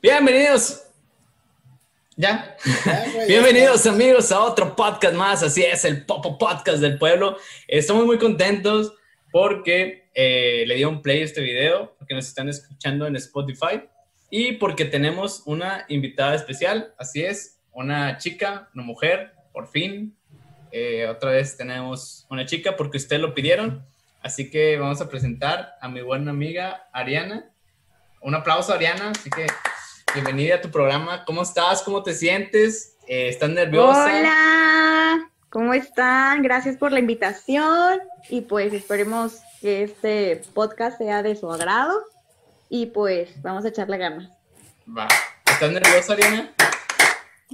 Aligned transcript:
Bienvenidos. 0.00 0.84
¿Ya? 2.16 2.56
Bienvenidos 3.26 3.84
amigos 3.86 4.30
a 4.30 4.40
otro 4.42 4.76
podcast 4.76 5.14
más, 5.14 5.42
así 5.42 5.64
es, 5.64 5.84
el 5.86 6.06
Popo 6.06 6.38
Podcast 6.38 6.78
del 6.78 6.98
Pueblo. 6.98 7.36
Estamos 7.66 8.06
muy 8.06 8.18
contentos 8.18 8.92
porque 9.32 10.08
eh, 10.14 10.62
le 10.68 10.76
dio 10.76 10.88
un 10.88 11.02
play 11.02 11.22
a 11.22 11.24
este 11.24 11.40
video, 11.40 11.96
porque 11.98 12.14
nos 12.14 12.28
están 12.28 12.48
escuchando 12.48 13.08
en 13.08 13.16
Spotify 13.16 13.82
y 14.30 14.52
porque 14.52 14.84
tenemos 14.84 15.42
una 15.46 15.84
invitada 15.88 16.36
especial, 16.36 16.94
así 16.96 17.24
es, 17.24 17.51
una 17.72 18.18
chica, 18.18 18.68
una 18.74 18.84
mujer, 18.84 19.34
por 19.52 19.66
fin. 19.66 20.16
Eh, 20.70 21.06
otra 21.06 21.30
vez 21.30 21.56
tenemos 21.56 22.26
una 22.30 22.46
chica 22.46 22.76
porque 22.76 22.96
ustedes 22.96 23.20
lo 23.20 23.34
pidieron, 23.34 23.84
así 24.22 24.50
que 24.50 24.78
vamos 24.78 25.00
a 25.00 25.08
presentar 25.08 25.74
a 25.80 25.88
mi 25.88 26.00
buena 26.00 26.30
amiga 26.30 26.88
Ariana. 26.92 27.50
Un 28.20 28.34
aplauso 28.34 28.72
Ariana, 28.72 29.10
así 29.10 29.28
que 29.28 29.46
bienvenida 30.14 30.56
a 30.56 30.60
tu 30.60 30.70
programa. 30.70 31.24
¿Cómo 31.24 31.42
estás? 31.42 31.82
¿Cómo 31.82 32.02
te 32.02 32.14
sientes? 32.14 32.96
Eh, 33.06 33.28
¿Estás 33.28 33.50
nerviosa? 33.50 34.04
Hola, 34.04 35.30
¿cómo 35.50 35.74
están? 35.74 36.42
Gracias 36.42 36.76
por 36.76 36.92
la 36.92 37.00
invitación 37.00 38.00
y 38.30 38.42
pues 38.42 38.72
esperemos 38.72 39.40
que 39.60 39.82
este 39.82 40.42
podcast 40.54 40.98
sea 40.98 41.22
de 41.22 41.36
su 41.36 41.50
agrado 41.50 42.02
y 42.68 42.86
pues 42.86 43.42
vamos 43.42 43.64
a 43.64 43.68
echarle 43.68 43.98
ganas. 43.98 44.30
Va. 44.86 45.08
¿Estás 45.44 45.70
nerviosa, 45.70 46.14
Ariana? 46.14 46.52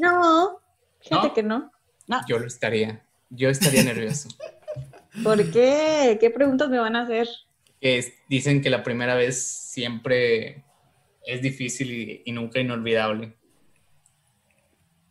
No, 0.00 0.60
fíjate 1.00 1.28
¿No? 1.28 1.34
que 1.34 1.42
no. 1.42 1.72
No. 2.06 2.20
Yo 2.28 2.38
lo 2.38 2.46
estaría. 2.46 3.04
Yo 3.30 3.48
estaría 3.50 3.82
nervioso. 3.84 4.28
¿Por 5.24 5.50
qué? 5.50 6.16
¿Qué 6.20 6.30
preguntas 6.30 6.68
me 6.70 6.78
van 6.78 6.96
a 6.96 7.02
hacer? 7.02 7.28
Es- 7.80 8.12
dicen 8.28 8.60
que 8.62 8.70
la 8.70 8.82
primera 8.82 9.14
vez 9.14 9.42
siempre 9.42 10.64
es 11.26 11.42
difícil 11.42 11.90
y, 11.92 12.22
y 12.24 12.32
nunca 12.32 12.60
inolvidable. 12.60 13.36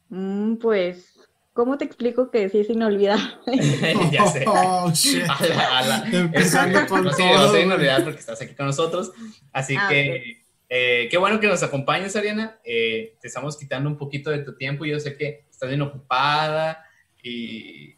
Mm, 0.09 0.55
pues, 0.55 1.19
¿cómo 1.53 1.77
te 1.77 1.85
explico 1.85 2.31
que 2.31 2.49
sí 2.49 2.59
es 2.59 2.69
inolvidable? 2.69 3.23
ya 4.11 4.25
sé. 4.27 4.45
Oh, 4.47 4.89
shit. 4.93 5.23
Ala, 5.29 5.77
ala. 5.77 6.09
Empezando 6.11 6.79
Es- 6.79 6.85
con 6.87 7.03
no, 7.03 7.11
sí, 7.13 7.23
todo, 7.23 7.47
no 7.47 7.51
sé 7.51 7.61
inolvidable 7.61 8.05
porque 8.05 8.19
estás 8.19 8.41
aquí 8.41 8.55
con 8.55 8.67
nosotros. 8.67 9.11
Así 9.51 9.75
Ah, 9.77 9.87
que 9.89 10.41
eh, 10.69 11.07
qué 11.09 11.17
bueno 11.17 11.39
que 11.39 11.47
nos 11.47 11.63
acompañes, 11.63 12.15
Ariana. 12.15 12.59
Eh, 12.63 13.15
te 13.21 13.27
estamos 13.27 13.57
quitando 13.57 13.89
un 13.89 13.97
poquito 13.97 14.29
de 14.29 14.39
tu 14.39 14.55
tiempo. 14.55 14.85
Yo 14.85 14.99
sé 14.99 15.15
que 15.15 15.45
estás 15.49 15.69
bien 15.69 15.81
ocupada 15.81 16.85
y 17.23 17.95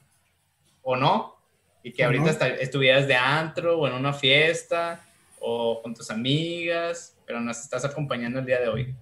o 0.81 0.95
no, 0.95 1.35
y 1.83 1.91
que 1.91 2.03
¿O 2.03 2.05
ahorita 2.07 2.37
no? 2.39 2.45
estuvieras 2.55 3.07
de 3.07 3.15
antro 3.15 3.79
o 3.79 3.87
en 3.87 3.93
una 3.93 4.13
fiesta 4.13 5.01
o 5.39 5.81
con 5.81 5.93
tus 5.93 6.09
amigas, 6.11 7.17
pero 7.25 7.39
nos 7.39 7.59
estás 7.59 7.85
acompañando 7.85 8.39
el 8.39 8.45
día 8.45 8.59
de 8.59 8.67
hoy. 8.67 8.95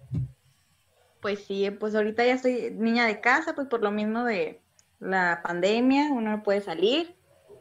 Pues 1.21 1.43
sí, 1.45 1.69
pues 1.71 1.95
ahorita 1.95 2.25
ya 2.25 2.33
estoy 2.33 2.71
niña 2.73 3.05
de 3.05 3.21
casa, 3.21 3.55
pues 3.55 3.67
por 3.67 3.81
lo 3.81 3.91
mismo 3.91 4.23
de 4.23 4.61
la 4.99 5.41
pandemia, 5.43 6.09
uno 6.11 6.31
no 6.31 6.43
puede 6.43 6.61
salir 6.61 7.15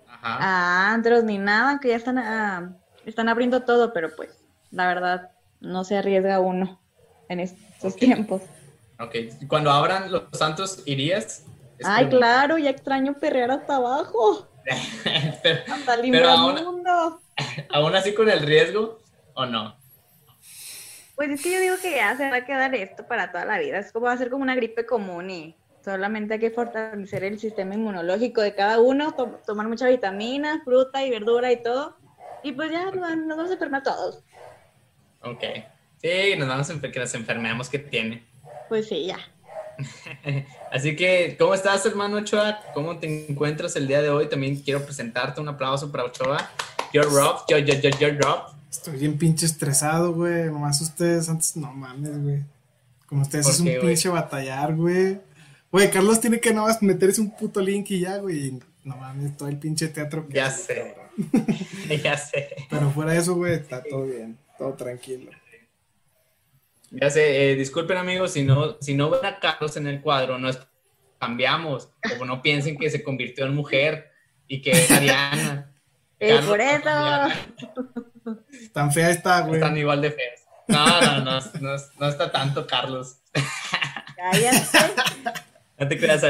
Ajá. 0.08 0.38
a 0.40 0.92
antros 0.92 1.24
ni 1.24 1.38
nada, 1.38 1.80
que 1.80 1.88
ya 1.88 1.96
están, 1.96 2.18
ah, 2.18 2.76
están 3.04 3.28
abriendo 3.28 3.62
todo, 3.62 3.92
pero 3.92 4.14
pues 4.14 4.44
la 4.70 4.86
verdad 4.86 5.30
no 5.60 5.84
se 5.84 5.96
arriesga 5.96 6.40
uno 6.40 6.80
en 7.28 7.40
estos 7.40 7.94
Ok. 7.94 7.98
tiempos. 7.98 8.42
Ok. 8.98 9.14
Cuando 9.48 9.70
abran 9.70 10.10
los 10.10 10.24
santos, 10.32 10.82
¿irías? 10.86 11.44
Es 11.78 11.86
Ay, 11.86 12.06
como- 12.06 12.18
claro, 12.18 12.58
ya 12.58 12.70
extraño 12.70 13.14
perrear 13.18 13.50
hasta 13.50 13.76
abajo, 13.76 14.48
pero, 15.42 15.60
hasta 15.72 15.96
Pero 15.96 16.06
inframundo. 16.06 17.20
aún 17.70 17.94
así 17.94 18.14
con 18.14 18.30
el 18.30 18.40
riesgo, 18.40 18.98
¿o 19.34 19.44
no? 19.46 19.76
Pues 21.14 21.30
es 21.30 21.42
que 21.42 21.52
yo 21.52 21.60
digo 21.60 21.76
que 21.80 21.92
ya 21.96 22.16
se 22.16 22.28
va 22.30 22.36
a 22.36 22.44
quedar 22.44 22.74
esto 22.74 23.06
para 23.06 23.32
toda 23.32 23.44
la 23.46 23.58
vida. 23.58 23.78
Es 23.78 23.90
como 23.92 24.06
va 24.06 24.12
a 24.12 24.18
ser 24.18 24.28
como 24.30 24.42
una 24.42 24.54
gripe 24.54 24.84
común 24.84 25.30
y 25.30 25.56
solamente 25.82 26.34
hay 26.34 26.40
que 26.40 26.50
fortalecer 26.50 27.24
el 27.24 27.38
sistema 27.38 27.74
inmunológico 27.74 28.42
de 28.42 28.54
cada 28.54 28.80
uno, 28.80 29.12
to- 29.14 29.40
tomar 29.46 29.66
mucha 29.68 29.86
vitamina, 29.88 30.60
fruta 30.64 31.04
y 31.04 31.10
verdura 31.10 31.50
y 31.52 31.62
todo. 31.62 31.96
Y 32.42 32.52
pues 32.52 32.70
ya 32.70 32.84
nos 32.90 33.00
vamos 33.36 33.50
a 33.50 33.54
enfermar 33.54 33.82
todos. 33.82 34.22
Ok. 35.26 35.42
Sí, 36.00 36.36
nos 36.38 36.48
vamos 36.48 36.70
a 36.70 36.74
enfer- 36.74 36.92
que 36.92 37.00
nos 37.00 37.14
enfermemos 37.14 37.68
que 37.68 37.78
tiene. 37.78 38.22
Pues 38.68 38.88
sí, 38.88 39.06
ya. 39.06 39.18
Así 40.72 40.96
que, 40.96 41.36
¿cómo 41.38 41.54
estás, 41.54 41.84
hermano 41.86 42.16
Ochoa? 42.16 42.60
¿Cómo 42.74 42.98
te 42.98 43.28
encuentras 43.30 43.76
el 43.76 43.86
día 43.88 44.02
de 44.02 44.10
hoy? 44.10 44.28
También 44.28 44.56
quiero 44.56 44.84
presentarte 44.84 45.40
un 45.40 45.48
aplauso 45.48 45.90
para 45.92 46.04
Ochoa. 46.04 46.50
You're 46.92 47.08
Rob, 47.10 47.40
yo, 47.48 47.58
yo, 47.58 47.74
yo, 47.74 47.90
yo, 47.98 48.08
Rob. 48.20 48.40
Estoy 48.70 48.98
bien 48.98 49.18
pinche 49.18 49.46
estresado, 49.46 50.12
güey. 50.12 50.44
Nomás 50.46 50.80
ustedes 50.80 51.28
antes, 51.28 51.56
no 51.56 51.72
mames, 51.72 52.22
güey. 52.22 52.42
Con 53.06 53.20
ustedes 53.20 53.46
¿Por 53.46 53.54
es 53.54 53.60
un 53.60 53.66
qué, 53.66 53.78
güey? 53.78 53.88
pinche 53.88 54.08
batallar, 54.08 54.74
güey. 54.74 55.18
Güey, 55.70 55.90
Carlos 55.90 56.20
tiene 56.20 56.40
que 56.40 56.52
nada 56.52 56.68
más 56.68 56.82
meterse 56.82 57.20
un 57.20 57.30
puto 57.30 57.60
link 57.60 57.90
y 57.90 58.00
ya, 58.00 58.18
güey. 58.18 58.58
No 58.84 58.96
mames, 58.96 59.36
todo 59.36 59.48
el 59.48 59.58
pinche 59.58 59.88
teatro 59.88 60.26
que 60.28 60.34
Ya 60.34 60.50
sé. 60.50 60.94
ya 62.02 62.16
sé. 62.16 62.50
Pero 62.70 62.90
fuera 62.90 63.12
de 63.12 63.18
eso, 63.18 63.34
güey, 63.34 63.54
está 63.54 63.82
todo 63.82 64.04
bien. 64.04 64.38
Todo 64.58 64.74
tranquilo. 64.74 65.30
Ya 66.90 67.10
sé. 67.10 67.52
eh, 67.52 67.54
disculpen, 67.56 67.96
amigos, 67.96 68.32
si 68.32 68.42
no, 68.42 68.76
si 68.80 68.94
no 68.94 69.10
ven 69.10 69.24
a 69.26 69.38
Carlos 69.38 69.76
en 69.76 69.86
el 69.86 70.00
cuadro, 70.00 70.38
nos 70.38 70.66
cambiamos. 71.18 71.90
O 72.20 72.24
no 72.24 72.42
piensen 72.42 72.78
que 72.78 72.90
se 72.90 73.02
convirtió 73.02 73.46
en 73.46 73.54
mujer 73.54 74.12
y 74.46 74.62
que 74.62 74.72
es 74.72 74.90
Ariana. 74.90 75.72
Eh, 76.18 76.30
Carlos 76.30 76.46
por 76.46 76.60
eso. 76.62 78.40
Tan 78.72 78.90
fea 78.90 79.10
está, 79.10 79.40
güey. 79.42 79.56
Están 79.56 79.76
igual 79.76 80.00
de 80.00 80.12
feas. 80.12 80.46
No, 80.66 81.00
no, 81.02 81.20
no, 81.20 81.40
no, 81.60 81.76
no 81.98 82.08
está 82.08 82.32
tanto, 82.32 82.66
Carlos. 82.66 83.18
Cállate. 84.16 84.62
No 85.78 85.86
te 85.86 85.98
creas. 85.98 86.22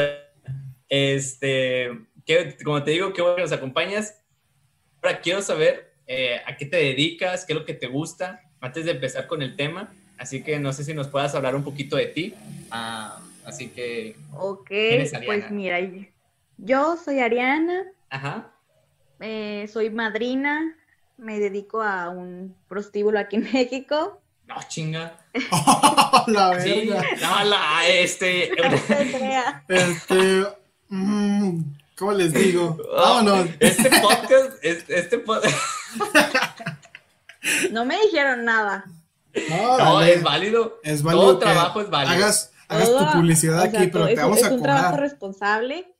Este, 0.88 2.04
que, 2.24 2.56
como 2.64 2.82
te 2.82 2.90
digo, 2.90 3.12
qué 3.12 3.22
bueno 3.22 3.36
que 3.36 3.42
nos 3.42 3.52
acompañas. 3.52 4.20
Ahora 5.00 5.20
quiero 5.20 5.40
saber 5.40 5.94
eh, 6.06 6.40
a 6.46 6.56
qué 6.56 6.66
te 6.66 6.76
dedicas, 6.76 7.44
qué 7.44 7.52
es 7.52 7.58
lo 7.58 7.64
que 7.64 7.74
te 7.74 7.86
gusta, 7.86 8.42
antes 8.60 8.84
de 8.84 8.92
empezar 8.92 9.26
con 9.26 9.42
el 9.42 9.56
tema. 9.56 9.92
Así 10.18 10.42
que 10.42 10.58
no 10.58 10.72
sé 10.72 10.84
si 10.84 10.94
nos 10.94 11.08
puedas 11.08 11.34
hablar 11.34 11.54
un 11.54 11.62
poquito 11.64 11.96
de 11.96 12.06
ti. 12.06 12.34
Ah, 12.70 13.18
así 13.44 13.68
que, 13.68 14.16
Ok, 14.34 14.68
es 14.70 15.12
Ariana? 15.14 15.26
pues 15.40 15.50
mira, 15.50 15.78
yo 16.58 16.96
soy 16.96 17.20
Ariana, 17.20 17.84
ajá. 18.08 18.50
eh, 19.20 19.68
soy 19.72 19.90
madrina, 19.90 20.74
me 21.18 21.38
dedico 21.38 21.82
a 21.82 22.08
un 22.10 22.56
prostíbulo 22.68 23.18
aquí 23.18 23.36
en 23.36 23.42
México. 23.52 24.20
No, 24.46 24.54
chinga. 24.68 25.18
la 26.28 26.60
Sí, 26.60 26.88
verga. 26.88 27.02
no, 27.20 27.44
la, 27.44 27.88
este. 27.88 28.50
Este. 29.68 30.44
mm, 30.88 31.60
¿Cómo 31.98 32.12
les 32.12 32.32
digo? 32.32 32.78
Vámonos. 32.96 33.48
Este 33.58 33.90
podcast, 34.00 34.62
es- 34.64 34.88
este 34.88 35.18
podcast. 35.18 35.54
No 37.70 37.84
me 37.84 37.96
dijeron 38.00 38.44
nada. 38.44 38.84
No, 39.48 40.00
es 40.02 40.22
válido. 40.22 40.80
Es 40.82 41.02
válido. 41.02 41.24
Todo 41.24 41.38
trabajo 41.38 41.80
es 41.80 41.90
válido. 41.90 42.14
Hagas, 42.16 42.52
hagas 42.68 42.88
Todo, 42.88 43.06
tu 43.06 43.12
publicidad 43.12 43.58
o 43.58 43.70
sea, 43.70 43.70
aquí, 43.70 43.90
pero 43.90 44.06
te 44.06 44.12
es, 44.14 44.18
vamos 44.18 44.38
es 44.38 44.44
a 44.44 44.52
un 44.52 44.62
trabajo 44.62 44.84
cobrar. 44.90 45.00
responsable. 45.00 45.94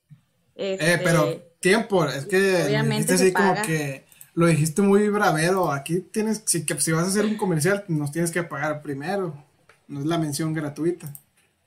Eh, 0.57 0.77
este, 0.81 0.99
pero 0.99 1.43
tiempo, 1.61 2.05
es 2.07 2.27
que 2.27 2.65
Obviamente 2.65 3.15
así 3.15 3.33
como 3.33 3.55
que 3.62 4.07
lo 4.34 4.47
dijiste 4.47 4.83
muy 4.83 5.09
bravero. 5.09 5.71
Aquí 5.71 6.01
tienes, 6.01 6.43
si, 6.47 6.65
que, 6.67 6.81
si 6.81 6.93
vas 6.93 7.05
a 7.05 7.09
hacer 7.09 7.25
un 7.27 7.37
comercial, 7.37 7.84
nos 7.89 8.11
tienes 8.11 8.31
que 8.31 8.43
pagar 8.43 8.83
primero. 8.83 9.45
No 9.87 10.01
es 10.01 10.07
la 10.07 10.19
mención 10.19 10.53
gratuita. 10.53 11.13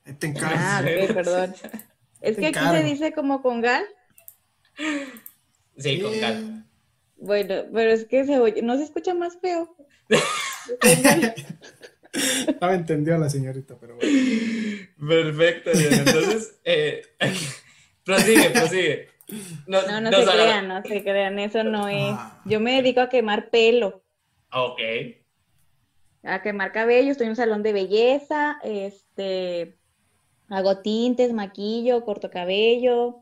Ahí 0.06 0.14
te 0.14 0.28
encargas. 0.28 0.60
Ah, 0.62 0.82
ok, 0.84 1.08
perdón. 1.14 1.56
Es 2.20 2.38
que 2.38 2.48
aquí 2.48 2.60
encargo. 2.60 2.74
se 2.78 2.84
dice 2.84 3.14
como 3.14 3.42
con 3.42 3.62
gal. 3.62 3.86
Sí, 5.78 6.02
con 6.02 6.14
Eh, 6.14 6.20
calma. 6.20 6.59
Bueno, 7.22 7.66
pero 7.74 7.92
es 7.92 8.06
que 8.06 8.26
se 8.26 8.40
oye, 8.40 8.62
no 8.62 8.78
se 8.78 8.84
escucha 8.84 9.14
más 9.14 9.38
feo. 9.40 9.76
No 12.60 12.68
me 12.68 12.74
entendió 12.74 13.18
la 13.20 13.30
señorita, 13.30 13.78
pero 13.80 13.96
bueno. 13.96 14.12
Perfecto, 15.08 15.70
Diana. 15.72 15.98
Entonces, 15.98 16.60
eh, 16.64 17.04
prosigue, 18.04 18.50
prosigue. 18.50 19.08
No, 19.68 20.02
No, 20.02 20.12
se 20.12 20.26
crean, 20.26 20.68
no 20.68 20.82
se 20.82 21.04
crean, 21.04 21.38
eso 21.38 21.64
no 21.64 21.88
es. 21.88 22.16
Ah. 22.18 22.42
Yo 22.46 22.60
me 22.60 22.74
dedico 22.74 23.02
a 23.02 23.10
quemar 23.10 23.52
pelo, 23.52 24.02
Ok. 24.52 24.80
a 26.24 26.42
quemar 26.42 26.72
cabello, 26.72 27.12
estoy 27.12 27.26
en 27.26 27.32
un 27.32 27.36
salón 27.36 27.62
de 27.62 27.74
belleza, 27.74 28.58
este, 28.64 29.78
hago 30.50 30.80
tintes, 30.80 31.32
maquillo, 31.32 32.04
corto 32.06 32.32
cabello, 32.32 33.22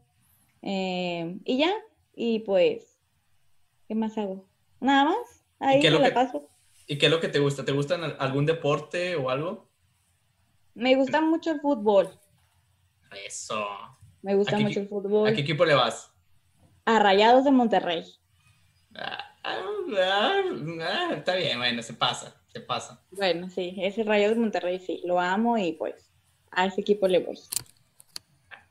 eh, 0.61 1.39
y 1.43 1.57
ya, 1.57 1.73
y 2.15 2.39
pues, 2.39 2.96
¿qué 3.87 3.95
más 3.95 4.17
hago? 4.17 4.45
Nada 4.79 5.05
más, 5.05 5.43
ahí 5.59 5.81
me 5.81 5.89
la 5.99 6.09
que- 6.09 6.11
paso. 6.11 6.49
¿Y 6.87 6.97
qué 6.97 7.07
es 7.07 7.11
lo 7.11 7.19
que 7.19 7.27
te 7.27 7.39
gusta? 7.39 7.65
¿Te 7.65 7.71
gusta 7.71 7.95
algún 8.19 8.45
deporte 8.45 9.15
o 9.15 9.29
algo? 9.29 9.67
Me 10.73 10.95
gusta 10.95 11.21
mucho 11.21 11.51
el 11.51 11.59
fútbol. 11.59 12.09
Eso. 13.25 13.65
Me 14.21 14.35
gusta 14.35 14.55
¿A 14.55 14.59
qué 14.59 14.63
mucho 14.63 14.79
el 14.81 14.87
fútbol. 14.87 15.27
¿A 15.27 15.33
qué 15.33 15.41
equipo 15.41 15.65
le 15.65 15.73
vas? 15.73 16.11
A 16.85 16.99
Rayados 16.99 17.43
de 17.43 17.51
Monterrey. 17.51 18.05
Ah, 18.95 19.35
ah, 19.43 19.61
ah, 19.99 20.41
ah, 20.81 21.13
está 21.15 21.35
bien, 21.35 21.57
bueno, 21.57 21.81
se 21.81 21.93
pasa, 21.93 22.41
se 22.47 22.61
pasa. 22.61 23.03
Bueno, 23.11 23.49
sí, 23.49 23.75
ese 23.77 24.03
Rayados 24.03 24.35
de 24.35 24.41
Monterrey 24.41 24.79
sí, 24.79 25.01
lo 25.03 25.19
amo 25.19 25.57
y 25.57 25.73
pues 25.73 26.11
a 26.51 26.65
ese 26.65 26.81
equipo 26.81 27.07
le 27.07 27.19
voy. 27.19 27.37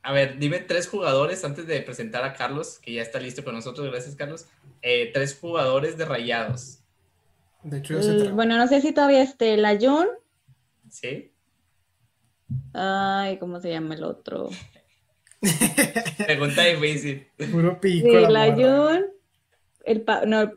A 0.03 0.11
ver, 0.13 0.37
dime 0.39 0.59
tres 0.59 0.87
jugadores 0.87 1.43
antes 1.43 1.67
de 1.67 1.81
presentar 1.81 2.23
a 2.23 2.33
Carlos, 2.33 2.79
que 2.79 2.93
ya 2.93 3.01
está 3.01 3.19
listo 3.19 3.43
con 3.43 3.53
nosotros, 3.55 3.87
gracias 3.91 4.15
Carlos. 4.15 4.45
Eh, 4.81 5.11
tres 5.13 5.37
jugadores 5.39 5.97
de 5.97 6.05
Rayados, 6.05 6.79
De 7.63 7.79
hecho, 7.79 7.95
Mm. 7.95 8.35
Bueno, 8.35 8.55
no 8.57 8.67
sé 8.67 8.79
si 8.81 8.93
todavía 8.93 9.21
esté 9.23 9.55
el 9.55 9.65
Ayun. 9.65 10.07
¿sí? 10.89 11.31
Ay, 12.73 13.37
¿cómo 13.39 13.59
se 13.59 13.69
llama 13.71 13.95
el 13.95 14.03
otro? 14.03 14.49
Pregunta 16.25 16.63
difícil. 16.63 17.27
Puro 17.51 17.71
Sí, 17.81 18.01
pico. 18.01 18.07
la 18.19 18.45
el 18.47 18.53
morra. 18.55 18.93
Ayun. 18.93 19.05
El 19.83 20.01
pa 20.01 20.25
no, 20.25 20.41
el 20.41 20.51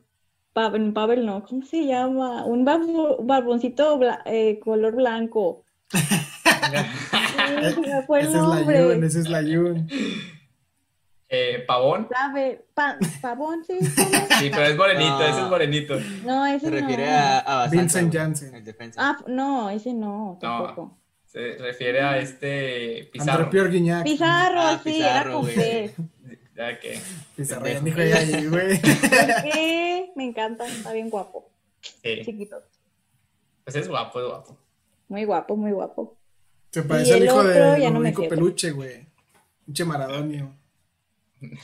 pa- 0.53 0.73
Pavel 0.95 1.27
no, 1.27 1.43
¿cómo 1.45 1.65
se 1.65 1.87
llama? 1.87 2.45
Un 2.45 2.65
barbo- 2.65 3.19
barboncito 3.25 3.99
bla- 3.99 4.23
eh, 4.27 4.61
color 4.61 4.95
blanco. 4.95 5.65
Sí, 7.51 7.75
se 7.75 7.81
me 7.81 8.03
fue 8.03 8.21
el 8.21 8.27
Ese 8.29 8.39
es 8.39 8.43
la. 8.45 8.63
Yun, 8.63 9.05
ese 9.05 9.21
es 9.21 9.29
la 9.29 9.43
Yun. 9.43 9.89
Eh, 11.33 11.63
Pavón, 11.67 12.09
¿Sabe? 12.11 12.65
Pa- 12.75 12.99
Pavón, 13.23 13.65
sí. 13.65 13.79
sí, 13.81 14.51
pero 14.51 14.65
es 14.67 14.77
morenito, 14.77 15.19
No. 15.19 15.25
ese 15.27 15.41
es 15.41 15.47
morenito. 15.49 16.01
No, 16.25 16.47
ese 16.47 16.67
Se 16.67 16.71
no. 16.73 16.77
refiere 16.81 17.09
a, 17.09 17.39
a 17.63 17.69
Vincent 17.69 18.13
Janssen. 18.13 18.55
El 18.57 18.65
defensa. 18.65 19.01
Ah, 19.01 19.17
no, 19.29 19.71
ese 19.71 19.95
no, 19.95 20.39
tampoco. 20.41 20.99
Se 21.27 21.57
refiere 21.59 22.01
a 22.01 22.19
este 22.19 23.09
Pizarro. 23.13 23.49
Pizarro, 23.49 24.61
Ah, 24.61 24.81
sí, 24.83 24.91
Pizarro, 24.93 25.47
era 25.49 25.93
con. 25.95 26.11
Ya 26.57 26.79
que, 26.81 27.01
Pizarro, 27.37 27.67
ya 27.69 27.81
dijo 27.81 28.01
ella 28.01 28.17
ahí, 28.19 28.47
güey. 28.49 28.81
¿Por 28.83 29.43
qué? 29.53 30.11
Me 30.17 30.25
encanta, 30.25 30.67
está 30.67 30.93
bien 30.93 31.09
guapo. 31.11 31.49
sí, 31.81 32.23
Chiquito. 32.25 32.57
pues 33.63 33.77
es 33.77 33.87
guapo, 33.89 34.21
es 34.21 34.27
guapo. 34.27 34.59
Muy 35.09 35.25
guapo, 35.25 35.57
muy 35.57 35.71
guapo. 35.71 36.17
Se 36.71 36.83
parece 36.83 37.15
al 37.15 37.19
el 37.23 37.25
hijo 37.27 37.43
de 37.45 37.81
ya 37.81 37.91
no. 37.91 38.29
Peluche, 38.29 38.71
güey. 38.71 39.07
Pinche 39.65 39.85
Maradonio. 39.85 40.55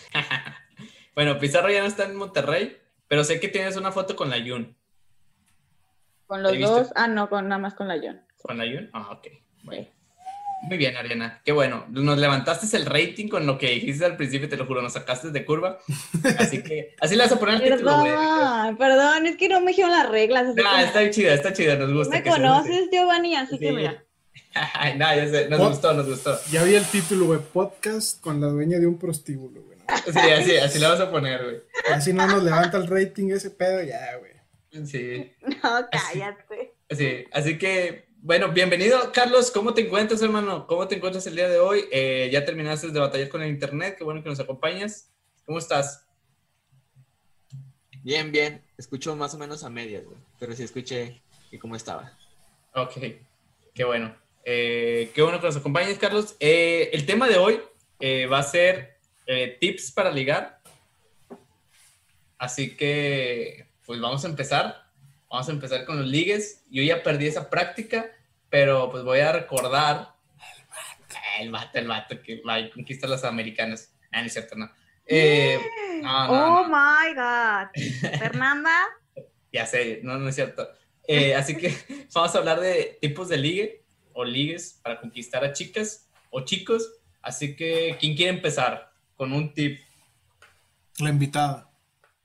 Bueno, 1.15 1.39
Pizarro 1.39 1.71
ya 1.71 1.81
no 1.81 1.87
está 1.87 2.05
en 2.05 2.15
Monterrey, 2.15 2.77
pero 3.09 3.25
sé 3.25 3.41
que 3.41 3.49
tienes 3.49 3.75
una 3.79 3.91
foto 3.91 4.15
con 4.15 4.29
la 4.29 4.37
Yun. 4.37 4.77
Con 6.27 6.43
los 6.43 6.59
dos, 6.61 6.93
ah, 6.95 7.09
no, 7.09 7.31
con, 7.31 7.49
nada 7.49 7.59
más 7.59 7.73
con 7.73 7.89
la 7.89 7.97
John. 7.99 8.21
¿Con 8.43 8.59
la 8.59 8.67
Yun? 8.67 8.91
Ah, 8.93 9.13
ok. 9.13 9.29
Bueno. 9.63 9.83
Sí. 9.85 9.89
Muy 10.69 10.77
bien, 10.77 10.95
Ariana. 10.95 11.41
Qué 11.43 11.53
bueno. 11.53 11.87
Nos 11.89 12.19
levantaste 12.19 12.77
el 12.77 12.85
rating 12.85 13.29
con 13.29 13.47
lo 13.47 13.57
que 13.57 13.71
dijiste 13.71 14.05
al 14.05 14.19
principio, 14.19 14.49
te 14.49 14.59
lo 14.59 14.67
juro, 14.67 14.83
nos 14.83 14.93
sacaste 14.93 15.31
de 15.31 15.45
curva. 15.47 15.79
Así 16.39 16.63
que, 16.63 16.95
así 17.01 17.17
le 17.17 17.23
vas 17.23 17.33
a 17.33 17.39
poner 17.39 17.63
el 17.63 17.71
título, 17.73 17.99
güey. 18.01 18.13
Perdón, 18.13 18.77
perdón, 18.77 19.27
es 19.27 19.37
que 19.37 19.49
no 19.49 19.61
me 19.61 19.69
dijeron 19.71 19.93
las 19.93 20.11
reglas. 20.11 20.55
Nah, 20.55 20.79
que- 20.81 20.85
está 20.85 21.11
chida, 21.11 21.33
está 21.33 21.53
chida, 21.55 21.77
nos 21.77 21.95
gusta. 21.95 22.15
me 22.15 22.23
que 22.23 22.29
conoces, 22.29 22.91
Giovanni, 22.93 23.37
así 23.37 23.59
que 23.59 23.73
mira. 23.73 24.05
Ay, 24.75 24.97
no, 24.99 25.15
ya 25.15 25.29
sé, 25.29 25.49
nos 25.49 25.61
Pod- 25.61 25.69
gustó, 25.71 25.93
nos 25.95 26.07
gustó. 26.09 26.39
Ya 26.51 26.63
vi 26.65 26.75
el 26.75 26.85
título, 26.87 27.27
güey. 27.27 27.41
Podcast 27.41 28.21
con 28.21 28.41
la 28.41 28.49
dueña 28.49 28.79
de 28.79 28.87
un 28.87 28.99
prostíbulo, 28.99 29.63
güey. 29.63 29.77
Sí, 30.13 30.19
así, 30.19 30.57
así 30.57 30.79
le 30.79 30.87
vas 30.89 31.01
a 31.01 31.11
poner, 31.11 31.43
güey. 31.45 31.57
Así 31.93 32.13
no 32.13 32.27
nos 32.27 32.43
levanta 32.43 32.77
el 32.77 32.87
rating 32.89 33.31
ese 33.31 33.51
pedo, 33.51 33.83
ya, 33.83 34.17
güey. 34.19 34.33
Sí, 34.87 35.33
No, 35.63 35.87
cállate. 35.91 36.75
sí. 36.91 37.25
Así 37.33 37.57
que, 37.59 38.09
bueno, 38.19 38.49
bienvenido, 38.53 39.13
Carlos. 39.13 39.51
¿Cómo 39.51 39.73
te 39.75 39.83
encuentras, 39.87 40.21
hermano? 40.23 40.67
¿Cómo 40.67 40.87
te 40.89 40.97
encuentras 40.97 41.27
el 41.27 41.37
día 41.37 41.49
de 41.49 41.59
hoy? 41.59 41.85
Eh, 41.93 42.29
ya 42.33 42.45
terminaste 42.45 42.89
de 42.89 43.01
batallar 43.01 43.29
con 43.29 43.43
el 43.43 43.49
internet, 43.51 43.95
qué 43.97 44.05
bueno 44.05 44.23
que 44.23 44.29
nos 44.29 44.41
acompañas. 44.41 45.09
¿Cómo 45.45 45.59
estás? 45.59 46.05
Bien, 48.03 48.31
bien. 48.33 48.63
Escucho 48.77 49.15
más 49.17 49.35
o 49.35 49.39
menos 49.39 49.65
a 49.65 49.71
medias, 49.71 50.05
güey. 50.05 50.19
Pero 50.39 50.55
sí 50.55 50.63
escuché 50.65 51.23
y 51.51 51.59
cómo 51.59 51.77
estaba. 51.77 52.13
Ok, 52.75 52.95
qué 53.75 53.85
bueno. 53.85 54.15
Eh, 54.49 55.11
qué 55.13 55.23
bueno 55.23 55.41
que 55.41 55.47
nos 55.49 55.57
acompañes, 55.57 55.99
Carlos. 55.99 56.37
Eh, 56.39 56.91
el 56.93 57.05
tema 57.05 57.27
de 57.27 57.37
hoy 57.37 57.61
eh, 57.99 58.27
va 58.27 58.39
a 58.39 58.43
ser 58.45 58.97
eh, 59.27 59.57
tips 59.61 59.91
para 59.91 60.13
ligar. 60.13 60.61
Así 62.39 62.77
que, 62.77 63.67
pues 63.85 64.01
vamos 64.01 64.25
a 64.25 64.29
empezar. 64.29 64.85
Vamos 65.29 65.49
a 65.49 65.53
empezar 65.53 65.85
con 65.85 65.99
los 65.99 66.07
ligues. 66.07 66.63
Yo 66.71 66.85
ya 66.85 67.03
perdí 67.03 67.27
esa 67.27 67.51
práctica, 67.51 68.07
pero 68.49 68.89
pues 68.89 69.03
voy 69.03 69.19
a 69.19 69.33
recordar. 69.33 70.15
El 71.41 71.51
vato, 71.51 71.79
el 71.81 71.89
vato 71.89 72.23
que 72.23 72.41
va 72.43 72.71
conquista 72.73 73.09
a 73.09 73.11
las 73.11 73.25
americanas. 73.25 73.93
Ah, 74.13 74.21
no 74.21 74.29
es 74.29 74.33
cierto, 74.33 74.55
no. 74.55 74.67
No, 74.67 76.27
no, 76.29 76.31
Oh 76.31 76.63
no. 76.63 76.69
my 76.69 77.15
God. 77.15 77.71
Fernanda. 78.21 78.87
Ya 79.53 79.67
sé, 79.67 79.99
no, 80.05 80.19
no 80.19 80.29
es 80.29 80.37
cierto. 80.37 80.71
Así 81.37 81.57
que 81.57 81.77
vamos 82.15 82.33
a 82.33 82.39
hablar 82.39 82.61
de 82.61 82.97
tipos 83.01 83.29
de 83.29 83.39
ligue 83.39 83.86
o 84.17 84.25
ligues 84.25 84.81
para 84.83 84.99
conquistar 85.01 85.45
a 85.45 85.53
chicas 85.53 86.09
o 86.31 86.41
chicos. 86.41 86.91
Así 87.21 87.55
que, 87.55 87.97
¿quién 88.01 88.17
quiere 88.17 88.33
empezar 88.33 88.91
con 89.17 89.33
un 89.33 89.53
tip? 89.53 89.79
La 90.99 91.11
invitada. 91.11 91.71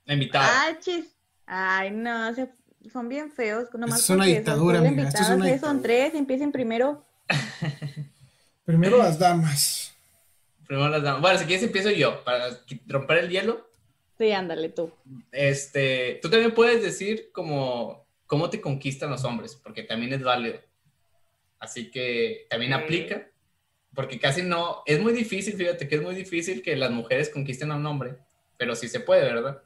La 0.06 0.14
invitada. 0.14 0.62
Ay, 0.62 0.76
chis. 0.80 1.04
Ay, 1.46 1.90
no, 1.90 2.34
se- 2.34 2.50
son 2.90 3.08
bien 3.08 3.30
feos. 3.30 3.68
Nomás 3.74 4.00
es 4.00 4.10
una 4.10 4.24
dictadura, 4.24 4.78
son 4.78 4.86
amiga, 4.86 5.08
esto 5.08 5.20
es 5.22 5.28
una 5.28 5.36
son 5.44 5.52
dictadura. 5.52 5.82
tres, 5.82 6.14
empiecen 6.14 6.50
primero. 6.50 7.04
Primero 8.64 8.98
las 8.98 9.18
damas. 9.18 9.92
Primero 10.66 10.88
las 10.88 11.02
damas. 11.02 11.20
Bueno, 11.20 11.38
si 11.38 11.44
quieres 11.46 11.64
empiezo 11.64 11.90
yo 11.90 12.22
para 12.24 12.46
romper 12.86 13.18
el 13.18 13.28
hielo. 13.30 13.68
Sí, 14.18 14.30
ándale 14.32 14.68
tú. 14.68 14.90
Este, 15.32 16.20
tú 16.22 16.30
también 16.30 16.54
puedes 16.54 16.80
decir 16.82 17.30
como 17.32 18.06
cómo 18.26 18.48
te 18.50 18.60
conquistan 18.60 19.10
los 19.10 19.24
hombres, 19.24 19.56
porque 19.56 19.82
también 19.82 20.12
es 20.12 20.22
válido. 20.22 20.60
Así 21.62 21.92
que 21.92 22.48
también 22.50 22.72
aplica, 22.72 23.28
porque 23.94 24.18
casi 24.18 24.42
no, 24.42 24.82
es 24.84 25.00
muy 25.00 25.12
difícil, 25.12 25.54
fíjate 25.54 25.86
que 25.86 25.94
es 25.94 26.02
muy 26.02 26.16
difícil 26.16 26.60
que 26.60 26.74
las 26.74 26.90
mujeres 26.90 27.28
conquisten 27.28 27.70
a 27.70 27.76
un 27.76 27.86
hombre, 27.86 28.16
pero 28.56 28.74
sí 28.74 28.88
se 28.88 28.98
puede, 28.98 29.22
¿verdad? 29.32 29.62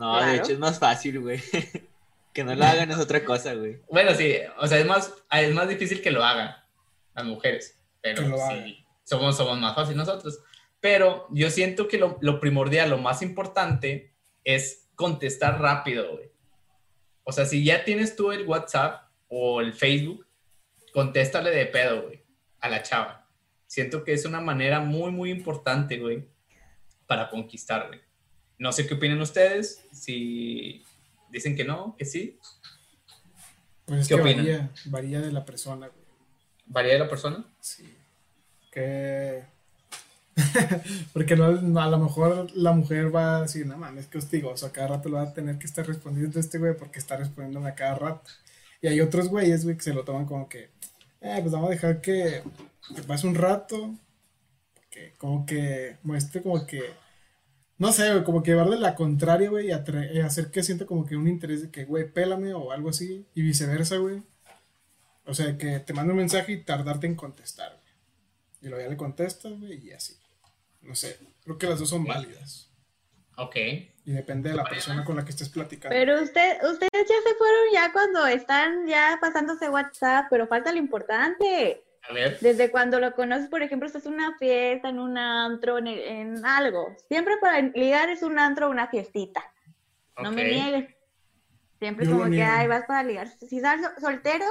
No, 0.00 0.16
Claro. 0.16 0.32
de 0.32 0.38
hecho 0.38 0.52
es 0.52 0.58
más 0.58 0.80
fácil, 0.80 1.20
güey. 1.20 1.40
que 2.32 2.42
no 2.42 2.56
lo 2.56 2.64
hagan 2.64 2.90
es 2.90 2.98
otra 2.98 3.24
cosa, 3.24 3.54
güey. 3.54 3.80
Bueno, 3.88 4.14
sí, 4.14 4.34
o 4.58 4.66
sea, 4.66 4.80
es 4.80 4.86
más, 4.86 5.14
es 5.30 5.54
más 5.54 5.68
difícil 5.68 6.02
que 6.02 6.10
lo 6.10 6.24
hagan 6.24 6.56
las 7.14 7.24
mujeres, 7.24 7.78
pero 8.00 8.20
sí, 8.26 8.32
hagan. 8.32 8.74
somos, 9.04 9.36
somos 9.36 9.58
más 9.60 9.76
fácil 9.76 9.96
nosotros. 9.96 10.40
Pero 10.80 11.28
yo 11.30 11.50
siento 11.50 11.86
que 11.86 11.98
lo, 11.98 12.18
lo 12.20 12.40
primordial, 12.40 12.90
lo 12.90 12.98
más 12.98 13.22
importante 13.22 14.12
es 14.42 14.88
contestar 14.96 15.60
rápido, 15.60 16.16
güey. 16.16 16.32
O 17.22 17.30
sea, 17.30 17.44
si 17.44 17.62
ya 17.62 17.84
tienes 17.84 18.16
tú 18.16 18.32
el 18.32 18.44
WhatsApp 18.44 19.04
o 19.28 19.60
el 19.60 19.72
Facebook, 19.72 20.26
contéstale 20.92 21.50
de 21.50 21.66
pedo, 21.66 22.02
güey, 22.02 22.22
a 22.60 22.68
la 22.68 22.82
chava. 22.82 23.28
Siento 23.66 24.04
que 24.04 24.12
es 24.14 24.24
una 24.24 24.40
manera 24.40 24.80
muy, 24.80 25.10
muy 25.12 25.30
importante, 25.30 25.98
güey, 25.98 26.28
para 27.06 27.28
conquistar, 27.30 27.88
güey. 27.88 28.00
No 28.58 28.72
sé 28.72 28.86
qué 28.86 28.94
opinan 28.94 29.20
ustedes, 29.20 29.86
si 29.92 30.84
dicen 31.30 31.54
que 31.56 31.64
no, 31.64 31.94
que 31.96 32.04
sí, 32.04 32.38
Pues 33.84 34.00
es 34.02 34.08
¿Qué 34.08 34.14
que 34.16 34.20
opinan? 34.20 34.44
varía, 34.44 34.70
varía 34.86 35.20
de 35.20 35.32
la 35.32 35.44
persona, 35.44 35.88
güey. 35.88 36.04
varía 36.66 36.94
de 36.94 36.98
la 37.00 37.08
persona. 37.08 37.44
Sí. 37.60 37.96
Que. 38.70 39.44
Porque 41.12 41.36
no, 41.36 41.50
no, 41.62 41.80
a 41.80 41.88
lo 41.88 41.98
mejor 41.98 42.50
la 42.54 42.72
mujer 42.72 43.14
va 43.14 43.38
a 43.38 43.42
decir, 43.42 43.66
no 43.66 43.76
mames, 43.76 44.06
que 44.06 44.18
hostigoso, 44.18 44.66
a 44.66 44.72
cada 44.72 44.88
rato 44.88 45.08
lo 45.08 45.16
va 45.16 45.22
a 45.24 45.34
tener 45.34 45.58
que 45.58 45.66
estar 45.66 45.86
respondiendo 45.86 46.38
este 46.38 46.58
güey 46.58 46.76
porque 46.76 46.98
está 47.00 47.16
respondiéndome 47.16 47.70
a 47.70 47.74
cada 47.74 47.94
rato. 47.96 48.30
Y 48.80 48.86
hay 48.86 49.00
otros 49.00 49.28
güeyes, 49.28 49.64
güey, 49.64 49.76
que 49.76 49.82
se 49.82 49.94
lo 49.94 50.04
toman 50.04 50.26
como 50.26 50.48
que, 50.48 50.70
eh, 51.20 51.38
pues 51.40 51.52
vamos 51.52 51.68
a 51.68 51.72
dejar 51.72 52.00
que, 52.00 52.42
que 52.94 53.02
pase 53.02 53.26
un 53.26 53.34
rato, 53.34 53.94
que 54.90 55.14
como 55.18 55.44
que 55.46 55.96
muestre 56.02 56.42
como 56.42 56.66
que, 56.66 56.82
no 57.78 57.92
sé, 57.92 58.10
güey, 58.12 58.24
como 58.24 58.42
que 58.42 58.52
llevarle 58.52 58.78
la 58.78 58.94
contraria, 58.94 59.50
güey, 59.50 59.68
y 59.68 59.70
atre- 59.70 60.22
hacer 60.24 60.50
que 60.50 60.62
sienta 60.62 60.86
como 60.86 61.04
que 61.06 61.16
un 61.16 61.28
interés 61.28 61.62
de 61.62 61.70
que, 61.70 61.84
güey, 61.84 62.10
pélame 62.12 62.54
o 62.54 62.72
algo 62.72 62.90
así, 62.90 63.26
y 63.34 63.42
viceversa, 63.42 63.96
güey. 63.98 64.22
O 65.26 65.34
sea, 65.34 65.58
que 65.58 65.78
te 65.80 65.92
mande 65.92 66.12
un 66.12 66.18
mensaje 66.18 66.52
y 66.52 66.62
tardarte 66.64 67.06
en 67.06 67.14
contestar, 67.14 67.70
güey. 67.72 67.94
Y 68.62 68.68
luego 68.68 68.82
ya 68.84 68.90
le 68.90 68.96
contestas, 68.96 69.52
güey, 69.58 69.78
y 69.86 69.92
así. 69.92 70.16
No 70.82 70.94
sé, 70.94 71.18
creo 71.44 71.58
que 71.58 71.66
las 71.66 71.78
dos 71.78 71.90
son 71.90 72.04
válidas. 72.04 72.70
Ok. 73.36 73.56
Y 74.08 74.12
depende 74.12 74.48
de 74.48 74.56
la 74.56 74.64
persona 74.64 75.04
con 75.04 75.16
la 75.16 75.22
que 75.22 75.32
estés 75.32 75.50
platicando. 75.50 75.94
Pero 75.94 76.22
usted, 76.22 76.64
ustedes 76.64 76.90
ya 76.94 77.14
se 77.28 77.34
fueron 77.36 77.60
ya 77.74 77.92
cuando 77.92 78.26
están 78.26 78.86
ya 78.86 79.18
pasándose 79.20 79.68
WhatsApp, 79.68 80.28
pero 80.30 80.46
falta 80.46 80.72
lo 80.72 80.78
importante. 80.78 81.84
A 82.08 82.14
ver. 82.14 82.38
Desde 82.40 82.70
cuando 82.70 83.00
lo 83.00 83.12
conoces, 83.14 83.50
por 83.50 83.60
ejemplo, 83.62 83.86
estás 83.86 84.06
en 84.06 84.14
una 84.14 84.34
fiesta, 84.38 84.88
en 84.88 84.98
un 84.98 85.18
antro, 85.18 85.76
en, 85.76 85.88
en 85.88 86.46
algo. 86.46 86.96
Siempre 87.08 87.36
para 87.36 87.60
ligar 87.60 88.08
es 88.08 88.22
un 88.22 88.38
antro 88.38 88.68
o 88.68 88.70
una 88.70 88.86
fiestita. 88.86 89.44
No 90.22 90.32
me 90.32 90.44
niegues. 90.44 90.96
Siempre 91.78 92.06
Yo 92.06 92.12
como 92.12 92.24
que, 92.24 92.30
niego. 92.30 92.50
ay, 92.50 92.66
vas 92.66 92.86
para 92.86 93.02
ligar. 93.02 93.28
Si 93.28 93.58
estás 93.58 93.82
sol- 93.82 93.92
soltero, 94.00 94.46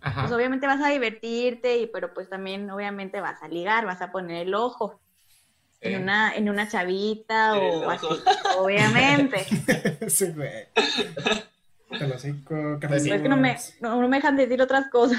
Ajá. 0.00 0.22
pues 0.22 0.32
obviamente 0.32 0.66
vas 0.66 0.80
a 0.82 0.88
divertirte, 0.88 1.76
y, 1.78 1.86
pero 1.86 2.12
pues 2.12 2.28
también 2.28 2.68
obviamente 2.72 3.20
vas 3.20 3.40
a 3.40 3.46
ligar, 3.46 3.86
vas 3.86 4.02
a 4.02 4.10
poner 4.10 4.48
el 4.48 4.54
ojo. 4.56 4.98
En 5.94 6.02
una, 6.02 6.34
en 6.34 6.48
una 6.48 6.68
chavita 6.68 7.54
o 7.58 7.90
así, 7.90 8.06
obviamente. 8.58 9.46
Ese 10.00 10.32
güey. 10.32 10.66
Te 11.98 12.06
lo 12.08 12.18
cinco, 12.18 12.78
Pues 12.86 13.02
sí. 13.04 13.10
Es 13.10 13.22
que 13.22 13.28
no 13.28 13.36
me, 13.36 13.56
no, 13.80 14.00
no 14.00 14.08
me 14.08 14.16
dejan 14.16 14.36
decir 14.36 14.60
otras 14.60 14.88
cosas. 14.90 15.18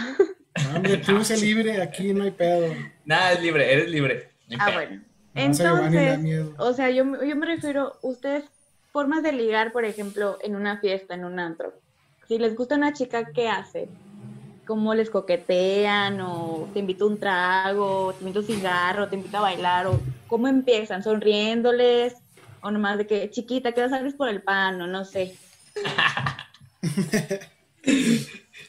No, 0.70 0.76
hombre, 0.76 0.98
tú 1.06 1.24
sé 1.24 1.38
libre, 1.38 1.82
aquí 1.82 2.14
no 2.14 2.24
hay 2.26 2.32
pedo. 2.32 2.74
Nada, 3.06 3.34
es 3.34 3.42
libre, 3.42 3.72
eres 3.72 3.90
libre. 3.90 4.30
No 4.50 4.58
Ah, 4.60 4.72
bueno. 4.74 5.02
Entonces, 5.36 6.20
o 6.58 6.74
sea, 6.74 6.90
yo, 6.90 7.06
me- 7.06 7.28
yo 7.28 7.36
me 7.36 7.46
refiero, 7.46 7.98
ustedes, 8.02 8.44
formas 8.92 9.22
de 9.22 9.32
ligar, 9.34 9.72
por 9.72 9.86
ejemplo, 9.86 10.40
en 10.42 10.56
una 10.56 10.80
fiesta, 10.80 11.14
en 11.14 11.26
un 11.26 11.40
antro. 11.40 11.74
Si 12.28 12.40
les 12.40 12.56
gusta 12.56 12.76
una 12.76 12.94
chica, 12.94 13.32
¿qué 13.34 13.48
hacen? 13.48 13.88
¿Cómo 14.68 14.94
les 14.94 15.10
coquetean? 15.10 16.20
¿O 16.20 16.70
te 16.74 16.80
invito 16.80 17.06
a 17.06 17.08
un 17.08 17.18
trago? 17.18 18.14
¿Te 18.14 18.20
invito 18.20 18.40
a 18.40 18.42
un 18.42 18.48
cigarro? 18.48 19.08
¿Te 19.08 19.16
invito 19.16 19.38
a 19.38 19.42
bailar? 19.42 19.88
¿O 19.88 20.02
cómo 20.28 20.50
empiezan? 20.50 21.02
¿Sonriéndoles? 21.04 22.16
¿O 22.62 22.70
nomás 22.70 22.98
de 22.98 23.08
que, 23.08 23.30
chiquita, 23.30 23.72
¿qué 23.72 23.88
sales 23.88 24.14
por 24.14 24.28
el 24.28 24.42
pan? 24.42 24.82
O 24.82 24.88
no 24.88 25.06
sé. 25.06 25.36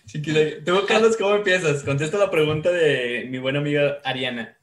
Chiquila, 0.07 0.41
Tú, 0.65 0.87
Carlos, 0.87 1.17
¿cómo 1.17 1.35
empiezas? 1.35 1.83
Contesta 1.83 2.17
la 2.17 2.31
pregunta 2.31 2.71
de 2.71 3.27
mi 3.29 3.39
buena 3.39 3.59
amiga 3.59 3.99
Ariana. 4.05 4.57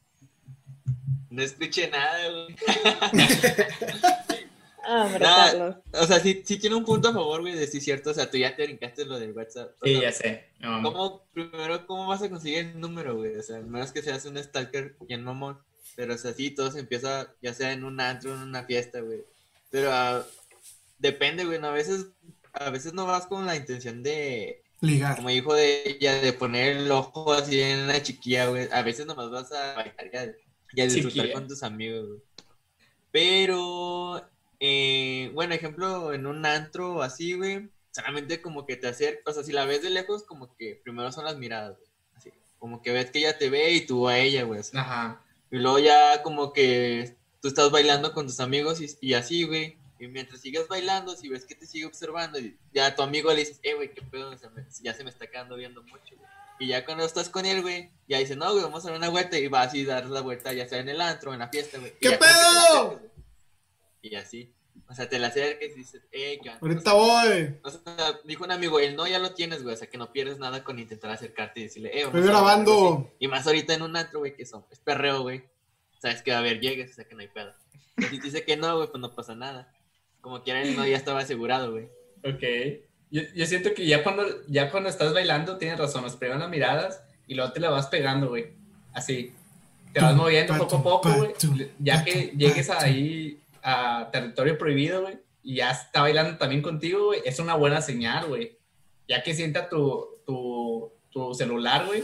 No 1.30 1.44
escuché 1.44 1.90
nada, 1.90 2.30
güey. 2.32 2.56
Ah, 4.88 5.04
hombre, 5.06 5.20
Nada, 5.20 5.52
Carlos. 5.52 5.76
O 5.94 6.06
sea, 6.08 6.20
sí, 6.20 6.44
sí 6.46 6.58
tiene 6.58 6.76
un 6.76 6.86
punto 6.86 7.10
a 7.10 7.14
favor, 7.14 7.42
güey, 7.42 7.56
de 7.56 7.68
sí 7.68 7.82
cierto. 7.82 8.12
O 8.12 8.14
sea, 8.14 8.30
tú 8.30 8.38
ya 8.38 8.56
te 8.56 8.66
brincaste 8.66 9.06
lo 9.06 9.20
del 9.20 9.32
WhatsApp. 9.34 9.72
O 9.82 9.86
Sí, 9.86 9.94
sea, 9.94 10.02
ya 10.02 10.12
sé. 10.12 10.46
No, 10.60 10.82
¿Cómo, 10.84 11.24
primero, 11.34 11.86
cómo 11.88 12.08
vas 12.08 12.22
a 12.22 12.30
conseguir 12.30 12.60
el 12.60 12.80
número, 12.80 13.16
güey? 13.16 13.36
O 13.36 13.44
sea, 13.44 13.58
al 13.58 13.66
menos 13.68 13.92
que 13.92 14.02
seas 14.02 14.26
un 14.26 14.38
stalker 14.38 14.96
bien 15.08 15.24
mamón. 15.24 15.60
Pero, 15.96 16.14
o 16.14 16.18
sea, 16.18 16.34
sí, 16.34 16.52
todo 16.52 16.72
se 16.72 16.80
empieza, 16.80 17.34
ya 17.42 17.54
sea 17.54 17.72
en 17.72 17.84
un 17.84 18.00
antro, 18.02 18.34
en 18.34 18.42
una 18.42 18.64
fiesta, 18.66 19.00
güey. 19.00 19.24
Pero 19.72 19.90
ah, 19.92 20.26
depende, 21.00 21.46
güey, 21.46 21.60
¿no? 21.60 21.68
A 21.68 21.72
veces, 21.72 22.08
a 22.54 22.70
veces 22.70 22.94
no 22.94 23.06
vas 23.06 23.26
con 23.28 23.46
la 23.46 23.56
intención 23.56 24.04
de, 24.04 24.62
Ligar. 24.82 25.16
como 25.16 25.30
dijo 25.30 25.54
de 25.54 25.84
ella, 25.90 26.16
de 26.16 26.34
poner 26.34 26.78
el 26.78 26.92
ojo 26.92 27.32
así 27.34 27.62
en 27.62 27.80
una 27.80 28.04
chiquilla, 28.04 28.48
güey. 28.48 28.68
A 28.72 28.82
veces 28.84 29.06
nomás 29.06 29.30
vas 29.32 29.52
a 29.54 29.74
bailar 29.76 30.10
y 30.12 30.18
a, 30.18 30.36
y 30.74 30.82
a 30.82 30.84
disfrutar 30.86 31.12
Chiquilla. 31.14 31.34
con 31.34 31.48
tus 31.48 31.64
amigos, 31.64 32.08
güey. 32.08 32.20
Pero, 33.12 34.22
eh, 34.60 35.32
bueno, 35.34 35.54
ejemplo, 35.54 36.14
en 36.14 36.26
un 36.28 36.46
antro 36.46 37.02
así, 37.04 37.34
güey, 37.34 37.70
solamente 37.92 38.42
como 38.42 38.66
que 38.66 38.76
te 38.76 38.88
acercas, 38.88 39.24
o 39.28 39.34
sea, 39.34 39.44
si 39.44 39.52
la 39.52 39.66
ves 39.66 39.82
de 39.82 39.90
lejos, 39.90 40.24
como 40.24 40.56
que 40.58 40.80
primero 40.84 41.12
son 41.12 41.26
las 41.26 41.38
miradas, 41.38 41.78
güey. 41.78 41.90
Así, 42.16 42.32
como 42.60 42.82
que 42.82 42.92
ves 42.92 43.12
que 43.12 43.20
ella 43.20 43.38
te 43.38 43.50
ve 43.50 43.72
y 43.72 43.86
tú 43.86 44.08
a 44.08 44.18
ella, 44.18 44.44
güey. 44.44 44.60
así. 44.60 44.78
Ajá. 44.78 45.22
Y 45.52 45.58
luego 45.58 45.80
ya 45.80 46.22
como 46.24 46.52
que 46.54 47.16
tú 47.42 47.48
estás 47.48 47.72
bailando 47.72 48.12
con 48.14 48.26
tus 48.28 48.40
amigos 48.40 48.82
y, 48.82 48.88
y 49.02 49.14
así, 49.14 49.44
güey. 49.44 49.78
Y 50.00 50.08
mientras 50.08 50.42
sigues 50.42 50.68
bailando, 50.68 51.16
si 51.16 51.30
ves 51.30 51.46
que 51.46 51.56
te 51.56 51.66
sigue 51.66 51.86
observando, 51.86 52.38
y 52.38 52.58
ya 52.74 52.88
a 52.88 52.96
tu 52.96 53.02
amigo 53.02 53.32
le 53.32 53.40
dices, 53.40 53.60
eh, 53.64 53.76
güey, 53.76 53.94
qué 53.94 54.02
pedo, 54.02 54.32
me- 54.32 54.66
ya 54.82 54.94
se 54.94 55.04
me 55.06 55.10
está 55.10 55.28
quedando 55.28 55.56
viendo 55.56 55.82
mucho, 55.84 56.16
güey. 56.18 56.30
Y 56.60 56.68
ya 56.68 56.86
cuando 56.86 57.06
estás 57.06 57.30
con 57.30 57.46
él, 57.46 57.62
güey, 57.62 57.92
ya 58.08 58.18
dice, 58.18 58.36
no, 58.36 58.52
güey, 58.52 58.64
vamos 58.64 58.84
a 58.86 58.90
dar 58.90 58.98
una 58.98 59.10
vuelta 59.10 59.38
y 59.38 59.48
vas 59.48 59.74
y 59.74 59.86
dar 59.86 60.06
la 60.08 60.22
vuelta, 60.22 60.52
ya 60.54 60.68
sea 60.68 60.80
en 60.80 60.90
el 60.90 61.00
antro, 61.02 61.34
en 61.34 61.40
la 61.40 61.48
fiesta, 61.50 61.78
güey. 61.80 61.94
¿Qué 62.00 62.12
pedo? 62.12 63.00
Y 64.06 64.16
así. 64.16 64.54
O 64.88 64.94
sea, 64.94 65.10
te 65.10 65.18
la 65.18 65.28
acercas 65.28 65.70
y 65.72 65.80
dices, 65.80 66.02
eh, 66.12 66.38
¿qué 66.44 66.50
onda?". 66.50 66.60
Ahorita 66.62 66.94
O 66.94 67.06
sea, 67.06 67.24
voy. 67.24 67.56
o 67.64 67.70
sea, 67.72 68.20
dijo 68.24 68.44
un 68.44 68.52
amigo, 68.52 68.80
el 68.80 68.96
no 68.96 69.08
ya 69.08 69.18
lo 69.18 69.34
tienes, 69.34 69.64
güey, 69.64 69.74
o 69.74 69.78
sea, 69.78 69.90
que 69.90 69.98
no 69.98 70.12
pierdes 70.12 70.38
nada 70.38 70.64
con 70.64 70.78
intentar 70.78 71.10
acercarte 71.10 71.62
y 71.62 71.64
decirle, 71.64 71.90
eh, 71.94 72.04
vamos 72.04 72.20
Estoy 72.20 72.32
grabando. 72.32 73.12
Y 73.18 73.28
más 73.28 73.48
ahorita 73.48 73.74
en 73.74 73.82
un 73.82 73.98
antro, 73.98 74.20
güey, 74.20 74.36
que 74.36 74.46
son, 74.46 74.64
es 74.70 74.80
perreo, 74.80 75.22
güey. 75.24 75.44
Sabes 76.00 76.22
que 76.22 76.32
va 76.32 76.38
a 76.38 76.40
haber 76.42 76.60
llegues, 76.60 76.92
o 76.92 76.94
sea, 76.94 77.06
que 77.06 77.16
no 77.16 77.22
hay 77.22 77.30
pedo. 77.30 77.54
Y 77.98 78.04
si 78.04 78.20
te 78.20 78.26
dice 78.26 78.44
que 78.44 78.58
no, 78.58 78.76
güey, 78.76 78.90
pues 78.90 79.02
no 79.02 79.16
pasa 79.16 79.34
nada. 79.34 79.74
Como 80.22 80.44
quiera, 80.44 80.62
el 80.62 80.76
no 80.76 80.86
ya 80.86 80.98
estaba 80.98 81.22
asegurado, 81.22 81.72
güey. 81.72 81.86
Ok. 82.24 82.44
Yo, 83.10 83.22
yo 83.34 83.46
siento 83.48 83.74
que 83.74 83.88
ya 83.88 84.04
cuando, 84.04 84.24
ya 84.48 84.70
cuando 84.70 84.90
estás 84.90 85.14
bailando, 85.14 85.58
tienes 85.58 85.80
razón, 85.80 86.04
nos 86.04 86.16
pegan 86.16 86.40
las 86.40 86.50
miradas 86.50 87.02
y 87.28 87.34
luego 87.34 87.54
te 87.54 87.60
la 87.60 87.72
vas 87.72 87.88
pegando, 87.88 88.30
güey. 88.30 88.54
Así. 88.94 89.34
Te 89.94 90.02
vas 90.02 90.14
moviendo 90.16 90.58
poco 90.58 90.76
a 90.76 90.84
poco, 90.84 91.14
güey. 91.14 91.72
Ya 91.80 92.04
que 92.04 92.34
llegues 92.36 92.70
ahí 92.70 93.42
a 93.68 94.10
territorio 94.12 94.58
prohibido, 94.58 95.02
güey, 95.02 95.18
y 95.44 95.56
ya 95.56 95.72
está 95.72 96.02
bailando 96.02 96.38
también 96.38 96.62
contigo, 96.62 97.06
güey, 97.08 97.22
es 97.26 97.40
una 97.40 97.56
buena 97.56 97.82
señal, 97.82 98.28
güey. 98.28 98.58
Ya 99.08 99.22
que 99.24 99.34
sienta 99.34 99.68
tu, 99.70 100.06
tu, 100.26 100.92
tu 101.10 101.34
celular, 101.34 101.86
güey, 101.88 102.04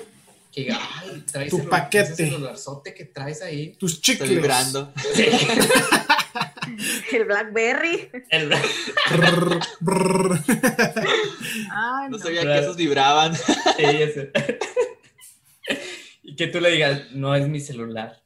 que 0.51 0.61
diga, 0.61 0.79
ay, 0.99 1.23
traes 1.31 1.49
Tu 1.51 1.57
celu- 1.59 1.69
paquete. 1.69 2.13
ese 2.13 2.25
celularzote 2.29 2.93
que 2.93 3.05
traes 3.05 3.41
ahí. 3.41 3.73
Tus 3.75 4.01
chicles. 4.01 4.29
vibrando. 4.29 4.91
Sí. 5.13 5.25
El 7.15 7.25
Blackberry. 7.25 8.09
El- 8.29 8.49
Brr, 8.49 9.59
brr. 9.81 10.39
Ay, 11.71 12.09
No 12.09 12.17
no. 12.17 12.19
sabía 12.19 12.41
que 12.43 12.59
esos 12.59 12.75
vibraban. 12.77 13.35
Sí, 13.35 13.41
sé. 14.13 14.31
y 16.23 16.35
que 16.35 16.47
tú 16.47 16.59
le 16.59 16.71
digas, 16.71 17.11
no 17.11 17.35
es 17.35 17.47
mi 17.47 17.59
celular. 17.59 18.21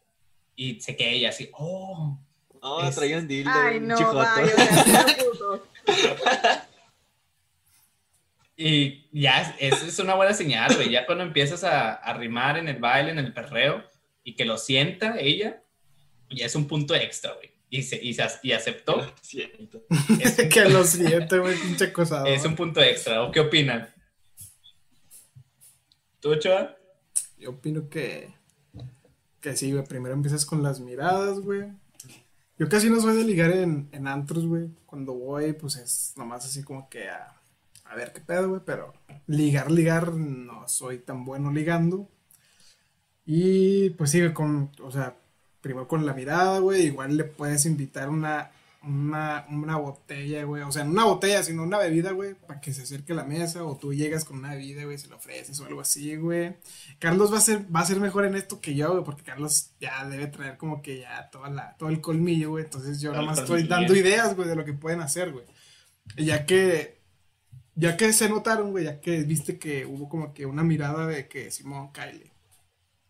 Y 0.56 0.80
se 0.82 0.96
quede 0.96 1.16
ella 1.16 1.30
así, 1.30 1.50
oh. 1.54 2.20
Oh, 2.68 2.82
Es- 2.88 2.96
traía 2.96 3.20
un 3.20 3.28
dildo. 3.28 3.52
Ay, 3.54 3.78
un 3.78 3.88
no, 3.88 3.96
chijoto. 3.98 4.18
vaya, 4.18 4.44
o 4.46 4.84
sea, 4.84 5.06
qué 5.06 5.24
puto. 5.24 5.68
Y 8.58 9.08
ya, 9.12 9.42
es- 9.60 9.74
eso 9.76 9.86
es 9.86 10.00
una 10.00 10.16
buena 10.16 10.34
señal, 10.34 10.74
güey. 10.76 10.90
Ya 10.90 11.06
cuando 11.06 11.24
empiezas 11.24 11.64
a, 11.64 11.94
a 11.94 12.14
rimar 12.14 12.58
en 12.58 12.68
el 12.70 12.78
baile, 12.80 13.12
en 13.12 13.20
el 13.20 13.34
perreo, 13.34 13.84
y 14.24 14.36
que 14.36 14.46
lo 14.46 14.58
sienta 14.58 15.20
ella, 15.20 15.62
ya 16.30 16.46
es 16.46 16.56
un 16.56 16.68
punto 16.68 16.96
extra, 16.96 17.34
güey. 17.34 17.52
Y, 17.70 17.84
se, 17.84 18.02
y, 18.02 18.14
se- 18.14 18.40
y 18.44 18.54
aceptó. 18.54 19.14
Siento. 19.22 19.84
Es, 20.20 20.36
que 20.50 20.66
lo 20.70 20.84
siente, 20.86 21.38
güey, 21.40 21.58
pinche 21.62 21.86
acosado. 21.86 22.26
es 22.26 22.46
un 22.46 22.56
punto 22.56 22.82
extra. 22.82 23.24
¿O 23.24 23.32
qué 23.32 23.42
opinan? 23.42 23.90
¿Tú, 26.22 26.32
Ochoa? 26.32 26.76
Yo 27.38 27.52
opino 27.52 27.90
que. 27.90 28.34
Que 29.42 29.56
sí, 29.56 29.72
güey. 29.74 29.84
Primero 29.84 30.16
empiezas 30.16 30.46
con 30.46 30.64
las 30.64 30.80
miradas, 30.80 31.40
güey. 31.42 31.64
Yo 32.58 32.70
casi 32.70 32.90
no 32.90 33.02
soy 33.02 33.18
de 33.18 33.24
ligar 33.26 33.52
en, 33.52 33.90
en 33.92 34.08
antros, 34.08 34.48
güey. 34.48 34.70
Cuando 34.86 35.14
voy, 35.14 35.54
pues 35.54 35.76
es 35.76 36.14
nomás 36.16 36.46
así 36.46 36.64
como 36.64 36.90
que 36.90 37.10
a, 37.10 37.34
a 37.86 37.96
ver 37.96 38.14
qué 38.14 38.22
pedo, 38.22 38.50
güey. 38.50 38.62
Pero 38.66 38.94
ligar, 39.28 39.72
ligar, 39.72 40.14
no 40.14 40.68
soy 40.68 41.00
tan 41.00 41.26
bueno 41.26 41.52
ligando. 41.52 42.10
Y 43.26 43.90
pues 43.92 44.12
sí, 44.12 44.20
güey, 44.20 44.34
con, 44.34 44.72
o 44.82 44.92
sea, 44.92 45.18
primero 45.62 45.88
con 45.88 46.06
la 46.06 46.14
mirada, 46.14 46.60
güey. 46.60 46.86
Igual 46.86 47.18
le 47.18 47.26
puedes 47.26 47.66
invitar 47.66 48.10
una, 48.10 48.52
una, 48.88 49.46
una 49.50 49.78
botella, 49.78 50.44
güey. 50.44 50.64
O 50.64 50.72
sea, 50.72 50.84
no 50.84 50.92
una 50.92 51.06
botella, 51.06 51.44
sino 51.44 51.64
una 51.64 51.78
bebida, 51.78 52.12
güey, 52.12 52.36
para 52.36 52.62
que 52.62 52.74
se 52.74 52.84
acerque 52.84 53.14
a 53.14 53.16
la 53.16 53.24
mesa. 53.24 53.64
O 53.64 53.78
tú 53.78 53.94
llegas 53.94 54.26
con 54.26 54.38
una 54.38 54.52
bebida, 54.52 54.86
güey, 54.86 54.98
se 54.98 55.08
lo 55.08 55.18
ofreces 55.18 55.60
o 55.60 55.66
algo 55.66 55.82
así, 55.82 56.16
güey. 56.16 56.56
Carlos 57.00 57.32
va 57.34 57.38
a 57.38 57.42
ser, 57.42 57.66
va 57.74 57.82
a 57.82 57.86
ser 57.86 58.00
mejor 58.00 58.26
en 58.26 58.36
esto 58.36 58.62
que 58.62 58.76
yo, 58.76 58.92
güey, 58.92 59.04
porque 59.04 59.24
Carlos 59.24 59.72
ya 59.80 60.06
debe 60.08 60.28
traer 60.28 60.58
como 60.58 60.82
que 60.82 61.00
ya 61.00 61.30
toda 61.30 61.50
la, 61.50 61.76
todo 61.78 61.90
el 61.90 62.02
colmillo, 62.02 62.52
güey. 62.52 62.66
Entonces 62.66 63.02
yo 63.02 63.12
nada 63.12 63.24
más 63.24 63.40
estoy 63.40 63.64
dando 63.64 63.96
ideas, 63.96 64.36
güey, 64.36 64.48
de 64.48 64.56
lo 64.56 64.66
que 64.66 64.74
pueden 64.74 65.02
hacer, 65.02 65.32
güey. 65.32 65.46
Ya 66.18 66.46
que, 66.46 67.02
ya 67.76 67.98
que 67.98 68.14
se 68.14 68.30
notaron, 68.30 68.72
güey, 68.72 68.86
ya 68.86 69.02
que 69.02 69.24
viste 69.24 69.58
que 69.58 69.86
hubo 69.86 70.08
como 70.08 70.34
que 70.34 70.46
una 70.46 70.64
mirada 70.64 71.08
de 71.08 71.28
que 71.28 71.52
Simón, 71.52 71.92
Kylie, 71.92 72.32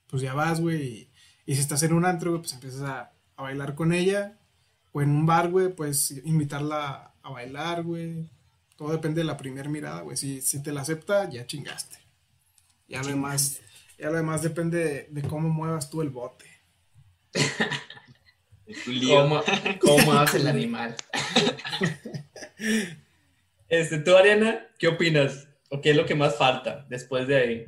pues 0.08 0.22
ya 0.22 0.34
vas, 0.34 0.62
güey, 0.62 0.84
y, 0.84 1.10
y 1.46 1.55
si 1.55 1.62
estás 1.62 1.84
en 1.84 1.94
un 1.94 2.05
antro, 2.05 2.32
güey, 2.32 2.41
pues 2.41 2.53
empiezas 2.53 2.82
a, 2.82 3.12
a 3.36 3.44
bailar 3.44 3.75
con 3.75 3.91
ella, 3.91 4.38
o 4.96 5.02
en 5.02 5.10
un 5.10 5.25
bar, 5.25 5.50
güey, 5.50 5.68
pues 5.68 6.12
invitarla 6.24 7.12
a 7.22 7.30
bailar, 7.30 7.84
güey. 7.84 8.30
Todo 8.78 8.94
depende 8.94 9.20
de 9.20 9.25
la 9.25 9.36
primera 9.36 9.68
mirada, 9.68 10.00
güey. 10.00 10.16
Si, 10.16 10.40
si 10.42 10.64
te 10.64 10.72
la 10.72 10.82
acepta, 10.82 11.30
ya 11.30 11.46
chingaste. 11.46 11.98
Ya 12.88 13.02
lo 13.02 13.08
demás, 13.08 13.60
ya 14.00 14.10
lo 14.10 14.16
demás 14.16 14.42
depende 14.42 14.78
de, 14.78 15.08
de 15.10 15.28
cómo 15.28 15.50
muevas 15.50 15.90
tú 15.90 16.02
el 16.02 16.12
bote. 16.12 16.46
¿Cómo, 19.10 19.44
cómo 19.82 20.14
hace 20.14 20.38
el 20.38 20.48
animal? 20.48 20.96
este, 23.68 23.98
tú, 23.98 24.16
Ariana, 24.16 24.66
¿qué 24.80 24.88
opinas? 24.88 25.50
¿O 25.72 25.82
qué 25.82 25.92
es 25.92 25.98
lo 25.98 26.06
que 26.06 26.16
más 26.16 26.38
falta 26.38 26.86
después 26.88 27.28
de 27.28 27.36
ahí? 27.36 27.66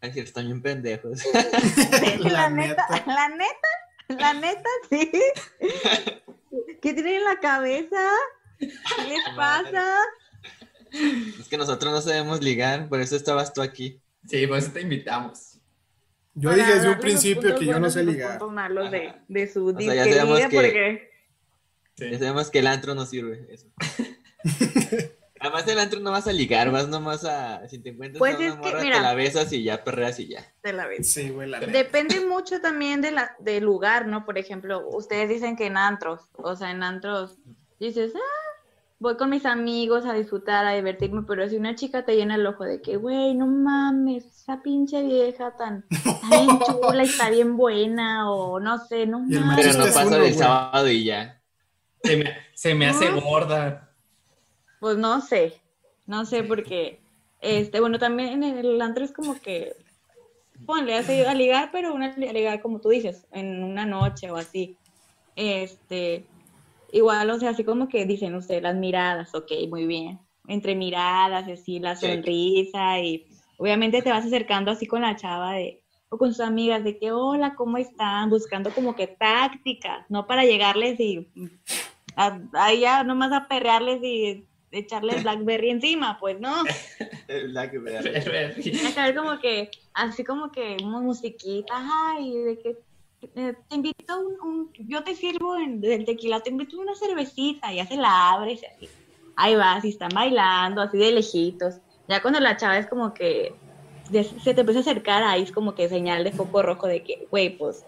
Ay, 0.00 0.12
sí, 0.12 0.20
están 0.20 0.46
bien 0.46 0.62
pendejos. 0.62 1.24
la, 2.20 2.48
neta, 2.50 2.86
la 3.06 3.28
neta, 3.28 3.68
la 4.18 4.34
neta, 4.34 4.68
sí. 4.90 5.10
¿Qué 6.82 6.92
tienen 6.94 7.16
en 7.16 7.24
la 7.24 7.38
cabeza? 7.40 8.00
¿Qué 8.58 8.68
les 9.08 9.22
pasa? 9.36 9.96
es 11.40 11.48
que 11.48 11.56
nosotros 11.56 11.92
no 11.92 12.00
sabemos 12.00 12.42
ligar, 12.42 12.88
por 12.88 13.00
eso 13.00 13.16
estabas 13.16 13.52
tú 13.52 13.62
aquí. 13.62 14.00
Sí, 14.28 14.46
por 14.46 14.58
eso 14.58 14.70
te 14.72 14.80
invitamos. 14.82 15.58
Yo 16.34 16.50
Para 16.50 16.62
dije 16.62 16.74
desde 16.76 16.88
un 16.90 16.98
principio 16.98 17.54
que 17.56 17.66
yo 17.66 17.78
no 17.78 17.90
sé 17.90 18.04
ligar. 18.04 18.38
puntos 18.38 18.52
malos 18.54 18.90
de, 18.90 19.12
de 19.28 19.46
su 19.52 19.66
O 19.68 19.78
sea, 19.80 19.94
ya 19.94 20.04
sabemos 20.04 20.40
que- 20.40 20.56
porque 20.56 21.12
Sí. 21.94 22.10
Ya 22.10 22.18
sabemos 22.18 22.50
que 22.50 22.58
el 22.60 22.66
antro 22.68 22.94
no 22.94 23.04
sirve. 23.04 23.46
Eso. 23.50 23.66
Además 25.42 25.66
del 25.66 25.78
antro 25.80 25.98
no 25.98 26.12
vas 26.12 26.28
a 26.28 26.32
ligar, 26.32 26.70
vas 26.70 26.86
nomás 26.86 27.24
a... 27.24 27.66
Si 27.68 27.80
te 27.80 27.90
encuentras 27.90 28.20
Pues 28.20 28.34
a 28.36 28.38
una 28.38 28.46
es 28.46 28.54
que, 28.54 28.82
mira. 28.82 28.96
te 28.96 29.02
la 29.02 29.14
besas 29.14 29.52
y 29.52 29.64
ya 29.64 29.82
perreas 29.82 30.20
y 30.20 30.28
ya. 30.28 30.46
De 30.62 30.72
la 30.72 30.86
vez. 30.86 31.12
Sí, 31.12 31.30
güey, 31.30 31.48
la. 31.48 31.58
Depende 31.58 32.24
mucho 32.24 32.60
también 32.60 33.00
de 33.00 33.10
la, 33.10 33.34
del 33.40 33.64
lugar, 33.64 34.06
¿no? 34.06 34.24
Por 34.24 34.38
ejemplo, 34.38 34.86
ustedes 34.88 35.28
dicen 35.28 35.56
que 35.56 35.66
en 35.66 35.76
antros, 35.76 36.20
o 36.34 36.54
sea, 36.54 36.70
en 36.70 36.84
antros 36.84 37.38
dices, 37.80 38.12
ah, 38.14 38.52
voy 39.00 39.16
con 39.16 39.30
mis 39.30 39.44
amigos 39.44 40.06
a 40.06 40.12
disfrutar, 40.12 40.64
a 40.64 40.74
divertirme, 40.74 41.22
pero 41.26 41.48
si 41.48 41.56
una 41.56 41.74
chica 41.74 42.04
te 42.04 42.14
llena 42.14 42.36
el 42.36 42.46
ojo 42.46 42.62
de 42.62 42.80
que, 42.80 42.96
güey, 42.96 43.34
no 43.34 43.48
mames, 43.48 44.24
esa 44.24 44.62
pinche 44.62 45.02
vieja 45.02 45.56
tan, 45.56 45.84
bien 45.88 46.60
chula 46.80 47.02
y 47.02 47.08
está 47.08 47.30
bien 47.30 47.56
buena, 47.56 48.30
o 48.30 48.60
no 48.60 48.78
sé, 48.86 49.06
no 49.06 49.24
el 49.28 49.40
mames. 49.40 49.66
Pero 49.66 49.78
no 49.78 49.92
pasa 49.92 50.18
del 50.18 50.34
sábado 50.34 50.88
y 50.88 51.04
ya. 51.04 51.42
Se 52.04 52.16
me, 52.16 52.32
se 52.54 52.74
me 52.76 52.86
hace 52.86 53.10
gorda. 53.10 53.91
Pues 54.82 54.98
no 54.98 55.20
sé, 55.20 55.62
no 56.06 56.24
sé, 56.24 56.42
porque, 56.42 56.98
este, 57.40 57.78
bueno, 57.78 58.00
también 58.00 58.42
en 58.42 58.58
el 58.58 58.82
antro 58.82 59.04
es 59.04 59.12
como 59.12 59.34
que, 59.34 59.76
ponle 60.66 60.96
has 60.96 61.08
ido 61.08 61.28
a 61.28 61.34
ligar, 61.34 61.70
pero 61.70 61.94
una 61.94 62.06
a 62.12 62.18
ligar 62.18 62.60
como 62.60 62.80
tú 62.80 62.88
dices, 62.88 63.24
en 63.30 63.62
una 63.62 63.86
noche 63.86 64.28
o 64.32 64.36
así. 64.36 64.76
Este, 65.36 66.26
igual, 66.90 67.30
o 67.30 67.38
sea, 67.38 67.50
así 67.50 67.62
como 67.62 67.88
que 67.88 68.06
dicen 68.06 68.34
ustedes 68.34 68.64
las 68.64 68.74
miradas, 68.74 69.32
ok, 69.36 69.52
muy 69.70 69.86
bien. 69.86 70.18
Entre 70.48 70.74
miradas, 70.74 71.46
y 71.46 71.52
así, 71.52 71.78
la 71.78 71.94
sonrisa 71.94 72.98
y 72.98 73.24
obviamente 73.58 74.02
te 74.02 74.10
vas 74.10 74.26
acercando 74.26 74.72
así 74.72 74.88
con 74.88 75.02
la 75.02 75.14
chava 75.14 75.52
de, 75.52 75.84
o 76.08 76.18
con 76.18 76.30
sus 76.34 76.40
amigas 76.44 76.82
de 76.82 76.98
que, 76.98 77.12
hola, 77.12 77.54
¿cómo 77.54 77.78
están? 77.78 78.30
Buscando 78.30 78.70
como 78.74 78.96
que 78.96 79.06
tácticas, 79.06 80.10
no 80.10 80.26
para 80.26 80.42
llegarles 80.44 80.98
y 80.98 81.28
a- 82.16 82.40
ahí 82.54 82.80
ya 82.80 83.04
nomás 83.04 83.30
a 83.30 83.46
perrearles 83.46 84.02
y 84.02 84.48
echarles 84.72 85.22
Blackberry 85.22 85.70
encima, 85.70 86.18
pues 86.18 86.40
no. 86.40 86.64
Me 87.80 87.92
da- 87.92 88.00
Acá 88.88 89.08
es 89.08 89.16
como 89.16 89.38
que, 89.38 89.70
así 89.94 90.24
como 90.24 90.50
que 90.50 90.76
una 90.82 91.00
musiquita, 91.00 91.74
ay, 91.76 92.32
de 92.36 92.58
que 92.58 92.76
eh, 93.36 93.54
te 93.68 93.76
invito 93.76 94.12
a 94.12 94.18
un, 94.18 94.34
un- 94.42 94.72
yo 94.88 95.04
te 95.04 95.14
sirvo 95.14 95.56
en, 95.56 95.80
del 95.80 96.04
tequila, 96.04 96.40
te 96.40 96.50
invito 96.50 96.76
a 96.78 96.82
una 96.82 96.94
cervecita, 96.94 97.72
y 97.72 97.76
ya 97.76 97.86
se 97.86 97.96
la 97.96 98.32
abres, 98.32 98.62
y 98.62 98.66
así. 98.66 98.88
Ahí 99.36 99.54
vas, 99.54 99.84
y 99.84 99.90
están 99.90 100.10
bailando, 100.14 100.82
así 100.82 100.98
de 100.98 101.12
lejitos. 101.12 101.76
Ya 102.08 102.20
cuando 102.20 102.40
la 102.40 102.56
chava 102.56 102.78
es 102.78 102.86
como 102.88 103.14
que 103.14 103.54
se 104.10 104.52
te 104.54 104.60
empieza 104.60 104.80
a 104.80 104.82
acercar, 104.82 105.22
ahí 105.22 105.42
es 105.42 105.52
como 105.52 105.74
que 105.74 105.88
señal 105.88 106.24
de 106.24 106.32
foco 106.32 106.62
rojo 106.62 106.86
de 106.86 107.02
que, 107.02 107.26
güey, 107.30 107.56
pues 107.56 107.84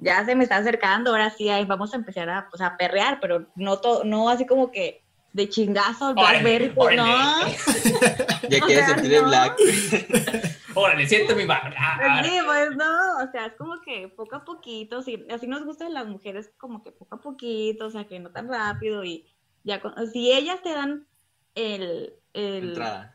ya 0.00 0.24
se 0.24 0.34
me 0.34 0.44
está 0.44 0.56
acercando, 0.56 1.10
ahora 1.10 1.30
sí, 1.30 1.48
ahí 1.50 1.64
vamos 1.66 1.92
a 1.92 1.96
empezar 1.96 2.28
a, 2.30 2.48
pues, 2.50 2.62
a 2.62 2.76
perrear, 2.76 3.18
pero 3.20 3.46
no, 3.54 3.78
to- 3.80 4.02
no 4.04 4.28
así 4.30 4.46
como 4.46 4.70
que 4.72 5.04
de 5.32 5.48
chingazo, 5.48 6.08
el 6.10 6.14
Blackberry, 6.14 6.70
pues, 6.70 6.96
no. 6.96 7.04
Ya 8.48 8.58
O 8.62 8.66
quieres 8.66 8.84
sea, 8.86 8.94
sentir 8.94 9.14
el 9.14 9.22
no. 9.22 9.28
black. 9.28 9.56
Órale, 10.74 11.06
siente 11.06 11.34
mi 11.34 11.44
bar. 11.46 11.74
Ah, 11.78 11.98
ah. 12.02 12.24
Sí, 12.24 12.30
pues 12.44 12.70
no, 12.76 13.18
o 13.24 13.30
sea, 13.30 13.46
es 13.46 13.54
como 13.54 13.80
que 13.80 14.08
poco 14.08 14.36
a 14.36 14.44
poquito, 14.44 15.02
sí, 15.02 15.24
así 15.30 15.46
nos 15.46 15.64
gustan 15.64 15.94
las 15.94 16.06
mujeres, 16.06 16.50
como 16.58 16.82
que 16.82 16.90
poco 16.92 17.16
a 17.16 17.20
poquito, 17.20 17.86
o 17.86 17.90
sea, 17.90 18.06
que 18.06 18.18
no 18.20 18.30
tan 18.30 18.48
rápido 18.48 19.04
y 19.04 19.24
ya, 19.64 19.80
con- 19.80 19.94
si 20.10 20.32
ellas 20.32 20.62
te 20.62 20.70
dan 20.70 21.06
el, 21.54 22.14
el- 22.34 22.68
Entrada. 22.70 23.14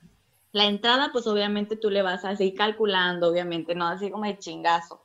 la 0.51 0.65
entrada, 0.65 1.09
pues 1.11 1.27
obviamente 1.27 1.75
tú 1.77 1.89
le 1.89 2.01
vas 2.01 2.23
a 2.25 2.35
seguir 2.35 2.55
calculando, 2.55 3.29
obviamente, 3.29 3.73
no 3.75 3.87
así 3.87 4.09
como 4.11 4.25
de 4.25 4.37
chingazo. 4.37 5.01